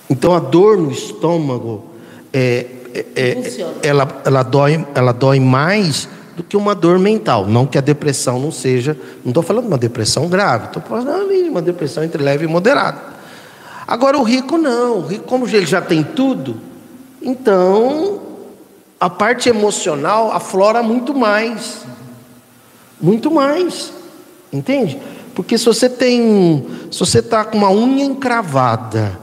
Então 0.09 0.33
a 0.33 0.39
dor 0.39 0.75
no 0.75 0.91
estômago 0.91 1.85
é, 2.33 2.65
é, 2.91 3.05
é 3.15 3.37
ela, 3.83 4.21
ela, 4.25 4.41
dói, 4.41 4.83
ela 4.95 5.11
dói 5.11 5.39
mais 5.39 6.09
do 6.35 6.43
que 6.43 6.57
uma 6.57 6.73
dor 6.73 6.97
mental. 6.97 7.45
Não 7.45 7.67
que 7.67 7.77
a 7.77 7.81
depressão 7.81 8.39
não 8.39 8.51
seja, 8.51 8.97
não 9.23 9.29
estou 9.29 9.43
falando 9.43 9.65
de 9.65 9.69
uma 9.69 9.77
depressão 9.77 10.27
grave, 10.27 10.65
estou 10.65 10.81
falando 10.81 11.29
de 11.29 11.49
uma 11.49 11.61
depressão 11.61 12.03
entre 12.03 12.23
leve 12.23 12.45
e 12.45 12.47
moderada. 12.47 12.99
Agora 13.87 14.17
o 14.17 14.23
rico 14.23 14.57
não, 14.57 14.97
o 14.97 15.05
rico, 15.05 15.25
como 15.25 15.47
ele 15.47 15.67
já 15.67 15.81
tem 15.81 16.03
tudo, 16.03 16.57
então 17.21 18.28
a 18.99 19.09
parte 19.09 19.47
emocional 19.47 20.31
aflora 20.31 20.83
muito 20.83 21.13
mais. 21.13 21.85
Muito 22.99 23.31
mais. 23.31 23.93
Entende? 24.51 24.99
Porque 25.33 25.57
se 25.57 25.65
você 25.65 25.87
tem, 25.87 26.65
se 26.91 26.99
você 26.99 27.19
está 27.19 27.45
com 27.45 27.57
uma 27.57 27.71
unha 27.71 28.03
encravada, 28.03 29.17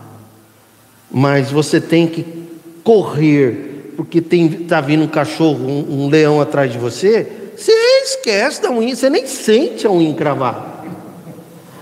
mas 1.10 1.50
você 1.50 1.80
tem 1.80 2.06
que 2.06 2.24
correr 2.82 3.92
porque 3.96 4.18
está 4.18 4.80
vindo 4.80 5.04
um 5.04 5.08
cachorro, 5.08 5.66
um, 5.66 6.04
um, 6.04 6.08
leão 6.08 6.40
atrás 6.40 6.70
de 6.70 6.78
você, 6.78 7.50
você 7.56 7.72
esquece 8.04 8.60
da 8.60 8.70
unha, 8.70 8.94
você 8.94 9.08
nem 9.08 9.26
sente 9.26 9.86
a 9.86 9.90
unha 9.90 10.10
encravada. 10.10 10.76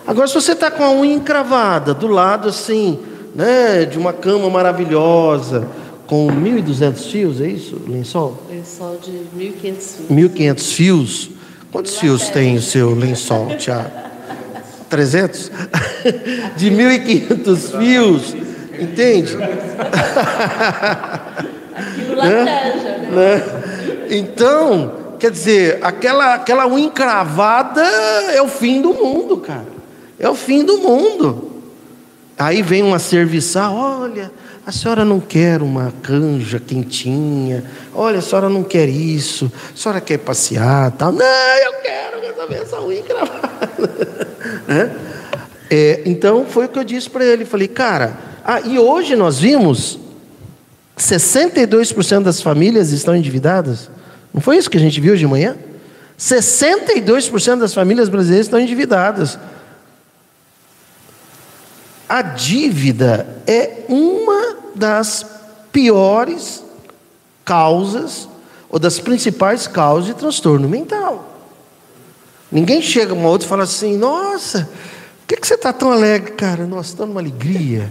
Agora, 0.07 0.29
se 0.29 0.35
você 0.35 0.53
está 0.53 0.71
com 0.71 0.85
a 0.85 0.93
unha 0.93 1.15
encravada 1.15 1.93
do 1.93 2.07
lado 2.07 2.49
assim, 2.49 2.99
né, 3.35 3.85
de 3.85 3.99
uma 3.99 4.13
cama 4.13 4.49
maravilhosa, 4.49 5.67
com 6.07 6.27
1.200 6.29 7.11
fios, 7.11 7.41
é 7.41 7.49
isso, 7.49 7.81
lençol? 7.89 8.43
Lençol 8.51 8.99
de 8.99 9.13
1.500 9.37 9.75
fios. 9.81 10.09
1.500 10.11 10.75
fios. 10.75 11.31
Quantos 11.73 11.97
fios 11.99 12.29
tem 12.29 12.57
o 12.57 12.63
seu 12.63 12.95
lençol, 12.95 13.57
Tiago? 13.57 13.91
300? 14.89 15.51
De 16.57 16.71
1.500 16.71 17.79
fios, 17.79 18.37
entende? 18.79 19.37
Aquilo 21.75 22.17
lateja, 22.17 22.99
né? 23.11 23.11
né? 23.11 23.43
Então, 24.11 24.93
quer 25.19 25.31
dizer, 25.31 25.79
aquela, 25.83 26.35
aquela 26.35 26.67
unha 26.69 26.87
encravada 26.87 27.83
é 27.83 28.41
o 28.41 28.47
fim 28.47 28.81
do 28.81 28.95
mundo, 28.95 29.39
cara. 29.39 29.67
É 30.19 30.29
o 30.29 30.35
fim 30.35 30.63
do 30.65 30.79
mundo. 30.79 31.51
Aí 32.39 32.63
vem 32.63 32.83
uma 32.83 32.99
serviçal, 32.99 33.75
olha, 33.75 34.31
a 34.67 34.73
senhora 34.73 35.05
não 35.05 35.21
quer 35.21 35.63
uma 35.63 35.93
canja 36.03 36.59
quentinha. 36.59 37.65
Olha, 37.95 38.19
a 38.19 38.23
senhora 38.23 38.49
não 38.49 38.63
quer 38.63 38.89
isso. 38.89 39.53
A 39.73 39.77
senhora 39.77 40.01
quer 40.01 40.19
passear, 40.19 40.91
tal. 40.93 41.13
Não, 41.13 41.25
eu 41.25 41.73
quero 41.83 42.15
essa 42.53 42.81
unha 42.81 43.03
gravada. 43.03 43.51
é, 45.71 46.03
então 46.05 46.45
foi 46.47 46.67
o 46.67 46.69
que 46.69 46.79
eu 46.79 46.85
disse 46.85 47.09
para 47.09 47.25
ele. 47.25 47.45
Falei, 47.45 47.69
cara, 47.69 48.17
ah, 48.45 48.61
e 48.61 48.79
hoje 48.79 49.17
nós 49.17 49.39
vimos 49.39 49.99
62% 50.99 52.23
das 52.23 52.41
famílias 52.41 52.91
estão 52.91 53.15
endividadas. 53.15 53.91
Não 54.33 54.41
foi 54.41 54.57
isso 54.57 54.71
que 54.71 54.77
a 54.77 54.81
gente 54.81 55.01
viu 55.01 55.17
de 55.17 55.27
manhã? 55.27 55.57
62% 56.19 57.59
das 57.59 57.75
famílias 57.75 58.09
brasileiras 58.09 58.47
estão 58.47 58.61
endividadas. 58.61 59.39
A 62.15 62.23
dívida 62.23 63.27
é 63.45 63.87
uma 63.89 64.59
das 64.73 65.27
piores 65.73 66.63
causas, 67.45 68.29
ou 68.71 68.79
das 68.79 69.01
principais 69.01 69.67
causas 69.67 70.07
de 70.07 70.15
transtorno 70.15 70.69
mental. 70.69 71.37
Ninguém 72.53 72.81
chega 72.81 73.13
uma 73.13 73.29
outra 73.29 73.45
e 73.45 73.49
fala 73.49 73.65
assim: 73.65 73.97
Nossa, 73.97 74.71
por 75.23 75.27
que, 75.27 75.37
que 75.39 75.45
você 75.45 75.55
está 75.55 75.73
tão 75.73 75.91
alegre, 75.91 76.35
cara? 76.35 76.69
Nossa, 76.69 76.91
estou 76.91 77.05
numa 77.05 77.21
alegria. 77.21 77.91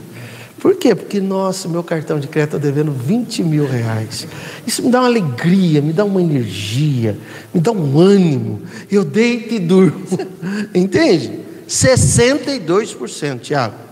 Por 0.57 0.75
quê? 0.75 0.95
Porque, 0.95 1.19
nossa, 1.19 1.67
meu 1.67 1.83
cartão 1.83 2.17
de 2.17 2.29
crédito 2.29 2.55
está 2.55 2.65
devendo 2.65 2.93
20 2.93 3.43
mil 3.43 3.67
reais. 3.67 4.25
Isso 4.65 4.81
me 4.83 4.89
dá 4.89 5.01
uma 5.01 5.07
alegria, 5.09 5.81
me 5.81 5.91
dá 5.91 6.05
uma 6.05 6.21
energia, 6.21 7.17
me 7.53 7.59
dá 7.59 7.73
um 7.73 7.99
ânimo. 7.99 8.61
Eu 8.89 9.03
deito 9.03 9.53
e 9.53 9.59
durmo. 9.59 10.01
Entende? 10.73 11.41
62%, 11.67 13.41
Tiago. 13.41 13.83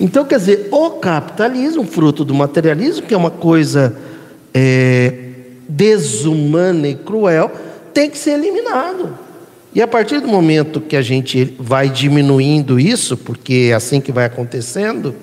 Então, 0.00 0.24
quer 0.24 0.38
dizer, 0.38 0.68
o 0.70 0.90
capitalismo, 0.90 1.84
fruto 1.84 2.24
do 2.24 2.34
materialismo, 2.34 3.06
que 3.06 3.14
é 3.14 3.16
uma 3.16 3.30
coisa 3.30 3.96
é, 4.52 5.14
desumana 5.68 6.88
e 6.88 6.94
cruel, 6.94 7.50
tem 7.92 8.10
que 8.10 8.18
ser 8.18 8.32
eliminado. 8.32 9.16
E 9.74 9.82
a 9.82 9.88
partir 9.88 10.20
do 10.20 10.28
momento 10.28 10.80
que 10.80 10.96
a 10.96 11.02
gente 11.02 11.56
vai 11.58 11.88
diminuindo 11.88 12.78
isso, 12.78 13.16
porque 13.16 13.68
é 13.70 13.74
assim 13.74 14.00
que 14.00 14.12
vai 14.12 14.24
acontecendo, 14.24 15.14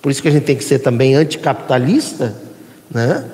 por 0.00 0.10
isso 0.10 0.22
que 0.22 0.28
a 0.28 0.30
gente 0.30 0.44
tem 0.44 0.56
que 0.56 0.64
ser 0.64 0.78
também 0.78 1.14
anticapitalista, 1.14 2.34
né? 2.90 3.24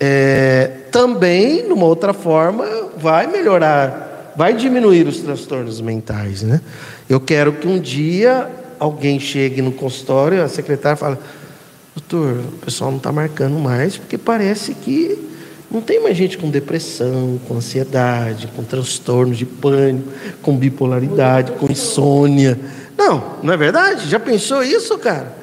É, 0.00 0.70
também, 0.92 1.68
numa 1.68 1.84
outra 1.84 2.12
forma, 2.12 2.64
vai 2.96 3.26
melhorar, 3.26 4.32
vai 4.36 4.54
diminuir 4.54 5.06
os 5.06 5.18
transtornos 5.18 5.80
mentais. 5.80 6.42
Né? 6.42 6.60
Eu 7.08 7.20
quero 7.20 7.52
que 7.52 7.66
um 7.66 7.80
dia 7.80 8.48
alguém 8.78 9.18
chegue 9.18 9.62
no 9.62 9.72
consultório, 9.72 10.42
a 10.42 10.48
secretária 10.48 10.96
fala: 10.96 11.18
Doutor, 11.94 12.38
o 12.38 12.58
pessoal 12.64 12.90
não 12.90 12.98
está 12.98 13.10
marcando 13.12 13.58
mais, 13.58 13.96
porque 13.96 14.16
parece 14.16 14.74
que 14.74 15.26
Não 15.70 15.82
tem 15.82 16.02
mais 16.02 16.16
gente 16.16 16.38
com 16.38 16.48
depressão, 16.48 17.38
com 17.46 17.56
ansiedade, 17.56 18.46
com 18.56 18.64
transtorno 18.64 19.34
de 19.34 19.44
pânico, 19.44 20.08
com 20.40 20.56
bipolaridade, 20.56 21.52
com 21.52 21.70
insônia. 21.70 22.58
Não, 22.96 23.34
não 23.42 23.52
é 23.52 23.56
verdade? 23.56 24.08
Já 24.08 24.18
pensou 24.18 24.62
isso, 24.62 24.96
cara? 24.96 25.36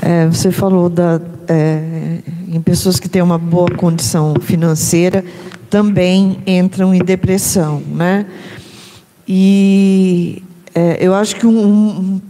É, 0.00 0.26
você 0.26 0.52
falou 0.52 0.88
da, 0.88 1.20
é, 1.48 2.18
em 2.46 2.60
pessoas 2.60 3.00
que 3.00 3.08
têm 3.08 3.22
uma 3.22 3.38
boa 3.38 3.70
condição 3.70 4.34
financeira 4.40 5.24
também 5.68 6.38
entram 6.46 6.94
em 6.94 7.00
depressão, 7.00 7.82
né? 7.88 8.26
E 9.26 10.44
é, 10.76 10.98
eu 11.00 11.14
acho 11.14 11.36
que 11.36 11.46
um, 11.46 12.20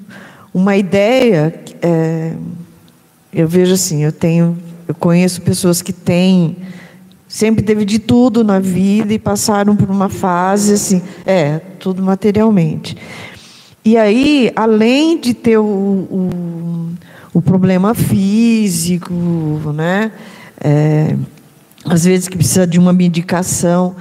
uma 0.55 0.77
ideia, 0.77 1.53
é, 1.83 2.33
eu 3.33 3.49
vejo 3.49 3.75
assim, 3.75 4.05
eu 4.05 4.13
tenho 4.13 4.57
eu 4.87 4.95
conheço 4.95 5.43
pessoas 5.43 5.83
que 5.83 5.93
têm 5.93 6.57
sempre 7.27 7.65
teve 7.65 7.85
de 7.85 7.99
tudo 7.99 8.45
na 8.45 8.61
vida 8.61 9.13
e 9.13 9.19
passaram 9.19 9.75
por 9.75 9.91
uma 9.91 10.09
fase 10.09 10.75
assim, 10.75 11.03
é, 11.27 11.59
tudo 11.81 12.01
materialmente. 12.03 12.97
E 13.85 13.97
aí, 13.97 14.53
além 14.55 15.19
de 15.21 15.35
ter 15.35 15.59
o, 15.59 15.65
o, 15.65 16.91
o 17.35 17.43
problema 17.43 17.95
físico, 17.95 19.13
né? 19.75 20.13
É, 20.61 21.17
às 21.85 22.05
vezes 22.05 22.29
que 22.29 22.37
precisa 22.37 22.67
de 22.67 22.79
uma 22.79 22.93
medicação, 22.93 23.97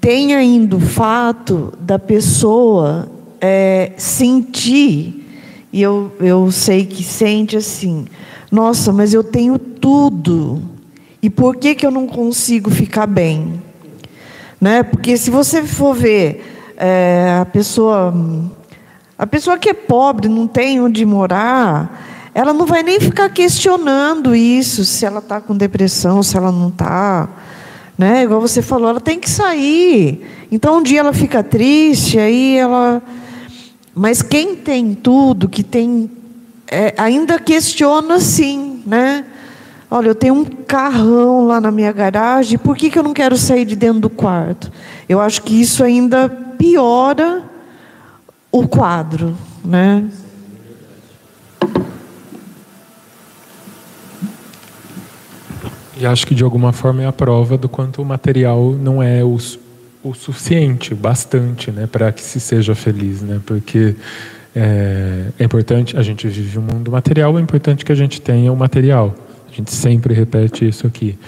tem 0.00 0.34
ainda 0.34 0.76
o 0.76 0.80
fato 0.80 1.72
da 1.80 1.98
pessoa 1.98 3.08
é, 3.40 3.92
sentir, 3.96 5.26
e 5.72 5.80
eu, 5.80 6.12
eu 6.20 6.50
sei 6.50 6.84
que 6.84 7.02
sente 7.02 7.56
assim, 7.56 8.06
nossa, 8.50 8.92
mas 8.92 9.14
eu 9.14 9.22
tenho 9.22 9.58
tudo. 9.58 10.62
E 11.22 11.30
por 11.30 11.56
que, 11.56 11.74
que 11.74 11.86
eu 11.86 11.90
não 11.90 12.06
consigo 12.06 12.70
ficar 12.70 13.06
bem? 13.06 13.62
Né? 14.60 14.82
Porque 14.82 15.16
se 15.16 15.30
você 15.30 15.62
for 15.62 15.94
ver 15.94 16.72
é, 16.76 17.38
a 17.40 17.44
pessoa, 17.44 18.12
a 19.16 19.26
pessoa 19.26 19.58
que 19.58 19.68
é 19.68 19.74
pobre, 19.74 20.28
não 20.28 20.46
tem 20.46 20.80
onde 20.80 21.04
morar, 21.06 22.30
ela 22.34 22.52
não 22.52 22.66
vai 22.66 22.82
nem 22.82 22.98
ficar 22.98 23.28
questionando 23.28 24.34
isso, 24.34 24.84
se 24.84 25.04
ela 25.04 25.18
está 25.18 25.40
com 25.40 25.56
depressão, 25.56 26.22
se 26.22 26.36
ela 26.36 26.50
não 26.50 26.68
está. 26.68 27.28
Né? 27.96 28.24
Igual 28.24 28.40
você 28.40 28.62
falou, 28.62 28.88
ela 28.88 29.00
tem 29.00 29.18
que 29.18 29.28
sair. 29.28 30.26
Então 30.50 30.78
um 30.78 30.82
dia 30.82 31.00
ela 31.00 31.12
fica 31.12 31.42
triste, 31.42 32.18
aí 32.18 32.56
ela. 32.56 33.02
Mas 33.94 34.22
quem 34.22 34.56
tem 34.56 34.94
tudo, 34.94 35.48
que 35.48 35.62
tem 35.62 36.10
é, 36.70 36.94
ainda 36.96 37.38
questiona 37.38 38.20
sim, 38.20 38.82
né? 38.86 39.24
Olha, 39.90 40.08
eu 40.08 40.14
tenho 40.14 40.34
um 40.34 40.44
carrão 40.44 41.44
lá 41.44 41.60
na 41.60 41.72
minha 41.72 41.90
garagem, 41.90 42.56
por 42.56 42.76
que, 42.76 42.88
que 42.88 42.96
eu 42.98 43.02
não 43.02 43.12
quero 43.12 43.36
sair 43.36 43.64
de 43.64 43.74
dentro 43.74 44.00
do 44.00 44.10
quarto? 44.10 44.70
Eu 45.08 45.20
acho 45.20 45.42
que 45.42 45.60
isso 45.60 45.82
ainda 45.82 46.28
piora 46.28 47.42
o 48.52 48.68
quadro, 48.68 49.36
né? 49.64 50.08
E 55.96 56.06
acho 56.06 56.24
que 56.26 56.34
de 56.34 56.44
alguma 56.44 56.72
forma 56.72 57.02
é 57.02 57.06
a 57.06 57.12
prova 57.12 57.58
do 57.58 57.68
quanto 57.68 58.00
o 58.00 58.04
material 58.04 58.72
não 58.72 59.02
é 59.02 59.24
o, 59.24 59.36
o 60.02 60.14
suficiente, 60.14 60.94
bastante, 60.94 61.70
né, 61.70 61.86
para 61.86 62.10
que 62.10 62.22
se 62.22 62.40
seja 62.40 62.74
feliz, 62.74 63.20
né? 63.20 63.40
Porque 63.44 63.94
é, 64.54 65.26
é, 65.38 65.44
importante, 65.44 65.96
a 65.96 66.02
gente 66.02 66.26
vive 66.26 66.58
um 66.58 66.62
mundo 66.62 66.90
material, 66.90 67.38
é 67.38 67.42
importante 67.42 67.84
que 67.84 67.92
a 67.92 67.94
gente 67.94 68.20
tenha 68.20 68.52
o 68.52 68.56
material. 68.56 69.14
A 69.50 69.54
gente 69.54 69.72
sempre 69.72 70.14
repete 70.14 70.66
isso 70.66 70.86
aqui. 70.86 71.18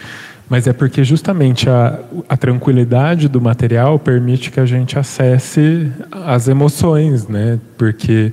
Mas 0.48 0.66
é 0.66 0.72
porque 0.72 1.04
justamente 1.04 1.68
a, 1.68 1.98
a 2.28 2.36
tranquilidade 2.36 3.28
do 3.28 3.40
material 3.40 3.98
permite 3.98 4.50
que 4.50 4.60
a 4.60 4.66
gente 4.66 4.98
acesse 4.98 5.90
as 6.10 6.48
emoções, 6.48 7.26
né? 7.28 7.58
Porque 7.76 8.32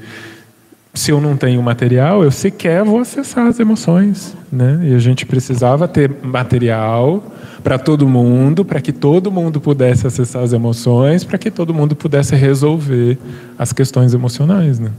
se 0.93 1.11
eu 1.11 1.21
não 1.21 1.37
tenho 1.37 1.61
material, 1.61 2.23
eu 2.23 2.31
sequer 2.31 2.83
vou 2.83 2.99
acessar 2.99 3.47
as 3.47 3.59
emoções, 3.59 4.35
né? 4.51 4.79
E 4.83 4.95
a 4.95 4.99
gente 4.99 5.25
precisava 5.25 5.87
ter 5.87 6.11
material 6.23 7.23
para 7.63 7.77
todo 7.77 8.07
mundo, 8.07 8.63
para 8.63 8.81
que 8.81 8.91
todo 8.91 9.31
mundo 9.31 9.59
pudesse 9.59 10.07
acessar 10.07 10.43
as 10.43 10.53
emoções, 10.53 11.23
para 11.23 11.37
que 11.37 11.51
todo 11.51 11.73
mundo 11.73 11.95
pudesse 11.95 12.35
resolver 12.35 13.17
as 13.57 13.73
questões 13.73 14.13
emocionais, 14.13 14.79
né? 14.79 14.91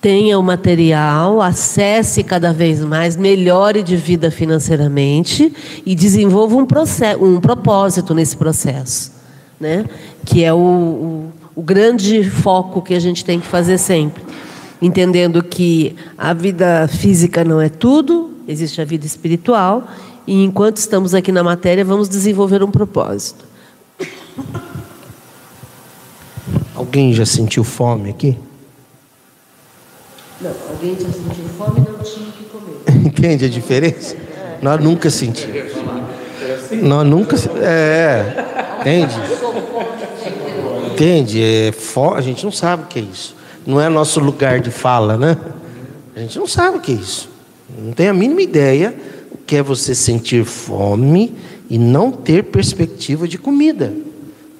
Tenha 0.00 0.38
o 0.38 0.42
material, 0.42 1.42
acesse 1.42 2.22
cada 2.22 2.52
vez 2.52 2.80
mais, 2.80 3.16
melhore 3.16 3.82
de 3.82 3.96
vida 3.96 4.30
financeiramente 4.30 5.52
e 5.84 5.94
desenvolva 5.94 6.54
um, 6.56 6.64
processo, 6.64 7.24
um 7.24 7.40
propósito 7.40 8.14
nesse 8.14 8.36
processo, 8.36 9.12
né? 9.60 9.84
Que 10.24 10.44
é 10.44 10.52
o, 10.52 10.56
o, 10.56 11.32
o 11.56 11.62
grande 11.62 12.22
foco 12.22 12.80
que 12.80 12.94
a 12.94 13.00
gente 13.00 13.24
tem 13.24 13.40
que 13.40 13.46
fazer 13.46 13.76
sempre 13.76 14.22
entendendo 14.80 15.42
que 15.42 15.96
a 16.16 16.32
vida 16.32 16.88
física 16.88 17.44
não 17.44 17.60
é 17.60 17.68
tudo, 17.68 18.30
existe 18.46 18.80
a 18.80 18.84
vida 18.84 19.04
espiritual 19.04 19.88
e 20.28 20.44
enquanto 20.44 20.76
estamos 20.76 21.14
aqui 21.14 21.32
na 21.32 21.42
matéria, 21.42 21.82
vamos 21.82 22.06
desenvolver 22.06 22.62
um 22.62 22.70
propósito. 22.70 23.46
Alguém 26.74 27.14
já 27.14 27.24
sentiu 27.24 27.64
fome 27.64 28.10
aqui? 28.10 28.36
Não, 30.38 30.52
alguém 30.68 30.94
já 31.00 31.10
sentiu 31.10 31.48
fome 31.56 31.78
e 31.78 31.90
não 31.90 31.98
tinha 32.00 32.28
o 32.28 32.32
que 32.32 32.44
comer. 32.44 32.76
Entende 33.08 33.46
a 33.46 33.48
diferença? 33.48 34.16
É. 34.16 34.58
Nós 34.60 34.84
nunca 34.84 35.08
sentimos. 35.08 35.72
Nós 36.72 37.06
nunca. 37.08 37.36
É. 37.64 38.44
Entende? 38.80 39.14
Entende? 40.92 41.42
É, 41.42 41.72
a 42.14 42.20
gente 42.20 42.44
não 42.44 42.52
sabe 42.52 42.82
o 42.82 42.86
que 42.86 42.98
é 42.98 43.02
isso. 43.02 43.34
Não 43.66 43.80
é 43.80 43.88
nosso 43.88 44.20
lugar 44.20 44.60
de 44.60 44.70
fala, 44.70 45.16
né? 45.16 45.38
A 46.14 46.20
gente 46.20 46.38
não 46.38 46.46
sabe 46.46 46.76
o 46.76 46.80
que 46.82 46.92
é 46.92 46.96
isso. 46.96 47.30
Não 47.78 47.92
tem 47.92 48.08
a 48.08 48.12
mínima 48.12 48.42
ideia 48.42 48.94
que 49.48 49.56
é 49.56 49.62
você 49.62 49.94
sentir 49.94 50.44
fome 50.44 51.34
e 51.70 51.78
não 51.78 52.12
ter 52.12 52.44
perspectiva 52.44 53.26
de 53.26 53.38
comida, 53.38 53.94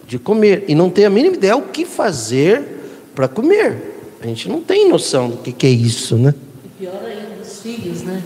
de 0.07 0.19
comer, 0.19 0.65
e 0.67 0.75
não 0.75 0.89
ter 0.89 1.05
a 1.05 1.11
mínima 1.11 1.37
ideia 1.37 1.55
o 1.55 1.61
que 1.61 1.85
fazer 1.85 2.63
para 3.15 3.29
comer. 3.29 4.17
A 4.19 4.27
gente 4.27 4.49
não 4.49 4.63
tem 4.63 4.89
noção 4.89 5.29
do 5.29 5.37
que, 5.37 5.53
que 5.53 5.67
é 5.67 5.71
isso, 5.71 6.17
né? 6.17 6.35
E 6.65 6.69
pior 6.81 7.03
ainda 7.05 7.43
os 7.43 7.61
filhos, 7.61 8.03
né? 8.03 8.23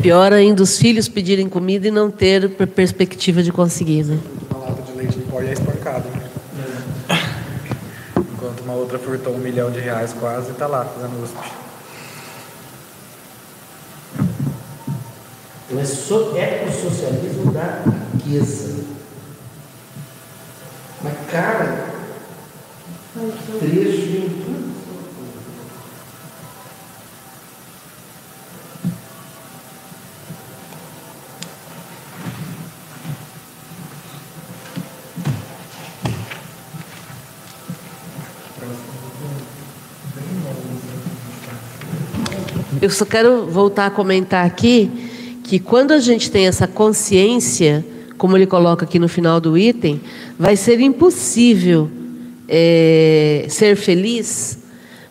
Pior 0.00 0.32
ainda 0.32 0.62
os 0.62 0.78
filhos 0.78 1.08
pedirem 1.08 1.48
comida 1.48 1.88
e 1.88 1.90
não 1.90 2.08
ter 2.08 2.48
perspectiva 2.50 3.42
de 3.42 3.50
conseguir, 3.50 4.04
né? 4.04 4.18
Uma 4.48 4.60
lata 4.60 4.82
de 4.82 4.96
leite 4.96 5.18
de 5.18 5.24
pó 5.24 5.40
é 5.40 5.52
espancado, 5.52 6.08
né? 6.08 7.18
Enquanto 8.16 8.60
uma 8.60 8.74
outra 8.74 8.96
furtou 8.96 9.34
um 9.34 9.38
milhão 9.38 9.72
de 9.72 9.80
reais 9.80 10.12
quase 10.20 10.50
e 10.50 10.52
está 10.52 10.68
lá 10.68 10.84
fazendo 10.84 11.20
USP. 11.20 11.67
Então 15.70 15.78
é 16.38 16.66
o 16.66 16.72
socialismo 16.72 17.52
da 17.52 17.84
riqueza. 18.14 18.84
Mas, 21.02 21.14
cara, 21.30 21.92
trecho 23.58 24.06
de 24.06 24.48
Eu 42.80 42.90
só 42.90 43.04
quero 43.04 43.44
voltar 43.46 43.86
a 43.86 43.90
comentar 43.90 44.46
aqui 44.46 45.07
que 45.48 45.58
quando 45.58 45.92
a 45.92 45.98
gente 45.98 46.30
tem 46.30 46.46
essa 46.46 46.66
consciência, 46.66 47.82
como 48.18 48.36
ele 48.36 48.46
coloca 48.46 48.84
aqui 48.84 48.98
no 48.98 49.08
final 49.08 49.40
do 49.40 49.56
item, 49.56 49.98
vai 50.38 50.56
ser 50.56 50.78
impossível 50.78 51.90
é, 52.46 53.46
ser 53.48 53.74
feliz 53.74 54.58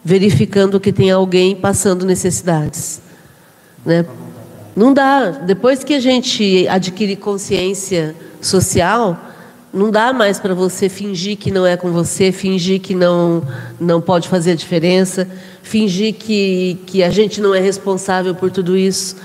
verificando 0.05 0.79
que 0.79 0.93
tem 0.93 1.09
alguém 1.09 1.55
passando 1.55 2.05
necessidades. 2.05 3.01
Né? 3.83 4.05
Não 4.75 4.93
dá. 4.93 5.31
Depois 5.31 5.83
que 5.83 5.95
a 5.95 5.99
gente 5.99 6.67
adquire 6.67 7.15
consciência 7.15 8.15
social, 8.39 9.19
não 9.73 9.89
dá 9.89 10.13
mais 10.13 10.39
para 10.39 10.53
você 10.53 10.87
fingir 10.87 11.35
que 11.37 11.49
não 11.49 11.65
é 11.65 11.75
com 11.75 11.91
você, 11.91 12.31
fingir 12.31 12.79
que 12.79 12.93
não, 12.93 13.41
não 13.79 13.99
pode 13.99 14.29
fazer 14.29 14.51
a 14.51 14.55
diferença, 14.55 15.27
fingir 15.63 16.13
que, 16.13 16.77
que 16.85 17.01
a 17.01 17.09
gente 17.09 17.41
não 17.41 17.55
é 17.55 17.59
responsável 17.59 18.35
por 18.35 18.51
tudo 18.51 18.77
isso. 18.77 19.15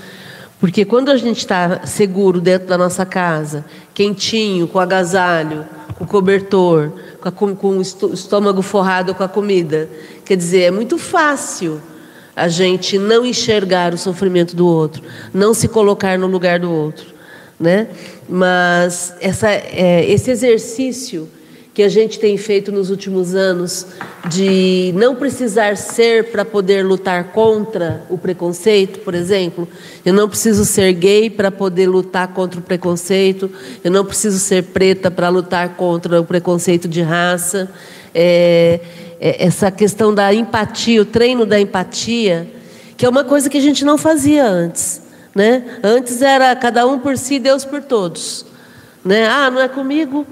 Porque 0.63 0.85
quando 0.85 1.11
a 1.11 1.17
gente 1.17 1.39
está 1.39 1.85
seguro 1.85 2.39
dentro 2.39 2.69
da 2.69 2.77
nossa 2.77 3.05
casa, 3.05 3.65
quentinho, 3.93 4.65
com 4.65 4.79
agasalho, 4.79 5.65
com 5.95 6.05
cobertor, 6.05 6.89
com, 7.35 7.53
com 7.53 7.79
o 7.79 7.81
estômago 7.81 8.61
forrado 8.61 9.13
com 9.13 9.25
a 9.25 9.27
comida, 9.27 9.89
quer 10.23 10.37
dizer, 10.37 10.61
é 10.61 10.71
muito 10.71 10.97
fácil 10.97 11.81
a 12.33 12.47
gente 12.47 12.97
não 12.97 13.25
enxergar 13.25 13.93
o 13.93 13.97
sofrimento 13.97 14.55
do 14.55 14.65
outro, 14.65 15.03
não 15.33 15.53
se 15.53 15.67
colocar 15.67 16.17
no 16.17 16.27
lugar 16.27 16.59
do 16.59 16.71
outro. 16.71 17.07
né? 17.59 17.89
Mas 18.29 19.13
essa, 19.19 19.49
é, 19.51 20.09
esse 20.09 20.31
exercício 20.31 21.27
que 21.73 21.81
a 21.81 21.89
gente 21.89 22.19
tem 22.19 22.37
feito 22.37 22.71
nos 22.71 22.91
últimos 22.91 23.33
anos 23.33 23.87
de 24.29 24.93
não 24.95 25.15
precisar 25.15 25.75
ser 25.75 26.31
para 26.31 26.45
poder 26.45 26.85
lutar 26.85 27.31
contra 27.31 28.03
o 28.09 28.17
preconceito, 28.17 28.99
por 28.99 29.15
exemplo. 29.15 29.67
Eu 30.05 30.13
não 30.13 30.29
preciso 30.29 30.65
ser 30.65 30.93
gay 30.93 31.31
para 31.31 31.49
poder 31.49 31.87
lutar 31.87 32.27
contra 32.27 32.59
o 32.59 32.63
preconceito. 32.63 33.49
Eu 33.83 33.89
não 33.89 34.05
preciso 34.05 34.37
ser 34.37 34.65
preta 34.65 35.09
para 35.09 35.29
lutar 35.29 35.75
contra 35.75 36.21
o 36.21 36.23
preconceito 36.23 36.87
de 36.87 37.01
raça. 37.01 37.71
É, 38.13 38.79
é, 39.19 39.45
essa 39.45 39.71
questão 39.71 40.13
da 40.13 40.31
empatia, 40.31 41.01
o 41.01 41.05
treino 41.05 41.43
da 41.43 41.59
empatia, 41.59 42.47
que 42.95 43.03
é 43.03 43.09
uma 43.09 43.23
coisa 43.23 43.49
que 43.49 43.57
a 43.57 43.61
gente 43.61 43.83
não 43.83 43.97
fazia 43.97 44.45
antes. 44.45 45.01
Né? 45.33 45.79
Antes 45.81 46.21
era 46.21 46.55
cada 46.55 46.85
um 46.85 46.99
por 46.99 47.17
si, 47.17 47.39
Deus 47.39 47.65
por 47.65 47.81
todos. 47.81 48.45
Né? 49.03 49.25
Ah, 49.27 49.49
não 49.49 49.59
é 49.59 49.67
comigo, 49.67 50.27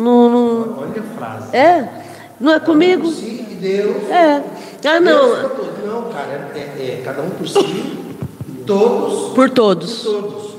não, 0.00 0.28
não... 0.28 0.78
Olha 0.78 1.00
a 1.00 1.18
frase. 1.18 1.56
É? 1.56 1.88
Não 2.40 2.52
é 2.52 2.60
comigo? 2.60 3.02
Por 3.02 3.12
si 3.12 3.46
e 3.50 3.54
Deus. 3.54 4.08
É. 4.10 4.42
Ah, 4.84 5.00
não. 5.00 5.28
Deus 5.28 5.40
por 5.40 5.50
todos. 5.50 5.84
Não, 5.84 6.02
cara, 6.12 6.50
é, 6.54 6.58
é 6.58 7.02
cada 7.04 7.22
um 7.22 7.30
por 7.30 7.48
si, 7.48 7.98
todos 8.66 9.34
Por 9.34 9.50
todos. 9.50 10.02
todos. 10.02 10.50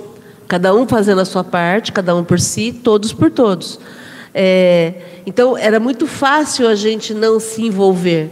Cada 0.48 0.76
um 0.76 0.88
fazendo 0.88 1.22
a 1.22 1.26
sua 1.26 1.44
parte, 1.44 1.92
cada 1.92 2.16
um 2.16 2.24
por 2.24 2.40
si, 2.40 2.74
todos 2.74 3.14
por 3.14 3.32
todos. 3.32 3.80
É, 4.34 4.94
então, 5.26 5.58
era 5.58 5.80
muito 5.80 6.06
fácil 6.08 6.68
a 6.68 6.76
gente 6.76 7.14
não 7.14 7.40
se 7.40 7.64
envolver, 7.64 8.30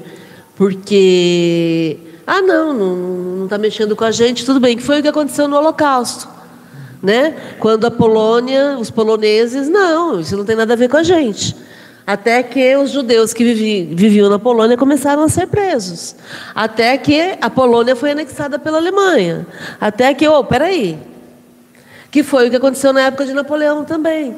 porque, 0.56 1.98
ah, 2.28 2.42
não, 2.42 2.74
não 2.74 3.44
está 3.46 3.58
mexendo 3.58 3.96
com 3.96 4.04
a 4.04 4.12
gente, 4.12 4.46
tudo 4.46 4.60
bem, 4.60 4.76
que 4.76 4.84
foi 4.84 5.00
o 5.00 5.02
que 5.02 5.08
aconteceu 5.08 5.48
no 5.48 5.56
Holocausto. 5.56 6.28
Né? 7.02 7.36
Quando 7.60 7.86
a 7.86 7.92
Polônia, 7.92 8.78
os 8.78 8.92
poloneses, 8.92 9.70
não, 9.70 10.20
isso 10.20 10.36
não 10.36 10.44
tem 10.44 10.56
nada 10.56 10.74
a 10.74 10.76
ver 10.76 10.90
com 10.90 10.98
a 10.98 11.04
gente. 11.04 11.56
Até 12.06 12.42
que 12.42 12.76
os 12.76 12.90
judeus 12.90 13.34
que 13.34 13.44
vivi, 13.44 13.94
viviam 13.94 14.30
na 14.30 14.40
Polônia 14.40 14.76
começaram 14.76 15.24
a 15.24 15.30
ser 15.30 15.46
presos. 15.46 16.16
Até 16.56 16.98
que 16.98 17.38
a 17.40 17.50
Polônia 17.52 17.96
foi 17.96 18.12
anexada 18.12 18.58
pela 18.58 18.78
Alemanha. 18.80 19.46
Até 19.80 20.14
que, 20.16 20.28
oh, 20.28 20.44
peraí. 20.44 20.98
Que 22.10 22.24
foi 22.24 22.48
o 22.48 22.50
que 22.50 22.56
aconteceu 22.56 22.92
na 22.92 23.02
época 23.02 23.26
de 23.26 23.34
Napoleão 23.34 23.86
também. 23.86 24.36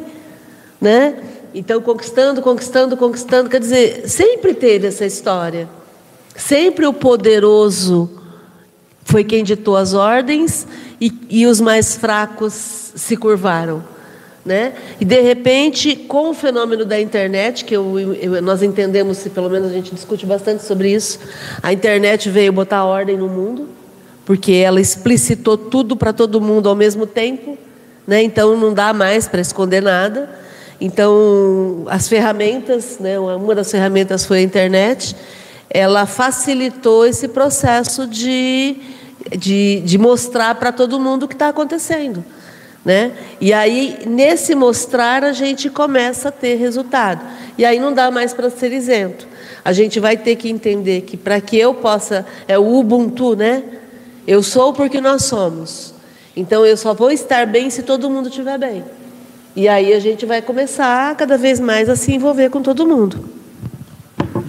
Né? 0.82 1.16
Então, 1.56 1.82
conquistando, 1.82 2.42
conquistando, 2.42 2.98
conquistando. 2.98 3.50
Quer 3.50 3.62
dizer, 3.62 4.04
sempre 4.06 4.54
teve 4.54 4.88
essa 4.88 5.06
história. 5.06 5.70
Sempre 6.36 6.86
o 6.86 6.92
poderoso 6.92 8.10
foi 9.06 9.24
quem 9.24 9.44
ditou 9.44 9.78
as 9.78 9.94
ordens 9.94 10.68
e, 11.02 11.12
e 11.32 11.48
os 11.48 11.60
mais 11.60 11.98
fracos 11.98 12.54
se 12.96 13.18
curvaram. 13.18 13.84
Né? 14.46 14.74
E 15.00 15.06
de 15.06 15.22
repente, 15.22 15.96
com 15.96 16.30
o 16.30 16.34
fenômeno 16.34 16.86
da 16.86 17.00
internet, 17.00 17.66
que 17.66 17.76
eu, 17.76 18.00
eu, 18.00 18.42
nós 18.42 18.64
entendemos, 18.64 19.28
pelo 19.28 19.50
menos 19.50 19.70
a 19.70 19.74
gente 19.74 19.94
discute 19.94 20.26
bastante 20.26 20.64
sobre 20.64 20.92
isso, 20.92 21.20
a 21.62 21.74
internet 21.74 22.30
veio 22.30 22.52
botar 22.52 22.84
ordem 22.84 23.18
no 23.18 23.28
mundo, 23.28 23.70
porque 24.26 24.54
ela 24.54 24.82
explicitou 24.82 25.58
tudo 25.58 25.96
para 25.96 26.14
todo 26.14 26.42
mundo 26.42 26.70
ao 26.70 26.76
mesmo 26.76 27.06
tempo, 27.06 27.58
né? 28.08 28.22
então 28.24 28.58
não 28.58 28.74
dá 28.74 28.94
mais 28.94 29.28
para 29.28 29.42
esconder 29.42 29.82
nada. 29.82 30.30
Então, 30.80 31.84
as 31.88 32.08
ferramentas, 32.08 32.98
né? 33.00 33.20
uma 33.20 33.54
das 33.54 33.70
ferramentas 33.70 34.26
foi 34.26 34.40
a 34.40 34.42
internet, 34.42 35.16
ela 35.70 36.08
facilitou 36.08 37.06
esse 37.06 37.28
processo 37.28 38.08
de 38.08 38.76
de, 39.38 39.82
de 39.82 39.98
mostrar 39.98 40.56
para 40.56 40.72
todo 40.72 41.00
mundo 41.00 41.24
o 41.24 41.28
que 41.28 41.36
está 41.36 41.50
acontecendo. 41.50 42.24
Né? 42.84 43.12
E 43.40 43.54
aí, 43.54 44.00
nesse 44.08 44.56
mostrar, 44.56 45.24
a 45.24 45.34
gente 45.34 45.70
começa 45.70 46.30
a 46.30 46.32
ter 46.32 46.56
resultado. 46.56 47.22
E 47.58 47.64
aí 47.64 47.80
não 47.80 47.94
dá 47.94 48.10
mais 48.10 48.34
para 48.34 48.50
ser 48.50 48.72
isento. 48.72 49.28
A 49.64 49.72
gente 49.72 50.00
vai 50.00 50.18
ter 50.18 50.36
que 50.36 50.50
entender 50.50 51.02
que 51.02 51.16
para 51.16 51.40
que 51.40 51.58
eu 51.58 51.74
possa. 51.74 52.26
É 52.48 52.58
o 52.58 52.80
Ubuntu, 52.80 53.36
né? 53.36 53.64
Eu 54.26 54.42
sou 54.42 54.74
porque 54.74 55.00
nós 55.00 55.26
somos. 55.26 55.94
Então 56.36 56.66
eu 56.66 56.76
só 56.76 56.94
vou 56.94 57.12
estar 57.12 57.46
bem 57.46 57.70
se 57.70 57.84
todo 57.84 58.10
mundo 58.10 58.30
estiver 58.30 58.58
bem. 58.58 58.84
E 59.56 59.68
aí 59.68 59.94
a 59.94 60.00
gente 60.00 60.26
vai 60.26 60.42
começar 60.42 61.16
cada 61.16 61.38
vez 61.38 61.60
mais 61.60 61.90
a 61.90 61.96
se 61.96 62.14
envolver 62.14 62.50
com 62.50 62.62
todo 62.62 62.88
mundo. 62.88 63.41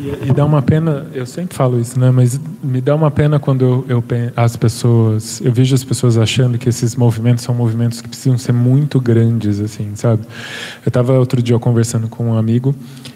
E, 0.02 0.32
dá 0.32 0.44
uma 0.44 0.60
pena, 0.60 1.06
eu 1.14 1.24
sempre 1.24 1.56
falo 1.56 1.80
isso, 1.80 1.98
né? 1.98 2.10
Mas 2.10 2.40
me 2.62 2.80
dá 2.80 2.94
uma 2.94 3.10
pena 3.10 3.38
quando 3.38 3.62
eu, 3.64 3.84
eu, 3.88 4.04
as 4.36 4.56
pessoas, 4.56 5.40
eu 5.40 5.52
vejo 5.52 5.74
as 5.74 5.84
pessoas 5.84 6.18
achando 6.18 6.58
que 6.58 6.68
esses 6.68 6.96
movimentos 6.96 7.44
são 7.44 7.54
movimentos 7.54 8.00
que 8.00 8.08
precisam 8.08 8.36
ser 8.36 8.52
muito 8.52 9.00
grandes, 9.00 9.60
assim, 9.60 9.92
sabe? 9.94 10.22
Eu 10.84 10.88
estava 10.88 11.12
outro 11.18 11.40
dia 11.40 11.56
conversando 11.58 12.08
com 12.08 12.30
um 12.30 12.36
amigo 12.36 12.74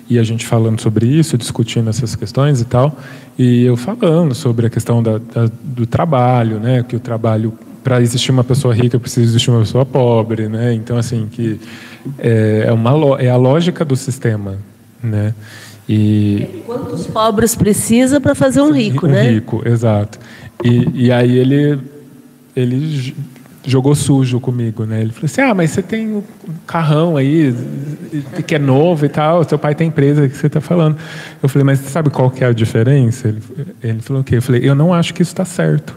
e 0.08 0.16
a 0.16 0.22
gente 0.22 0.46
falando 0.46 0.80
sobre 0.80 1.06
isso, 1.06 1.36
discutindo 1.36 1.90
essas 1.90 2.14
questões 2.14 2.60
e 2.60 2.64
tal, 2.64 2.96
e 3.36 3.64
eu 3.64 3.76
falando 3.76 4.34
sobre 4.34 4.66
a 4.66 4.70
questão 4.70 5.02
da, 5.02 5.18
da, 5.18 5.50
do 5.62 5.86
trabalho, 5.86 6.60
né? 6.60 6.84
Que 6.84 6.94
o 6.94 7.00
trabalho 7.00 7.52
para 7.82 8.00
existir 8.00 8.30
uma 8.30 8.44
pessoa 8.44 8.74
rica 8.74 8.98
precisa 8.98 9.26
existir 9.26 9.50
uma 9.50 9.60
pessoa 9.60 9.84
pobre, 9.84 10.48
né? 10.48 10.72
Então 10.72 10.96
assim 10.96 11.26
que 11.30 11.60
é, 12.18 12.64
é 12.66 12.72
uma 12.72 13.20
é 13.20 13.28
a 13.28 13.36
lógica 13.36 13.84
do 13.84 13.96
sistema, 13.96 14.56
né? 15.02 15.34
E 15.88 16.62
quantos 16.66 17.06
pobres 17.06 17.54
precisa 17.54 18.20
para 18.20 18.34
fazer 18.34 18.60
um 18.60 18.72
rico, 18.72 19.06
um 19.06 19.10
né? 19.10 19.30
rico, 19.30 19.62
exato. 19.66 20.18
E, 20.64 21.06
e 21.06 21.12
aí 21.12 21.38
ele 21.38 21.78
ele 22.56 23.14
jogou 23.64 23.94
sujo 23.94 24.40
comigo, 24.40 24.84
né? 24.84 25.02
Ele 25.02 25.12
falou 25.12 25.26
assim: 25.26 25.40
"Ah, 25.42 25.54
mas 25.54 25.70
você 25.70 25.82
tem 25.82 26.16
um 26.16 26.22
carrão 26.66 27.16
aí 27.16 27.54
que 28.46 28.54
é 28.54 28.58
novo 28.58 29.04
e 29.04 29.08
tal, 29.08 29.44
seu 29.44 29.58
pai 29.58 29.74
tem 29.74 29.88
empresa 29.88 30.28
que 30.28 30.36
você 30.36 30.48
está 30.48 30.60
falando". 30.60 30.96
Eu 31.40 31.48
falei: 31.48 31.64
"Mas 31.64 31.80
você 31.80 31.90
sabe 31.90 32.10
qual 32.10 32.30
que 32.30 32.42
é 32.42 32.48
a 32.48 32.52
diferença?" 32.52 33.28
Ele, 33.28 33.42
ele 33.82 34.00
falou 34.00 34.22
o 34.22 34.24
quê? 34.24 34.36
Eu 34.36 34.42
falei: 34.42 34.62
"Eu 34.68 34.74
não 34.74 34.92
acho 34.92 35.14
que 35.14 35.22
isso 35.22 35.32
está 35.32 35.44
certo". 35.44 35.96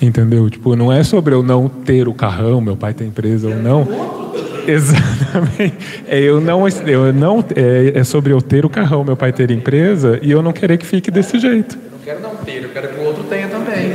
Entendeu? 0.00 0.50
Tipo, 0.50 0.74
não 0.74 0.92
é 0.92 1.02
sobre 1.04 1.34
eu 1.34 1.42
não 1.42 1.68
ter 1.68 2.08
o 2.08 2.14
carrão, 2.14 2.60
meu 2.60 2.76
pai 2.76 2.92
tem 2.92 3.06
empresa 3.06 3.48
ou 3.48 3.54
não. 3.56 4.21
Exatamente. 4.70 6.04
É, 6.06 6.20
eu 6.20 6.40
não, 6.40 6.68
eu 6.68 7.12
não 7.12 7.44
é, 7.54 7.98
é, 7.98 8.04
sobre 8.04 8.32
eu 8.32 8.40
ter 8.40 8.64
o 8.64 8.68
carrão, 8.68 9.04
meu 9.04 9.16
pai 9.16 9.32
ter 9.32 9.50
empresa 9.50 10.18
e 10.22 10.30
eu 10.30 10.42
não 10.42 10.52
querer 10.52 10.78
que 10.78 10.86
fique 10.86 11.10
desse 11.10 11.38
jeito. 11.38 11.76
Eu 11.76 11.90
não 11.90 11.98
quero 12.04 12.20
não 12.20 12.36
ter, 12.36 12.62
eu 12.62 12.68
quero 12.70 12.88
que 12.88 13.00
o 13.00 13.04
outro 13.04 13.24
tenha 13.24 13.48
também. 13.48 13.92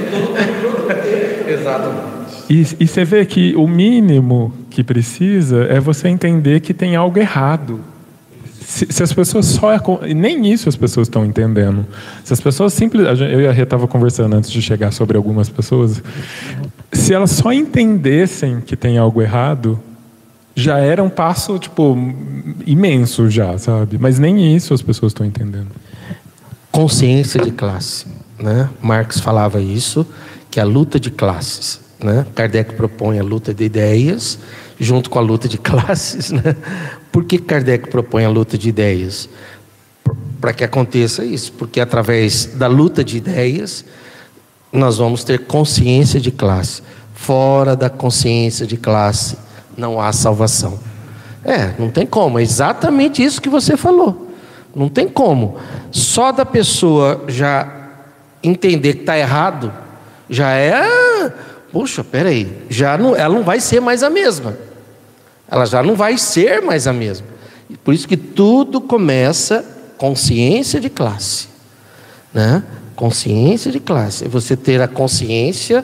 Exatamente. 1.47 2.17
E, 2.49 2.65
e 2.79 2.87
você 2.87 3.03
vê 3.03 3.25
que 3.25 3.55
o 3.55 3.67
mínimo 3.67 4.53
que 4.69 4.83
precisa 4.83 5.65
é 5.65 5.79
você 5.79 6.07
entender 6.07 6.61
que 6.61 6.73
tem 6.73 6.95
algo 6.95 7.19
errado. 7.19 7.81
Se, 8.61 8.85
se, 8.89 9.01
as 9.01 9.13
pessoas 9.13 9.45
só. 9.45 9.71
Nem 10.15 10.51
isso 10.51 10.67
as 10.67 10.75
pessoas 10.75 11.07
estão 11.07 11.25
entendendo. 11.25 11.85
Se 12.23 12.33
as 12.33 12.41
pessoas 12.41 12.73
simplesmente. 12.73 13.21
Eu 13.21 13.41
e 13.41 13.47
a 13.47 13.51
Rê 13.51 13.63
estava 13.63 13.87
conversando 13.87 14.35
antes 14.35 14.51
de 14.51 14.61
chegar 14.61 14.91
sobre 14.91 15.17
algumas 15.17 15.49
pessoas. 15.49 16.01
Se 16.91 17.13
elas 17.13 17.31
só 17.31 17.51
entendessem 17.51 18.61
que 18.61 18.75
tem 18.75 18.97
algo 18.97 19.21
errado, 19.21 19.79
já 20.57 20.79
era 20.79 21.03
um 21.03 21.09
passo, 21.09 21.59
tipo, 21.59 21.95
imenso 22.65 23.29
já, 23.29 23.55
sabe? 23.59 23.99
Mas 23.99 24.17
nem 24.17 24.55
isso 24.55 24.73
as 24.73 24.81
pessoas 24.81 25.11
estão 25.11 25.23
entendendo. 25.23 25.67
Consciência 26.71 27.39
de 27.39 27.51
classe, 27.51 28.07
né? 28.39 28.67
Marx 28.81 29.19
falava 29.19 29.61
isso, 29.61 30.03
que 30.49 30.59
a 30.59 30.63
luta 30.63 30.99
de 30.99 31.11
classes, 31.11 31.79
né? 32.03 32.25
Kardec 32.33 32.73
propõe 32.73 33.19
a 33.19 33.23
luta 33.23 33.53
de 33.53 33.65
ideias 33.65 34.39
junto 34.79 35.11
com 35.11 35.19
a 35.19 35.21
luta 35.21 35.47
de 35.47 35.59
classes, 35.61 36.31
né? 36.31 36.55
Por 37.11 37.23
que 37.25 37.37
Kardec 37.37 37.91
propõe 37.91 38.25
a 38.25 38.29
luta 38.29 38.57
de 38.57 38.67
ideias? 38.67 39.29
Para 40.41 40.53
que 40.53 40.63
aconteça 40.63 41.23
isso, 41.23 41.53
porque 41.53 41.79
através 41.79 42.47
da 42.55 42.65
luta 42.65 43.03
de 43.03 43.17
ideias 43.17 43.85
nós 44.73 44.97
vamos 44.97 45.23
ter 45.23 45.45
consciência 45.45 46.19
de 46.19 46.31
classe. 46.31 46.81
Fora 47.13 47.75
da 47.75 47.91
consciência 47.91 48.65
de 48.65 48.75
classe 48.75 49.37
não 49.77 50.01
há 50.01 50.11
salvação. 50.11 50.79
É, 51.45 51.73
não 51.79 51.89
tem 51.89 52.05
como, 52.05 52.39
é 52.39 52.41
exatamente 52.41 53.23
isso 53.23 53.41
que 53.41 53.49
você 53.49 53.77
falou. 53.77 54.31
Não 54.75 54.89
tem 54.89 55.07
como. 55.07 55.57
Só 55.91 56.31
da 56.31 56.45
pessoa 56.45 57.23
já 57.27 57.71
entender 58.43 58.95
que 58.95 58.99
está 59.01 59.17
errado, 59.17 59.71
já 60.29 60.51
é. 60.51 61.31
Poxa, 61.71 62.03
peraí, 62.03 62.63
já 62.69 62.97
não, 62.97 63.15
ela 63.15 63.33
não 63.33 63.43
vai 63.43 63.59
ser 63.59 63.79
mais 63.79 64.03
a 64.03 64.09
mesma. 64.09 64.57
Ela 65.49 65.65
já 65.65 65.81
não 65.81 65.95
vai 65.95 66.17
ser 66.17 66.61
mais 66.61 66.87
a 66.87 66.93
mesma. 66.93 67.27
Por 67.83 67.93
isso 67.93 68.07
que 68.07 68.17
tudo 68.17 68.81
começa 68.81 69.63
consciência 69.97 70.79
de 70.79 70.89
classe. 70.89 71.47
Né? 72.33 72.63
Consciência 72.95 73.71
de 73.71 73.79
classe. 73.79 74.25
É 74.25 74.27
você 74.27 74.55
ter 74.55 74.81
a 74.81 74.87
consciência 74.87 75.83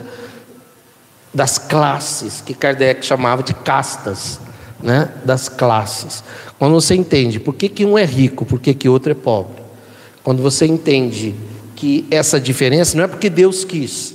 das 1.34 1.58
classes, 1.58 2.40
que 2.40 2.54
Kardec 2.54 3.04
chamava 3.04 3.42
de 3.42 3.52
castas, 3.52 4.38
né? 4.80 5.10
das 5.24 5.48
classes. 5.48 6.22
Quando 6.58 6.74
você 6.74 6.94
entende 6.94 7.40
por 7.40 7.54
que, 7.54 7.68
que 7.68 7.84
um 7.84 7.98
é 7.98 8.04
rico, 8.04 8.44
por 8.44 8.60
que, 8.60 8.72
que 8.72 8.88
outro 8.88 9.12
é 9.12 9.14
pobre, 9.14 9.62
quando 10.22 10.42
você 10.42 10.66
entende 10.66 11.34
que 11.74 12.06
essa 12.10 12.40
diferença 12.40 12.96
não 12.96 13.04
é 13.04 13.08
porque 13.08 13.28
Deus 13.28 13.64
quis, 13.64 14.14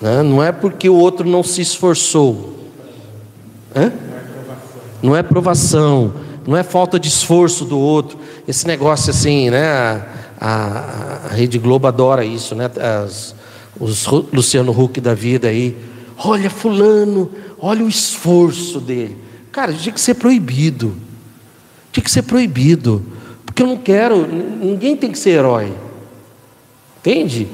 né? 0.00 0.22
não 0.22 0.42
é 0.42 0.52
porque 0.52 0.88
o 0.88 0.94
outro 0.94 1.28
não 1.28 1.42
se 1.42 1.60
esforçou, 1.60 2.58
Hã? 3.74 3.92
Não 5.02 5.14
é 5.14 5.22
provação, 5.22 6.12
não 6.46 6.56
é 6.56 6.62
falta 6.62 6.98
de 6.98 7.08
esforço 7.08 7.64
do 7.64 7.78
outro. 7.78 8.18
Esse 8.46 8.66
negócio 8.66 9.10
assim, 9.10 9.50
né? 9.50 9.68
A, 9.68 10.06
a, 10.40 11.26
a 11.26 11.34
Rede 11.34 11.58
Globo 11.58 11.86
adora 11.86 12.24
isso, 12.24 12.54
né? 12.54 12.70
As, 13.04 13.34
os 13.80 14.06
Luciano 14.06 14.72
Huck 14.72 15.00
da 15.00 15.14
vida 15.14 15.48
aí. 15.48 15.76
Olha, 16.16 16.50
Fulano, 16.50 17.30
olha 17.58 17.84
o 17.84 17.88
esforço 17.88 18.80
dele. 18.80 19.16
Cara, 19.52 19.72
tinha 19.72 19.92
que 19.92 20.00
ser 20.00 20.14
proibido. 20.14 20.96
Tinha 21.92 22.02
que 22.02 22.10
ser 22.10 22.22
proibido. 22.22 23.04
Porque 23.44 23.62
eu 23.62 23.66
não 23.66 23.76
quero, 23.76 24.26
ninguém 24.26 24.96
tem 24.96 25.10
que 25.10 25.18
ser 25.18 25.30
herói. 25.30 25.72
Entende? 27.00 27.48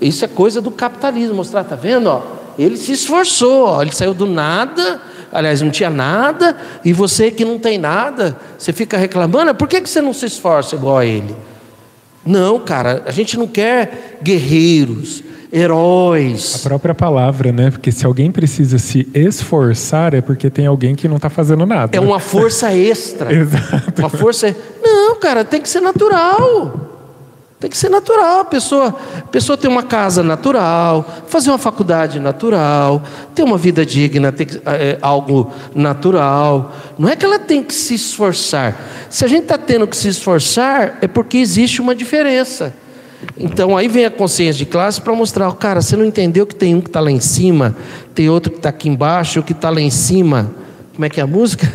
Isso 0.00 0.24
é 0.24 0.28
coisa 0.28 0.60
do 0.60 0.70
capitalismo. 0.70 1.34
Mostrar, 1.34 1.64
tá 1.64 1.76
vendo? 1.76 2.08
Ó, 2.08 2.22
ele 2.58 2.76
se 2.76 2.92
esforçou, 2.92 3.66
ó, 3.66 3.82
ele 3.82 3.92
saiu 3.92 4.14
do 4.14 4.26
nada, 4.26 5.00
aliás, 5.32 5.60
não 5.60 5.70
tinha 5.70 5.90
nada, 5.90 6.56
e 6.84 6.92
você 6.92 7.30
que 7.30 7.44
não 7.44 7.58
tem 7.58 7.78
nada, 7.78 8.38
você 8.56 8.72
fica 8.72 8.96
reclamando, 8.96 9.54
por 9.54 9.68
que, 9.68 9.80
que 9.80 9.90
você 9.90 10.00
não 10.00 10.12
se 10.12 10.26
esforça 10.26 10.76
igual 10.76 10.98
a 10.98 11.06
ele? 11.06 11.34
Não, 12.24 12.58
cara, 12.60 13.02
a 13.06 13.10
gente 13.10 13.36
não 13.36 13.46
quer 13.46 14.18
guerreiros, 14.22 15.22
heróis. 15.52 16.56
A 16.56 16.68
própria 16.68 16.94
palavra, 16.94 17.52
né? 17.52 17.70
Porque 17.70 17.92
se 17.92 18.04
alguém 18.04 18.30
precisa 18.30 18.78
se 18.78 19.08
esforçar, 19.14 20.14
é 20.14 20.20
porque 20.20 20.50
tem 20.50 20.66
alguém 20.66 20.94
que 20.94 21.08
não 21.08 21.16
está 21.16 21.30
fazendo 21.30 21.64
nada. 21.64 21.96
É 21.96 22.00
uma 22.00 22.20
força 22.20 22.72
extra. 22.74 23.32
Exato. 23.34 24.00
Uma 24.00 24.08
força. 24.08 24.54
Não, 24.82 25.16
cara, 25.16 25.44
tem 25.44 25.60
que 25.60 25.68
ser 25.68 25.80
natural. 25.80 26.92
Tem 27.64 27.70
que 27.70 27.78
ser 27.78 27.88
natural. 27.88 28.40
A 28.40 28.44
pessoa, 28.44 28.94
a 29.18 29.22
pessoa 29.22 29.56
tem 29.56 29.70
uma 29.70 29.82
casa 29.82 30.22
natural, 30.22 31.24
fazer 31.28 31.50
uma 31.50 31.56
faculdade 31.56 32.20
natural, 32.20 33.02
ter 33.34 33.42
uma 33.42 33.56
vida 33.56 33.86
digna, 33.86 34.30
ter 34.30 34.60
é, 34.66 34.98
algo 35.00 35.50
natural. 35.74 36.74
Não 36.98 37.08
é 37.08 37.16
que 37.16 37.24
ela 37.24 37.38
tem 37.38 37.62
que 37.62 37.72
se 37.72 37.94
esforçar. 37.94 38.76
Se 39.08 39.24
a 39.24 39.28
gente 39.28 39.44
está 39.44 39.56
tendo 39.56 39.86
que 39.86 39.96
se 39.96 40.08
esforçar, 40.08 40.98
é 41.00 41.08
porque 41.08 41.38
existe 41.38 41.80
uma 41.80 41.94
diferença. 41.94 42.74
Então 43.36 43.76
aí 43.76 43.88
vem 43.88 44.04
a 44.04 44.10
consciência 44.10 44.64
de 44.64 44.66
classe 44.66 45.00
para 45.00 45.14
mostrar, 45.14 45.52
cara, 45.56 45.82
você 45.82 45.96
não 45.96 46.04
entendeu 46.04 46.46
que 46.46 46.54
tem 46.54 46.74
um 46.74 46.80
que 46.80 46.88
está 46.88 47.00
lá 47.00 47.10
em 47.10 47.20
cima, 47.20 47.76
tem 48.14 48.28
outro 48.28 48.50
que 48.50 48.58
está 48.58 48.68
aqui 48.68 48.88
embaixo, 48.88 49.40
o 49.40 49.42
que 49.42 49.52
está 49.52 49.70
lá 49.70 49.80
em 49.80 49.90
cima. 49.90 50.54
Como 50.94 51.04
é 51.04 51.08
que 51.08 51.20
é 51.20 51.22
a 51.22 51.26
música? 51.26 51.66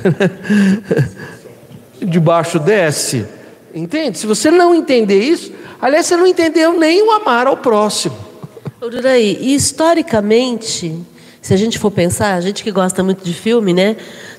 de 2.02 2.20
baixo 2.20 2.60
desce. 2.60 3.26
Entende? 3.74 4.18
Se 4.18 4.26
você 4.26 4.50
não 4.50 4.74
entender 4.74 5.20
isso, 5.20 5.52
aliás, 5.82 6.06
você 6.06 6.18
não 6.18 6.26
entendeu 6.26 6.78
nem 6.78 7.02
o 7.02 7.12
amar 7.12 7.48
ao 7.48 7.58
próximo. 7.58 8.18
Uraí, 8.82 9.38
e 9.42 9.54
historicamente, 9.54 10.98
se 11.42 11.54
a 11.54 11.58
gente 11.58 11.78
for 11.78 11.92
pensar, 11.92 12.36
a 12.36 12.42
gente 12.42 12.64
que 12.64 12.72
gosta 12.72 13.04
muito 13.04 13.24
de 13.24 13.34
filme, 13.34 13.74
né? 13.74 13.98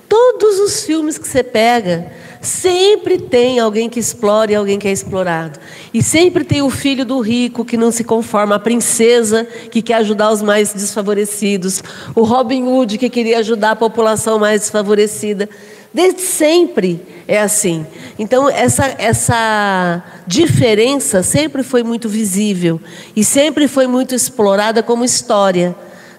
Todos 0.09 0.59
os 0.59 0.83
filmes 0.83 1.19
que 1.19 1.29
você 1.29 1.43
pega, 1.43 2.11
sempre 2.41 3.19
tem 3.19 3.61
alguém 3.61 3.89
que 3.89 4.01
explora 4.01 4.51
e 4.51 4.55
alguém 4.55 4.79
que 4.79 4.89
é 4.89 4.93
explorado. 4.93 5.61
E 5.93 6.03
sempre 6.03 6.45
tem 6.45 6.63
o 6.63 6.71
filho 6.71 7.05
do 7.05 7.19
rico 7.21 7.65
que 7.65 7.77
não 7.77 7.91
se 7.91 8.05
conforma, 8.05 8.55
a 8.55 8.61
princesa 8.61 9.47
que 9.71 9.83
quer 9.83 9.95
ajudar 9.95 10.31
os 10.31 10.41
mais 10.41 10.73
desfavorecidos, 10.73 11.83
o 12.15 12.23
Robin 12.23 12.63
Hood 12.63 12.97
que 12.97 13.11
queria 13.11 13.39
ajudar 13.39 13.73
a 13.73 13.77
população 13.77 14.39
mais 14.39 14.61
desfavorecida. 14.61 15.49
Desde 15.93 16.21
sempre 16.21 17.03
é 17.27 17.41
assim. 17.41 17.85
Então, 18.17 18.49
essa, 18.49 18.95
essa 18.99 20.03
diferença 20.25 21.23
sempre 21.25 21.65
foi 21.65 21.83
muito 21.83 22.09
visível 22.09 22.81
e 23.17 23.25
sempre 23.25 23.67
foi 23.67 23.89
muito 23.89 24.15
explorada 24.15 24.85
como 24.85 25.05
história. 25.05 25.75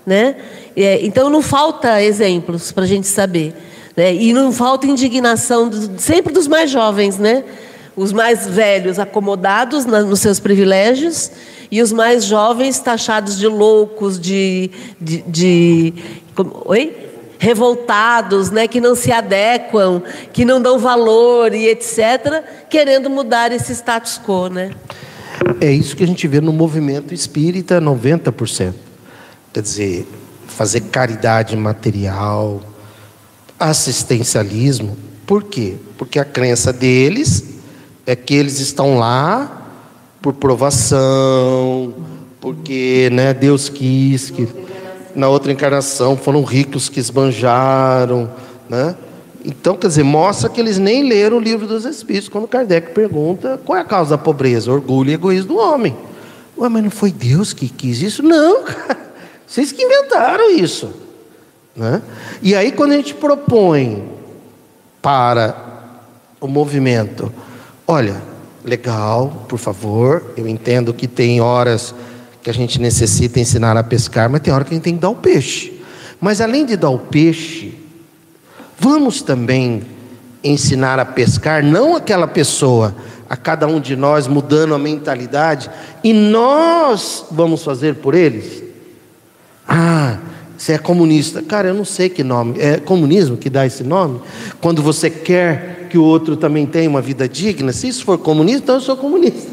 Né? 0.05 0.35
É, 0.75 1.05
então, 1.05 1.29
não 1.29 1.41
falta 1.41 2.03
exemplos 2.03 2.73
para 2.73 2.83
a 2.83 2.87
gente 2.87 3.07
saber. 3.07 3.53
Né? 3.95 4.13
E 4.13 4.33
não 4.33 4.51
falta 4.51 4.87
indignação 4.87 5.69
sempre 5.97 6.33
dos 6.33 6.47
mais 6.47 6.69
jovens, 6.69 7.17
né? 7.17 7.43
Os 8.01 8.11
mais 8.11 8.47
velhos 8.47 8.97
acomodados 8.97 9.85
na, 9.85 10.01
nos 10.01 10.19
seus 10.21 10.39
privilégios 10.39 11.31
e 11.69 11.83
os 11.83 11.91
mais 11.91 12.25
jovens 12.25 12.79
taxados 12.79 13.37
de 13.37 13.47
loucos, 13.47 14.19
de. 14.19 14.71
de, 14.99 15.21
de 15.21 15.93
como, 16.35 16.63
oi? 16.65 17.07
revoltados, 17.37 18.51
né, 18.51 18.67
que 18.67 18.79
não 18.79 18.93
se 18.93 19.11
adequam, 19.11 20.03
que 20.31 20.45
não 20.45 20.61
dão 20.61 20.77
valor 20.77 21.55
e 21.55 21.69
etc., 21.69 22.43
querendo 22.69 23.09
mudar 23.09 23.51
esse 23.51 23.73
status 23.73 24.21
quo, 24.23 24.47
né? 24.47 24.69
É 25.59 25.71
isso 25.71 25.95
que 25.95 26.03
a 26.03 26.07
gente 26.07 26.27
vê 26.27 26.39
no 26.39 26.53
movimento 26.53 27.15
espírita, 27.15 27.81
90%. 27.81 28.75
Quer 29.51 29.61
dizer, 29.63 30.07
fazer 30.45 30.81
caridade 30.81 31.57
material, 31.57 32.61
assistencialismo. 33.59 34.95
Por 35.25 35.41
quê? 35.41 35.77
Porque 35.97 36.19
a 36.19 36.25
crença 36.25 36.71
deles 36.71 37.50
é 38.05 38.15
que 38.15 38.33
eles 38.33 38.59
estão 38.59 38.97
lá 38.97 39.61
por 40.21 40.33
provação, 40.33 41.93
porque 42.39 43.09
né, 43.11 43.33
Deus 43.33 43.69
quis 43.69 44.29
que 44.29 44.47
na 45.15 45.27
outra 45.27 45.51
encarnação 45.51 46.15
foram 46.15 46.43
ricos 46.43 46.89
que 46.89 46.99
esbanjaram, 46.99 48.29
né? 48.69 48.95
Então, 49.43 49.75
quer 49.75 49.87
dizer, 49.87 50.03
mostra 50.03 50.49
que 50.49 50.61
eles 50.61 50.77
nem 50.77 51.07
leram 51.07 51.37
o 51.37 51.39
livro 51.39 51.65
dos 51.65 51.83
Espíritos. 51.83 52.29
Quando 52.29 52.47
Kardec 52.47 52.91
pergunta 52.93 53.59
qual 53.65 53.77
é 53.77 53.81
a 53.81 53.85
causa 53.85 54.11
da 54.11 54.17
pobreza, 54.17 54.71
orgulho 54.71 55.09
e 55.09 55.13
egoísmo 55.13 55.47
do 55.47 55.57
homem. 55.57 55.95
Ué, 56.57 56.69
mas 56.69 56.83
não 56.83 56.91
foi 56.91 57.11
Deus 57.11 57.51
que 57.51 57.67
quis 57.67 58.01
isso? 58.01 58.21
Não, 58.21 58.61
cara. 58.63 59.11
Vocês 59.47 59.71
que 59.71 59.83
inventaram 59.83 60.51
isso. 60.51 60.93
Né? 61.75 62.01
E 62.41 62.55
aí, 62.55 62.71
quando 62.71 62.91
a 62.91 62.97
gente 62.97 63.15
propõe 63.15 64.03
para 65.01 65.55
o 66.39 66.47
movimento, 66.47 67.33
olha, 67.91 68.21
legal, 68.63 69.45
por 69.49 69.59
favor, 69.59 70.31
eu 70.37 70.47
entendo 70.47 70.93
que 70.93 71.09
tem 71.09 71.41
horas 71.41 71.93
que 72.41 72.49
a 72.49 72.53
gente 72.53 72.79
necessita 72.79 73.37
ensinar 73.37 73.75
a 73.75 73.83
pescar, 73.83 74.29
mas 74.29 74.39
tem 74.39 74.53
hora 74.53 74.63
que 74.63 74.71
a 74.71 74.75
gente 74.75 74.83
tem 74.83 74.95
que 74.95 75.01
dar 75.01 75.09
o 75.09 75.15
peixe. 75.15 75.81
Mas 76.19 76.39
além 76.39 76.65
de 76.65 76.77
dar 76.77 76.89
o 76.89 76.97
peixe, 76.97 77.77
vamos 78.79 79.21
também 79.21 79.83
ensinar 80.41 80.99
a 80.99 81.05
pescar, 81.05 81.61
não 81.61 81.93
aquela 81.93 82.27
pessoa, 82.27 82.95
a 83.29 83.35
cada 83.35 83.67
um 83.67 83.79
de 83.79 83.97
nós 83.97 84.25
mudando 84.25 84.73
a 84.73 84.79
mentalidade, 84.79 85.69
e 86.01 86.13
nós 86.13 87.25
vamos 87.29 87.61
fazer 87.61 87.95
por 87.95 88.15
eles? 88.15 88.63
Ah, 89.67 90.17
você 90.57 90.73
é 90.73 90.77
comunista. 90.77 91.41
Cara, 91.41 91.67
eu 91.67 91.73
não 91.73 91.85
sei 91.85 92.07
que 92.07 92.23
nome. 92.23 92.57
É 92.57 92.77
comunismo 92.77 93.35
que 93.35 93.49
dá 93.49 93.65
esse 93.65 93.83
nome? 93.83 94.21
Quando 94.61 94.81
você 94.81 95.09
quer 95.09 95.80
que 95.91 95.97
o 95.97 96.03
outro 96.05 96.37
também 96.37 96.65
tenha 96.65 96.89
uma 96.89 97.01
vida 97.01 97.27
digna, 97.27 97.73
se 97.73 97.89
isso 97.89 98.05
for 98.05 98.17
comunista, 98.17 98.63
então 98.63 98.75
eu 98.75 98.81
sou 98.81 98.95
comunista. 98.95 99.51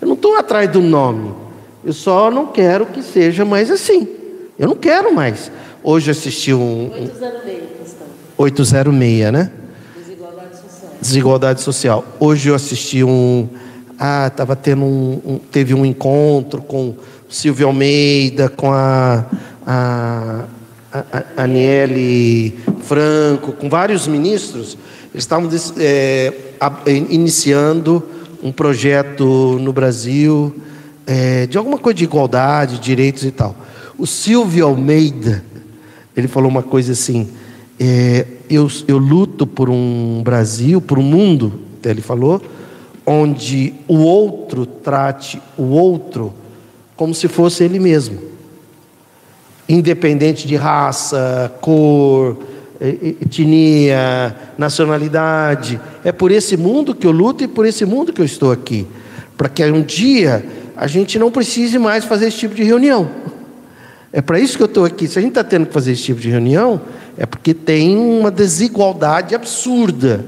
Eu 0.00 0.08
não 0.08 0.14
estou 0.14 0.34
atrás 0.34 0.68
do 0.68 0.80
nome. 0.80 1.32
Eu 1.84 1.92
só 1.92 2.28
não 2.28 2.46
quero 2.46 2.86
que 2.86 3.00
seja 3.04 3.44
mais 3.44 3.70
assim. 3.70 4.08
Eu 4.58 4.66
não 4.66 4.74
quero 4.74 5.14
mais. 5.14 5.52
Hoje 5.84 6.10
assisti 6.10 6.52
um. 6.52 6.90
806, 6.92 7.62
806, 8.36 9.32
né? 9.32 9.52
Desigualdade 9.96 10.56
social. 10.56 10.90
Desigualdade 11.00 11.60
social. 11.60 12.04
Hoje 12.18 12.48
eu 12.48 12.56
assisti 12.56 13.04
um. 13.04 13.48
Ah, 13.96 14.26
estava 14.26 14.56
tendo 14.56 14.82
um, 14.82 15.20
um, 15.24 15.38
Teve 15.38 15.72
um 15.72 15.86
encontro 15.86 16.60
com 16.62 16.96
Silvio 17.28 17.68
Almeida, 17.68 18.48
com 18.48 18.72
a. 18.72 19.24
a, 19.64 20.44
a, 20.92 21.04
a 21.36 21.42
Aniele 21.44 22.58
Franco, 22.82 23.52
com 23.52 23.68
vários 23.68 24.08
ministros. 24.08 24.76
Eles 25.16 25.24
estavam 25.24 25.48
é, 25.78 26.30
iniciando 27.10 28.04
um 28.42 28.52
projeto 28.52 29.58
no 29.58 29.72
Brasil 29.72 30.54
é, 31.06 31.46
de 31.46 31.56
alguma 31.56 31.78
coisa 31.78 31.96
de 31.96 32.04
igualdade, 32.04 32.78
direitos 32.78 33.24
e 33.24 33.30
tal. 33.30 33.56
O 33.96 34.06
Silvio 34.06 34.66
Almeida, 34.66 35.42
ele 36.14 36.28
falou 36.28 36.50
uma 36.50 36.62
coisa 36.62 36.92
assim: 36.92 37.30
é, 37.80 38.26
eu, 38.50 38.70
eu 38.86 38.98
luto 38.98 39.46
por 39.46 39.70
um 39.70 40.20
Brasil, 40.22 40.82
por 40.82 40.98
um 40.98 41.02
mundo, 41.02 41.60
ele 41.82 42.02
falou, 42.02 42.42
onde 43.06 43.72
o 43.88 43.96
outro 43.96 44.66
trate 44.66 45.40
o 45.56 45.62
outro 45.62 46.34
como 46.94 47.14
se 47.14 47.26
fosse 47.26 47.64
ele 47.64 47.78
mesmo, 47.78 48.18
independente 49.66 50.46
de 50.46 50.56
raça, 50.56 51.50
cor, 51.62 52.36
etnia, 52.80 54.36
nacionalidade. 54.58 55.80
É 56.04 56.12
por 56.12 56.30
esse 56.30 56.56
mundo 56.56 56.94
que 56.94 57.06
eu 57.06 57.12
luto 57.12 57.44
e 57.44 57.48
por 57.48 57.66
esse 57.66 57.84
mundo 57.84 58.12
que 58.12 58.20
eu 58.20 58.24
estou 58.24 58.52
aqui, 58.52 58.86
para 59.36 59.48
que 59.48 59.64
um 59.64 59.82
dia 59.82 60.44
a 60.76 60.86
gente 60.86 61.18
não 61.18 61.30
precise 61.30 61.78
mais 61.78 62.04
fazer 62.04 62.28
esse 62.28 62.38
tipo 62.38 62.54
de 62.54 62.62
reunião. 62.62 63.10
É 64.12 64.20
para 64.20 64.38
isso 64.38 64.56
que 64.56 64.62
eu 64.62 64.66
estou 64.66 64.84
aqui. 64.84 65.08
Se 65.08 65.18
a 65.18 65.22
gente 65.22 65.32
está 65.32 65.44
tendo 65.44 65.66
que 65.66 65.72
fazer 65.72 65.92
esse 65.92 66.02
tipo 66.02 66.20
de 66.20 66.30
reunião, 66.30 66.80
é 67.18 67.26
porque 67.26 67.52
tem 67.52 67.96
uma 67.96 68.30
desigualdade 68.30 69.34
absurda 69.34 70.24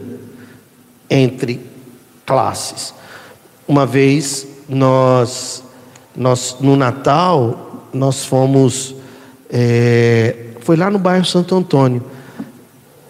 entre 1.09 1.61
classes. 2.26 2.94
Uma 3.66 3.86
vez 3.86 4.46
nós, 4.68 5.62
nós 6.14 6.57
no 6.61 6.76
Natal, 6.76 7.86
nós 7.92 8.24
fomos, 8.24 8.94
é, 9.51 10.36
foi 10.61 10.76
lá 10.76 10.90
no 10.90 10.99
bairro 10.99 11.24
Santo 11.24 11.55
Antônio. 11.55 12.05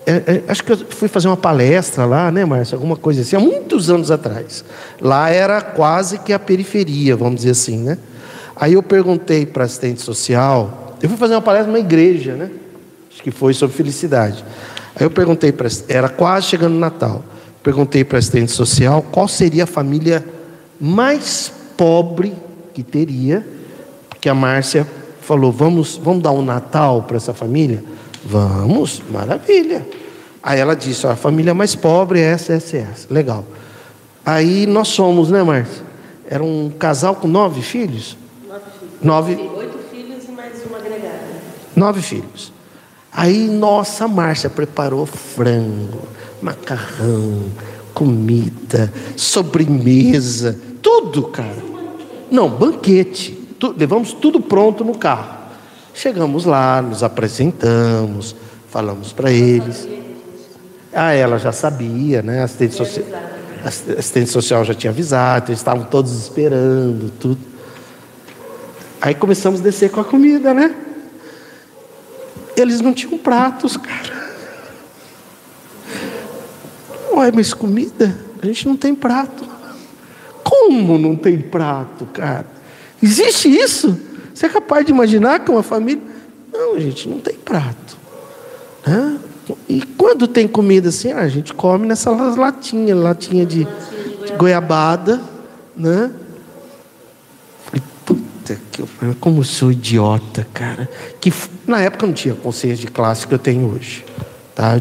É, 0.09 0.23
é, 0.27 0.43
acho 0.49 0.65
que 0.65 0.73
eu 0.73 0.79
fui 0.79 1.07
fazer 1.07 1.29
uma 1.29 1.37
palestra 1.37 2.07
lá, 2.07 2.33
né, 2.33 2.43
Márcia? 2.43 2.77
Alguma 2.77 2.97
coisa 2.97 3.21
assim, 3.21 3.37
há 3.37 3.41
muitos 3.41 3.91
anos 3.91 4.11
atrás. 4.11 4.65
Lá 4.99 5.29
era 5.29 5.61
quase 5.61 6.19
que 6.19 6.33
a 6.33 6.39
periferia, 6.39 7.15
vamos 7.15 7.37
dizer 7.37 7.51
assim, 7.51 7.77
né? 7.77 7.99
Aí 8.57 8.73
eu 8.73 8.83
perguntei 8.83 9.45
para 9.45 9.65
assistente 9.65 10.01
social, 10.01 10.97
eu 11.03 11.11
fui 11.11 11.19
fazer 11.19 11.35
uma 11.35 11.43
palestra 11.43 11.71
numa 11.71 11.79
igreja, 11.79 12.35
né? 12.35 12.51
Acho 13.13 13.23
que 13.23 13.31
foi 13.31 13.53
sobre 13.53 13.77
felicidade. 13.77 14.43
Aí 14.97 15.05
eu 15.05 15.11
perguntei 15.11 15.53
para, 15.53 15.69
era 15.89 16.09
quase 16.09 16.47
chegando 16.47 16.73
no 16.73 16.81
Natal. 16.81 17.23
Perguntei 17.63 18.03
para 18.03 18.19
assistente 18.19 18.51
social 18.51 19.05
qual 19.13 19.29
seria 19.29 19.65
a 19.65 19.67
família 19.67 20.25
mais 20.81 21.53
pobre 21.77 22.33
que 22.73 22.83
teria, 22.83 23.47
porque 24.09 24.29
a 24.29 24.35
Márcia 24.35 24.87
falou: 25.21 25.53
vamos, 25.53 26.01
vamos 26.03 26.23
dar 26.23 26.33
um 26.33 26.43
Natal 26.43 27.03
para 27.03 27.19
essa 27.19 27.35
família? 27.35 27.85
Vamos, 28.29 29.03
maravilha. 29.11 29.87
Aí 30.43 30.61
ela 30.61 30.77
disse: 30.77 31.07
ó, 31.07 31.13
a 31.13 31.17
família 31.17 31.55
mais 31.55 31.75
pobre 31.75 32.21
é 32.21 32.25
essa, 32.25 32.53
essa, 32.53 32.77
essa. 32.77 33.07
Legal. 33.13 33.43
Aí 34.25 34.67
nós 34.67 34.89
somos, 34.89 35.31
né, 35.31 35.43
Márcia? 35.43 35.83
Era 36.29 36.45
um 36.45 36.71
casal 36.79 37.15
com 37.15 37.27
nove 37.27 37.63
filhos? 37.63 38.19
Nove 38.47 38.65
filhos. 38.79 38.95
Nove. 39.03 39.35
Oito 39.35 39.79
filhos 39.91 40.25
e 40.29 40.33
mais 40.33 40.63
uma 40.67 40.77
agregada. 40.77 41.25
Nove 41.75 42.03
filhos. 42.03 42.53
Aí, 43.11 43.49
nossa, 43.49 44.05
a 44.05 44.09
Márcia 44.09 44.51
preparou 44.51 45.07
frango, 45.07 46.03
macarrão, 46.43 47.45
comida, 47.95 48.93
sobremesa, 49.17 50.61
tudo, 50.83 51.29
cara. 51.29 51.57
Não, 52.31 52.51
banquete. 52.51 53.33
Tu, 53.59 53.75
levamos 53.77 54.13
tudo 54.13 54.39
pronto 54.39 54.85
no 54.85 54.99
carro. 54.99 55.38
Chegamos 55.99 56.45
lá, 56.45 56.81
nos 56.81 57.03
apresentamos, 57.03 58.37
falamos 58.71 59.13
para 59.13 59.33
eles. 59.33 59.89
Ah, 60.93 61.13
ela 61.13 61.41
já 61.41 61.51
sabia, 61.51 62.23
né? 62.23 62.41
A 62.41 62.45
assistente, 62.45 62.77
social, 62.77 63.05
assistente 63.65 64.31
social 64.31 64.65
já 64.65 64.75
tinha 64.75 64.93
avisado, 64.93 65.51
eles 65.51 65.59
estavam 65.59 65.87
todos 65.87 66.13
esperando, 66.13 67.11
tudo. 67.19 67.41
Aí 69.01 69.13
começamos 69.13 69.59
a 69.59 69.63
descer 69.65 69.91
com 69.91 69.99
a 69.99 70.05
comida, 70.05 70.55
né? 70.55 70.73
Eles 72.57 72.81
não 72.81 72.95
tinham 72.95 73.19
pratos, 73.19 73.77
cara. 73.77 74.39
Ué, 77.13 77.33
mas 77.35 77.53
comida? 77.53 78.17
A 78.41 78.47
gente 78.47 78.69
não 78.69 78.77
tem 78.77 78.95
prato. 78.95 79.45
Como 80.45 80.97
não 80.97 81.17
tem 81.17 81.41
prato, 81.41 82.07
cara? 82.07 82.47
Existe 83.03 83.49
isso? 83.49 84.08
Você 84.39 84.47
é 84.47 84.49
capaz 84.49 84.87
de 84.87 84.93
imaginar 84.93 85.41
que 85.41 85.51
uma 85.51 85.65
família. 85.65 86.01
Não, 86.53 86.79
gente, 86.79 87.09
não 87.09 87.19
tem 87.19 87.35
prato. 87.35 87.97
Né? 88.87 89.19
E 89.69 89.83
quando 89.83 90.29
tem 90.29 90.47
comida 90.47 90.91
assim, 90.91 91.11
a 91.11 91.27
gente 91.27 91.53
come 91.53 91.89
nessas 91.89 92.37
latinhas, 92.37 92.97
latinha 92.97 93.45
de, 93.45 93.65
de 93.65 94.33
goiabada, 94.39 95.21
né? 95.77 96.13
Puta 98.07 98.61
que 98.71 98.81
eu, 98.81 98.89
como 99.19 99.41
eu 99.41 99.45
sou 99.45 99.73
idiota, 99.73 100.47
cara. 100.55 100.89
Que 101.21 101.33
na 101.67 101.81
época 101.81 102.07
não 102.07 102.15
tinha 102.15 102.37
consciência 102.37 102.87
de 102.87 102.93
classe 102.93 103.27
que 103.27 103.35
eu 103.35 103.41
tenho 103.41 103.75
hoje. 103.75 104.05
Tá? 104.55 104.81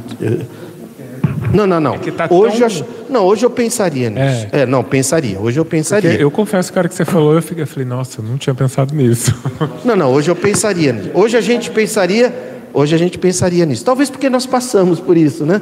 Não, 1.54 1.66
não, 1.66 1.80
não. 1.80 1.96
É 1.96 2.12
tá 2.12 2.28
hoje, 2.30 2.60
tão... 2.60 2.88
eu, 2.88 3.06
não, 3.10 3.26
hoje 3.26 3.46
eu 3.46 3.50
pensaria 3.50 4.10
nisso. 4.10 4.48
É. 4.52 4.62
é. 4.62 4.66
não, 4.66 4.84
pensaria. 4.84 5.40
Hoje 5.40 5.60
eu 5.60 5.66
pensaria. 5.66 6.10
Porque 6.10 6.24
eu 6.24 6.32
confesso, 6.32 6.72
cara, 6.74 6.88
que 6.88 6.96
você 6.96 7.06
falou, 7.06 7.34
eu, 7.34 7.42
fiquei, 7.42 7.64
eu 7.64 7.68
falei, 7.68 7.86
nossa, 7.86 8.20
eu 8.20 8.26
não 8.26 8.38
tinha 8.38 8.54
pensado 8.54 8.94
nisso. 8.94 9.34
Não, 9.84 9.96
não, 9.96 10.12
hoje 10.12 10.30
eu 10.30 10.36
pensaria 10.36 10.92
nisso. 10.92 11.12
Hoje 11.14 11.38
a 11.38 11.42
gente 11.42 11.72
pensaria, 11.72 12.34
hoje 12.74 12.94
a 12.94 12.98
gente 12.98 13.18
pensaria 13.18 13.66
nisso. 13.66 13.84
Talvez 13.84 14.10
porque 14.10 14.30
nós 14.30 14.46
passamos 14.46 15.00
por 15.00 15.16
isso, 15.16 15.46
né? 15.46 15.62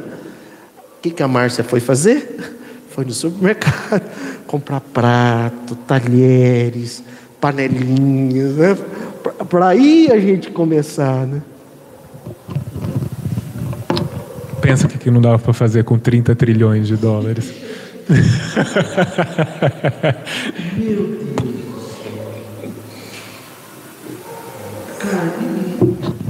O 0.97 1.01
que, 1.01 1.11
que 1.11 1.21
a 1.21 1.27
Márcia 1.27 1.63
foi 1.63 1.79
fazer? 1.79 2.53
Foi 2.89 3.03
no 3.03 3.11
supermercado 3.11 4.01
comprar 4.47 4.79
prato, 4.79 5.75
talheres, 5.85 7.03
panelinhas, 7.41 8.53
né? 8.55 8.77
Para 9.49 9.67
aí 9.67 10.09
a 10.09 10.17
gente 10.17 10.49
começar, 10.49 11.27
né? 11.27 11.41
Pensa 14.65 14.87
que 14.87 15.11
não 15.11 15.21
dava 15.21 15.37
para 15.37 15.53
fazer 15.53 15.83
com 15.83 15.99
30 15.99 16.33
trilhões 16.35 16.87
de 16.87 16.97
dólares. 16.97 17.53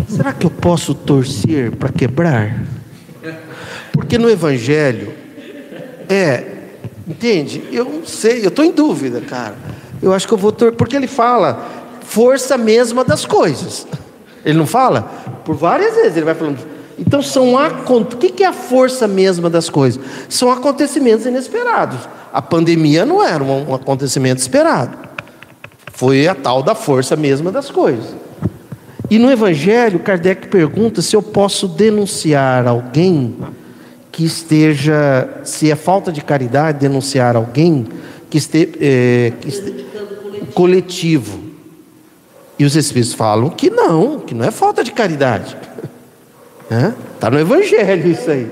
Será 0.09 0.33
que 0.33 0.45
eu 0.45 0.49
posso 0.49 0.93
torcer 0.93 1.71
para 1.71 1.88
quebrar? 1.88 2.61
Porque 3.93 4.17
no 4.17 4.29
Evangelho 4.29 5.13
é, 6.09 6.43
entende? 7.07 7.63
Eu 7.71 7.86
não 7.86 8.05
sei, 8.05 8.43
eu 8.43 8.49
estou 8.49 8.65
em 8.65 8.73
dúvida, 8.73 9.21
cara. 9.21 9.55
Eu 10.01 10.11
acho 10.11 10.27
que 10.27 10.33
eu 10.33 10.38
vou 10.38 10.51
torcer, 10.51 10.75
porque 10.75 10.97
ele 10.97 11.07
fala 11.07 11.69
força 12.01 12.57
mesma 12.57 13.05
das 13.05 13.25
coisas. 13.25 13.88
Ele 14.43 14.57
não 14.57 14.67
fala? 14.67 15.03
Por 15.45 15.55
várias 15.55 15.95
vezes 15.95 16.17
ele 16.17 16.25
vai 16.25 16.36
falando. 16.36 16.74
Então 16.97 17.21
são 17.21 17.53
o 17.53 18.05
que 18.05 18.43
é 18.43 18.47
a 18.47 18.53
força 18.53 19.07
mesma 19.07 19.49
das 19.49 19.69
coisas? 19.69 20.01
São 20.29 20.51
acontecimentos 20.51 21.25
inesperados. 21.25 21.99
A 22.31 22.41
pandemia 22.41 23.05
não 23.05 23.23
era 23.23 23.43
um 23.43 23.73
acontecimento 23.73 24.39
esperado. 24.39 24.97
Foi 25.93 26.27
a 26.27 26.35
tal 26.35 26.63
da 26.63 26.75
força 26.75 27.15
mesma 27.15 27.51
das 27.51 27.69
coisas. 27.69 28.15
E 29.09 29.19
no 29.19 29.31
Evangelho, 29.31 29.99
Kardec 29.99 30.47
pergunta 30.47 31.01
se 31.01 31.15
eu 31.15 31.21
posso 31.21 31.67
denunciar 31.67 32.67
alguém 32.67 33.35
que 34.11 34.23
esteja, 34.25 35.29
se 35.43 35.69
é 35.69 35.75
falta 35.75 36.11
de 36.11 36.21
caridade, 36.21 36.79
denunciar 36.79 37.35
alguém 37.35 37.85
que 38.29 38.37
esteja, 38.37 38.71
é, 38.79 39.33
que 39.39 39.49
esteja 39.49 39.85
coletivo. 40.53 41.39
E 42.57 42.65
os 42.65 42.75
Espíritos 42.75 43.13
falam 43.13 43.49
que 43.49 43.69
não, 43.69 44.19
que 44.19 44.33
não 44.33 44.45
é 44.45 44.51
falta 44.51 44.83
de 44.83 44.91
caridade. 44.91 45.55
Está 47.13 47.30
no 47.30 47.39
Evangelho 47.39 48.11
isso 48.11 48.30
aí. 48.30 48.49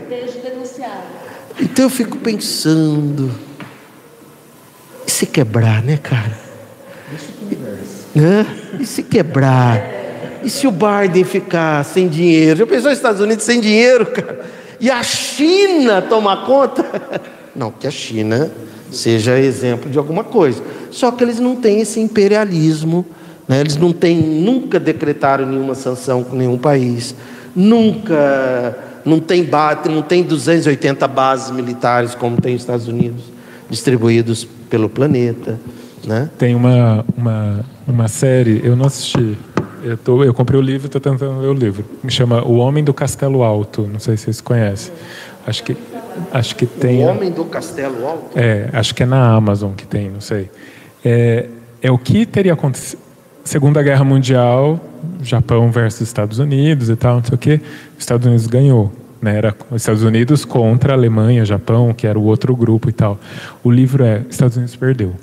Então 1.59 1.86
eu 1.86 1.89
fico 1.89 2.18
pensando. 2.18 3.32
E 5.05 5.11
se 5.11 5.26
quebrar, 5.26 5.84
né, 5.84 5.97
cara? 5.97 6.38
E 8.80 8.86
se 8.86 9.03
quebrar? 9.03 10.03
E 10.43 10.49
se 10.49 10.68
o 10.68 10.72
Biden 10.72 11.24
ficar 11.24 11.84
sem 11.86 12.07
dinheiro? 12.07 12.59
Já 12.59 12.68
pensou 12.68 12.89
nos 12.89 12.97
Estados 12.97 13.22
Unidos 13.22 13.43
sem 13.45 13.59
dinheiro, 13.61 14.05
cara? 14.07 14.45
E 14.80 14.91
a 14.91 15.01
China 15.01 16.01
tomar 16.01 16.45
conta? 16.45 16.86
Não, 17.55 17.72
que 17.72 17.88
a 17.88 17.91
China 17.91 18.51
seja 18.91 19.39
exemplo 19.39 19.89
de 19.89 19.97
alguma 19.97 20.24
coisa. 20.24 20.61
Só 20.91 21.11
que 21.11 21.24
eles 21.24 21.39
não 21.39 21.55
têm 21.55 21.82
esse 21.82 21.99
imperialismo, 21.99 23.05
né? 23.47 23.61
eles 23.61 23.78
não 23.78 23.93
têm, 23.93 24.18
nunca 24.18 24.80
decretaram 24.80 25.45
nenhuma 25.45 25.76
sanção 25.76 26.24
com 26.24 26.36
nenhum 26.36 26.57
país, 26.57 27.16
nunca, 27.56 28.78
não 29.06 29.20
tem, 29.20 29.47
não 29.89 30.01
tem 30.01 30.24
280 30.24 31.08
bases 31.08 31.51
militares 31.51 32.16
como 32.16 32.39
tem 32.41 32.56
os 32.56 32.62
Estados 32.62 32.88
Unidos, 32.88 33.24
distribuídos 33.70 34.47
pelo 34.70 34.89
planeta. 34.89 35.60
Né? 36.06 36.30
Tem 36.38 36.54
uma, 36.54 37.06
uma, 37.18 37.66
uma 37.88 38.08
série, 38.08 38.62
eu 38.64 38.76
não 38.76 38.86
assisti, 38.86 39.38
eu, 39.84 39.97
tô, 39.97 40.24
eu 40.24 40.34
comprei 40.34 40.60
o 40.60 40.64
livro, 40.64 40.88
estou 40.88 41.01
tentando 41.01 41.39
ler 41.41 41.47
o 41.47 41.54
livro. 41.54 41.86
Me 42.01 42.10
chama 42.10 42.43
O 42.45 42.56
Homem 42.56 42.84
do 42.84 42.93
Castelo 42.93 43.43
Alto. 43.43 43.88
Não 43.91 43.99
sei 43.99 44.16
se 44.16 44.24
vocês 44.24 44.39
conhecem. 44.41 44.93
Acho 45.45 45.64
que, 45.64 45.78
acho 46.32 46.56
que 46.56 46.66
tem. 46.66 47.04
O 47.04 47.10
Homem 47.10 47.30
do 47.30 47.43
Castelo 47.45 48.08
Alto? 48.08 48.39
É, 48.39 48.70
acho 48.72 48.95
que 48.95 49.04
é 49.04 49.06
na 49.06 49.34
Amazon 49.34 49.74
que 49.74 49.86
tem, 49.86 50.10
não 50.10 50.22
sei. 50.22 50.49
É, 51.04 51.49
é 51.82 51.91
o 51.91 51.97
que 51.97 52.26
teria 52.26 52.54
acontecido. 52.54 53.01
Segunda 53.43 53.83
Guerra 53.83 54.03
Mundial, 54.03 54.79
Japão 55.21 55.69
versus 55.69 56.01
Estados 56.01 56.39
Unidos 56.39 56.89
e 56.89 56.95
tal, 56.95 57.17
não 57.17 57.23
sei 57.23 57.35
o 57.35 57.37
quê. 57.37 57.61
Os 57.97 58.03
Estados 58.03 58.25
Unidos 58.25 58.47
ganhou. 58.47 58.91
Né? 59.21 59.37
Era 59.37 59.55
os 59.69 59.81
Estados 59.81 60.03
Unidos 60.03 60.45
contra 60.45 60.93
a 60.93 60.95
Alemanha, 60.95 61.45
Japão, 61.45 61.93
que 61.93 62.07
era 62.07 62.17
o 62.17 62.23
outro 62.23 62.55
grupo 62.55 62.89
e 62.89 62.93
tal. 62.93 63.19
O 63.63 63.69
livro 63.71 64.03
é 64.03 64.21
Estados 64.29 64.57
Unidos 64.57 64.75
perdeu. 64.75 65.13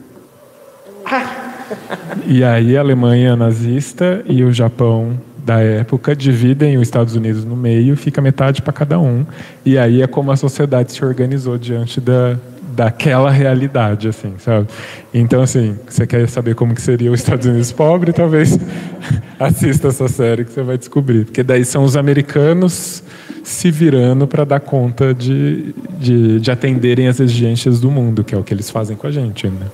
E 2.27 2.45
aí 2.45 2.77
a 2.77 2.81
Alemanha 2.81 3.37
nazista 3.37 4.23
e 4.27 4.45
o 4.45 4.53
Japão 4.53 5.19
da 5.45 5.61
época 5.61 6.15
dividem 6.15 6.77
os 6.77 6.83
Estados 6.83 7.15
Unidos 7.17 7.45
no 7.45 7.57
meio, 7.57 7.97
fica 7.97 8.21
metade 8.21 8.63
para 8.63 8.73
cada 8.73 8.99
um. 8.99 9.25
E 9.65 9.79
aí 9.79 10.03
é 10.03 10.07
como 10.07 10.31
a 10.31 10.37
sociedade 10.37 10.93
se 10.93 11.05
organizou 11.05 11.57
diante 11.57 12.01
da, 12.01 12.39
daquela 12.81 13.31
realidade, 13.31 14.09
assim, 14.09 14.33
sabe? 14.39 14.67
Então, 15.13 15.43
assim, 15.43 15.77
você 15.87 16.07
quer 16.07 16.27
saber 16.27 16.55
como 16.55 16.75
que 16.75 16.81
seria 16.81 17.13
os 17.13 17.21
Estados 17.21 17.45
Unidos 17.45 17.71
pobre, 17.71 18.11
talvez 18.11 18.59
assista 19.39 19.89
essa 19.89 20.09
série 20.09 20.47
que 20.47 20.53
você 20.53 20.63
vai 20.63 20.79
descobrir, 20.79 21.27
porque 21.27 21.43
daí 21.43 21.63
são 21.63 21.85
os 21.85 21.95
americanos 21.95 23.03
se 23.45 23.71
virando 23.71 24.27
para 24.27 24.45
dar 24.45 24.61
conta 24.61 25.13
de, 25.13 25.75
de, 25.99 26.41
de, 26.41 26.51
atenderem 26.51 27.07
as 27.07 27.21
exigências 27.21 27.81
do 27.81 27.91
mundo, 27.91 28.25
que 28.25 28.35
é 28.35 28.39
o 28.39 28.43
que 28.43 28.55
eles 28.55 28.71
fazem 28.71 28.97
com 28.97 29.07
a 29.07 29.11
gente, 29.11 29.47
né? 29.47 29.67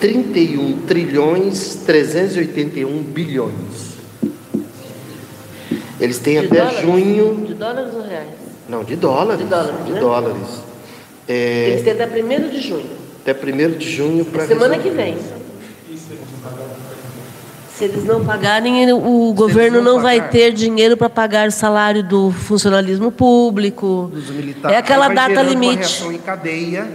31 0.00 0.78
trilhões 0.86 1.82
381 1.84 3.02
bilhões. 3.02 3.52
Eles 6.00 6.18
têm 6.18 6.40
De 6.40 6.46
até 6.46 6.56
dólares? 6.56 6.80
junho. 6.80 7.44
De 7.46 7.54
dólares 7.54 7.94
ou 7.94 8.02
reais? 8.02 8.28
Não, 8.68 8.84
de 8.84 8.96
dólares. 8.96 9.40
De 9.42 9.46
dólares, 9.46 9.84
de 9.84 9.92
né? 9.92 10.00
dólares. 10.00 10.62
É, 11.26 11.68
Eles 11.70 11.82
têm 11.82 11.92
até 11.92 12.06
1 12.06 12.48
de 12.48 12.60
junho. 12.60 12.86
até 13.20 13.32
1 13.34 13.70
de 13.76 13.90
junho 13.90 14.24
para. 14.24 14.46
Semana 14.46 14.78
que 14.78 14.88
vem. 14.90 15.18
Se 17.78 17.84
eles 17.84 18.04
não 18.04 18.24
pagarem, 18.24 18.92
o 18.92 19.32
governo 19.32 19.80
não 19.80 19.94
não 19.94 20.02
vai 20.02 20.18
pagar. 20.18 20.32
ter 20.32 20.52
dinheiro 20.52 20.96
para 20.96 21.08
pagar 21.08 21.46
o 21.46 21.52
salário 21.52 22.02
do 22.02 22.32
funcionalismo 22.32 23.12
público. 23.12 24.10
Dos 24.12 24.30
militares. 24.30 24.76
É 24.76 24.80
aquela 24.80 25.06
data 25.06 25.34
uma 25.34 25.42
limite 25.44 25.76
reação 25.76 26.12
em 26.12 26.18
cadeia. 26.18 26.88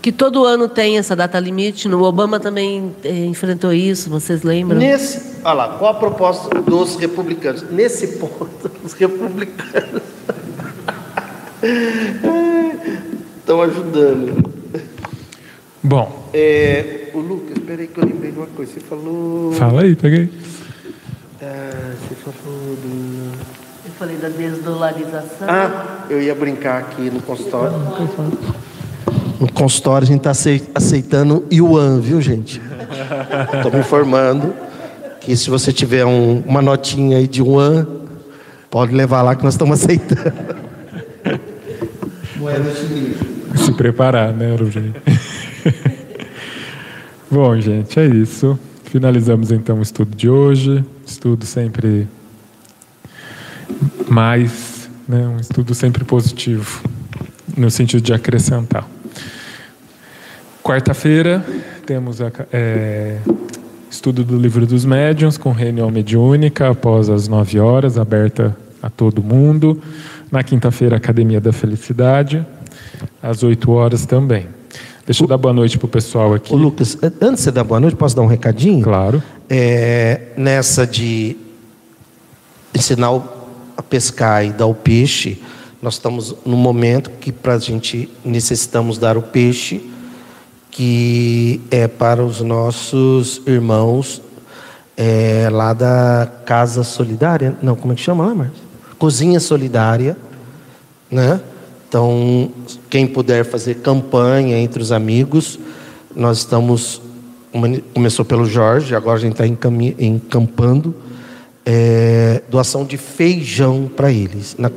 que 0.00 0.12
todo 0.12 0.44
ano 0.44 0.68
tem 0.68 0.98
essa 0.98 1.16
data 1.16 1.36
limite. 1.40 1.88
No 1.88 2.04
Obama 2.04 2.38
também 2.38 2.94
eh, 3.02 3.24
enfrentou 3.26 3.72
isso, 3.72 4.08
vocês 4.08 4.44
lembram? 4.44 4.78
Nesse, 4.78 5.20
olha 5.42 5.52
lá, 5.52 5.68
qual 5.78 5.90
a 5.90 5.94
proposta 5.94 6.60
dos 6.60 6.94
republicanos? 6.94 7.68
Nesse 7.68 8.06
ponto, 8.18 8.70
os 8.84 8.92
republicanos 8.92 10.02
estão 13.40 13.60
ajudando. 13.62 14.48
Bom, 15.82 16.28
É, 16.32 16.99
o 17.14 17.18
Lucas, 17.20 17.56
espera 17.56 17.82
aí 17.82 17.88
que 17.88 17.98
eu 18.00 18.04
lembrei 18.06 18.30
de 18.32 18.38
uma 18.38 18.46
coisa. 18.46 18.72
Você 18.72 18.80
falou. 18.80 19.52
fala 19.52 19.82
aí, 19.82 19.94
peguei. 19.96 20.30
Ah, 21.42 21.92
você 22.08 22.14
falou 22.32 22.76
do. 22.76 23.32
Eu 23.86 23.92
falei 23.98 24.16
da 24.16 24.28
desdolarização. 24.28 25.48
Ah, 25.48 26.04
eu 26.10 26.20
ia 26.22 26.34
brincar 26.34 26.78
aqui 26.78 27.10
no 27.10 27.20
consultório. 27.22 27.76
No 29.40 29.50
consultório 29.52 30.04
a 30.04 30.08
gente 30.08 30.26
está 30.26 30.32
aceitando 30.74 31.44
Yuan, 31.50 31.98
viu, 32.00 32.20
gente? 32.20 32.60
Estou 33.56 33.72
me 33.72 33.78
informando 33.80 34.52
que 35.20 35.34
se 35.36 35.48
você 35.48 35.72
tiver 35.72 36.04
um- 36.04 36.40
uma 36.46 36.60
notinha 36.60 37.16
aí 37.18 37.26
de 37.26 37.40
Yuan, 37.40 37.86
pode 38.70 38.94
levar 38.94 39.22
lá 39.22 39.34
que 39.34 39.42
nós 39.42 39.54
estamos 39.54 39.82
aceitando. 39.82 40.32
Moeda 42.36 42.74
chinesa. 42.74 43.30
Se 43.64 43.72
preparar, 43.72 44.32
né, 44.32 44.54
Rogério? 44.56 44.94
Bom, 47.30 47.60
gente, 47.60 48.00
é 48.00 48.06
isso. 48.06 48.58
Finalizamos 48.86 49.52
então 49.52 49.78
o 49.78 49.82
estudo 49.82 50.16
de 50.16 50.28
hoje. 50.28 50.84
Estudo 51.06 51.46
sempre 51.46 52.08
mais, 54.08 54.90
né, 55.08 55.28
um 55.28 55.38
estudo 55.38 55.72
sempre 55.72 56.04
positivo, 56.04 56.82
no 57.56 57.70
sentido 57.70 58.02
de 58.02 58.12
acrescentar. 58.12 58.84
Quarta-feira 60.60 61.46
temos 61.86 62.20
a, 62.20 62.32
é, 62.52 63.18
estudo 63.88 64.24
do 64.24 64.36
livro 64.36 64.66
dos 64.66 64.84
médiuns 64.84 65.38
com 65.38 65.52
reunião 65.52 65.88
mediúnica 65.88 66.68
após 66.68 67.08
as 67.08 67.28
nove 67.28 67.60
horas, 67.60 67.96
aberta 67.96 68.56
a 68.82 68.90
todo 68.90 69.22
mundo. 69.22 69.80
Na 70.32 70.42
quinta-feira, 70.42 70.96
Academia 70.96 71.40
da 71.40 71.52
Felicidade, 71.52 72.44
às 73.22 73.44
oito 73.44 73.70
horas 73.70 74.04
também. 74.04 74.48
Deixa 75.10 75.24
eu 75.24 75.26
dar 75.26 75.38
boa 75.38 75.52
noite 75.52 75.76
para 75.76 75.86
o 75.86 75.88
pessoal 75.88 76.34
aqui. 76.34 76.54
Ô, 76.54 76.56
Lucas, 76.56 76.96
antes 77.02 77.38
de 77.38 77.40
você 77.40 77.50
dar 77.50 77.64
boa 77.64 77.80
noite, 77.80 77.96
posso 77.96 78.14
dar 78.14 78.22
um 78.22 78.26
recadinho? 78.28 78.80
Claro. 78.84 79.20
É, 79.48 80.28
nessa 80.36 80.86
de 80.86 81.36
ensinar 82.72 83.10
o- 83.10 83.24
a 83.76 83.82
pescar 83.82 84.46
e 84.46 84.52
dar 84.52 84.66
o 84.66 84.74
peixe, 84.74 85.42
nós 85.82 85.94
estamos 85.94 86.36
no 86.46 86.56
momento 86.56 87.10
que 87.20 87.32
para 87.32 87.54
a 87.54 87.58
gente 87.58 88.08
necessitamos 88.24 88.98
dar 88.98 89.16
o 89.16 89.22
peixe, 89.22 89.82
que 90.70 91.60
é 91.72 91.88
para 91.88 92.24
os 92.24 92.40
nossos 92.40 93.42
irmãos 93.48 94.22
é, 94.96 95.48
lá 95.50 95.72
da 95.72 96.30
Casa 96.46 96.84
Solidária, 96.84 97.56
não, 97.60 97.74
como 97.74 97.92
é 97.92 97.96
que 97.96 98.02
chama 98.02 98.26
lá, 98.26 98.32
Marcos? 98.32 98.60
Cozinha 98.96 99.40
Solidária, 99.40 100.16
né? 101.10 101.40
Então, 101.90 102.52
quem 102.88 103.04
puder 103.04 103.44
fazer 103.44 103.78
campanha 103.80 104.56
entre 104.56 104.80
os 104.80 104.92
amigos, 104.92 105.58
nós 106.14 106.38
estamos 106.38 107.02
come- 107.50 107.82
começou 107.92 108.24
pelo 108.24 108.46
Jorge, 108.46 108.94
agora 108.94 109.18
a 109.18 109.20
gente 109.20 109.32
está 109.32 109.44
encampando 109.44 110.94
é, 111.66 112.42
doação 112.48 112.84
de 112.84 112.96
feijão 112.96 113.90
para 113.96 114.08
eles. 114.12 114.54
Na 114.56 114.70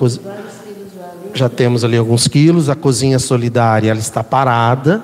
Já 1.36 1.48
temos 1.50 1.84
ali 1.84 1.98
alguns 1.98 2.28
quilos. 2.28 2.68
A 2.68 2.74
cozinha 2.74 3.20
solidária 3.20 3.92
ela 3.92 4.00
está 4.00 4.24
parada 4.24 5.04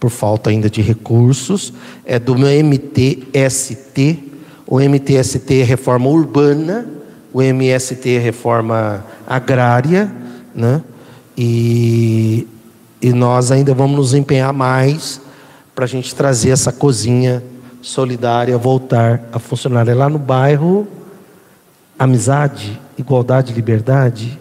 por 0.00 0.10
falta 0.10 0.50
ainda 0.50 0.68
de 0.68 0.82
recursos. 0.82 1.72
É 2.04 2.18
do 2.18 2.34
MTST. 2.34 4.18
O 4.66 4.80
MTST 4.80 5.60
é 5.60 5.64
reforma 5.64 6.08
urbana, 6.08 6.88
o 7.32 7.40
MST 7.40 8.16
é 8.16 8.18
reforma 8.18 9.06
agrária, 9.28 10.12
né? 10.52 10.82
E, 11.42 12.46
e 13.00 13.14
nós 13.14 13.50
ainda 13.50 13.72
vamos 13.72 13.96
nos 13.96 14.12
empenhar 14.12 14.52
mais 14.52 15.22
para 15.74 15.86
a 15.86 15.88
gente 15.88 16.14
trazer 16.14 16.50
essa 16.50 16.70
cozinha 16.70 17.42
solidária 17.80 18.58
voltar 18.58 19.22
a 19.32 19.38
funcionar. 19.38 19.88
É 19.88 19.94
lá 19.94 20.06
no 20.06 20.18
bairro 20.18 20.86
Amizade, 21.98 22.78
Igualdade, 22.98 23.54
Liberdade. 23.54 24.38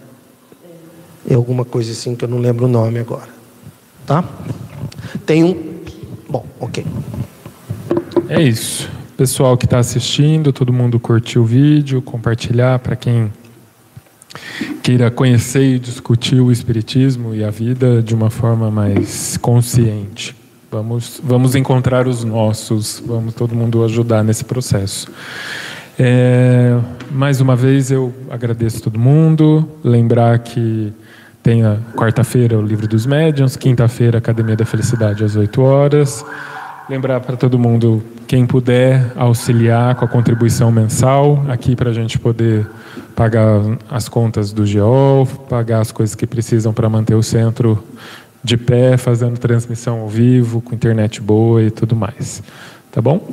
É 1.26 1.36
alguma 1.36 1.64
coisa 1.64 1.94
assim 1.94 2.18
que 2.18 2.26
eu 2.26 2.28
não 2.28 2.38
lembro 2.38 2.66
o 2.66 2.68
nome 2.68 3.00
agora. 3.00 3.30
Tá? 4.06 4.22
Tem 5.26 5.42
um. 5.42 5.56
Bom, 6.30 6.46
ok. 6.60 6.86
É 8.28 8.42
isso. 8.42 8.90
Pessoal 9.16 9.56
que 9.56 9.64
está 9.64 9.80
assistindo, 9.80 10.52
todo 10.52 10.74
mundo 10.74 11.00
curtir 11.00 11.40
o 11.40 11.46
vídeo, 11.46 12.02
compartilhar 12.02 12.80
para 12.80 12.98
quem 12.98 13.32
queira 14.84 15.10
conhecer 15.10 15.76
e 15.76 15.80
discutir 15.80 16.40
o 16.40 16.52
Espiritismo 16.52 17.34
e 17.34 17.44
a 17.44 17.50
vida 17.50 18.02
de 18.02 18.14
uma 18.14 18.30
forma 18.30 18.70
mais 18.70 19.38
consciente. 19.38 20.36
Vamos, 20.72 21.20
vamos 21.24 21.56
encontrar 21.56 22.08
os 22.08 22.24
nossos, 22.24 23.02
vamos 23.06 23.34
todo 23.34 23.56
mundo 23.56 23.84
ajudar 23.84 24.24
nesse 24.24 24.46
processo. 24.46 25.12
É, 25.98 26.78
mais 27.12 27.42
uma 27.42 27.56
vez 27.56 27.92
eu 27.92 28.14
agradeço 28.30 28.82
todo 28.82 29.00
mundo, 29.00 29.68
lembrar 29.84 30.40
que 30.40 30.94
tem 31.42 31.66
a 31.66 31.78
quarta-feira 31.96 32.58
o 32.58 32.62
Livro 32.62 32.88
dos 32.88 33.06
Médiuns, 33.06 33.56
quinta-feira 33.56 34.20
Academia 34.20 34.56
da 34.56 34.66
Felicidade 34.66 35.24
às 35.24 35.36
8 35.36 35.62
horas. 35.62 36.24
Lembrar 36.90 37.20
para 37.20 37.38
todo 37.38 37.60
mundo, 37.60 38.04
quem 38.26 38.48
puder 38.48 39.14
auxiliar 39.16 39.94
com 39.94 40.06
a 40.06 40.08
contribuição 40.08 40.72
mensal, 40.72 41.46
aqui 41.48 41.76
para 41.76 41.92
a 41.92 41.94
gente 41.94 42.18
poder 42.18 42.66
pagar 43.16 43.62
as 43.92 44.10
contas 44.10 44.52
do 44.52 44.66
GEOL, 44.66 45.28
pagar 45.48 45.82
as 45.82 45.92
coisas 45.92 46.16
que 46.16 46.26
precisam 46.26 46.74
para 46.74 46.90
manter 46.90 47.14
o 47.14 47.22
centro 47.22 47.84
de 48.44 48.58
pé, 48.58 48.98
fazendo 48.98 49.38
transmissão 49.38 50.00
ao 50.00 50.10
vivo, 50.10 50.62
com 50.62 50.74
internet 50.74 51.22
boa 51.22 51.62
e 51.62 51.70
tudo 51.70 51.96
mais. 51.96 52.42
Tá 52.92 53.00
bom? 53.00 53.30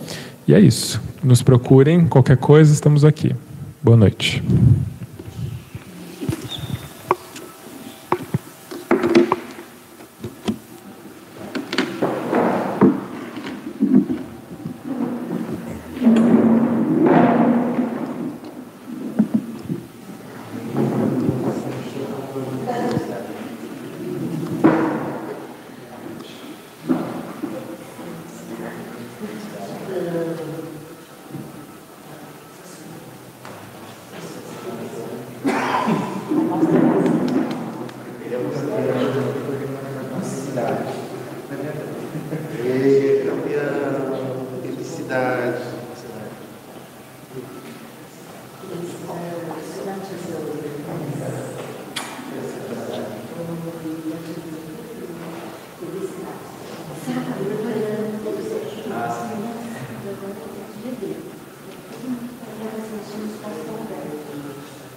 E 0.46 0.52
é 0.52 0.60
isso. 0.60 1.00
Nos 1.24 1.42
procurem, 1.42 2.06
qualquer 2.06 2.36
coisa, 2.36 2.70
estamos 2.70 3.06
aqui. 3.06 3.34
Boa 3.82 3.96
noite. 3.96 4.42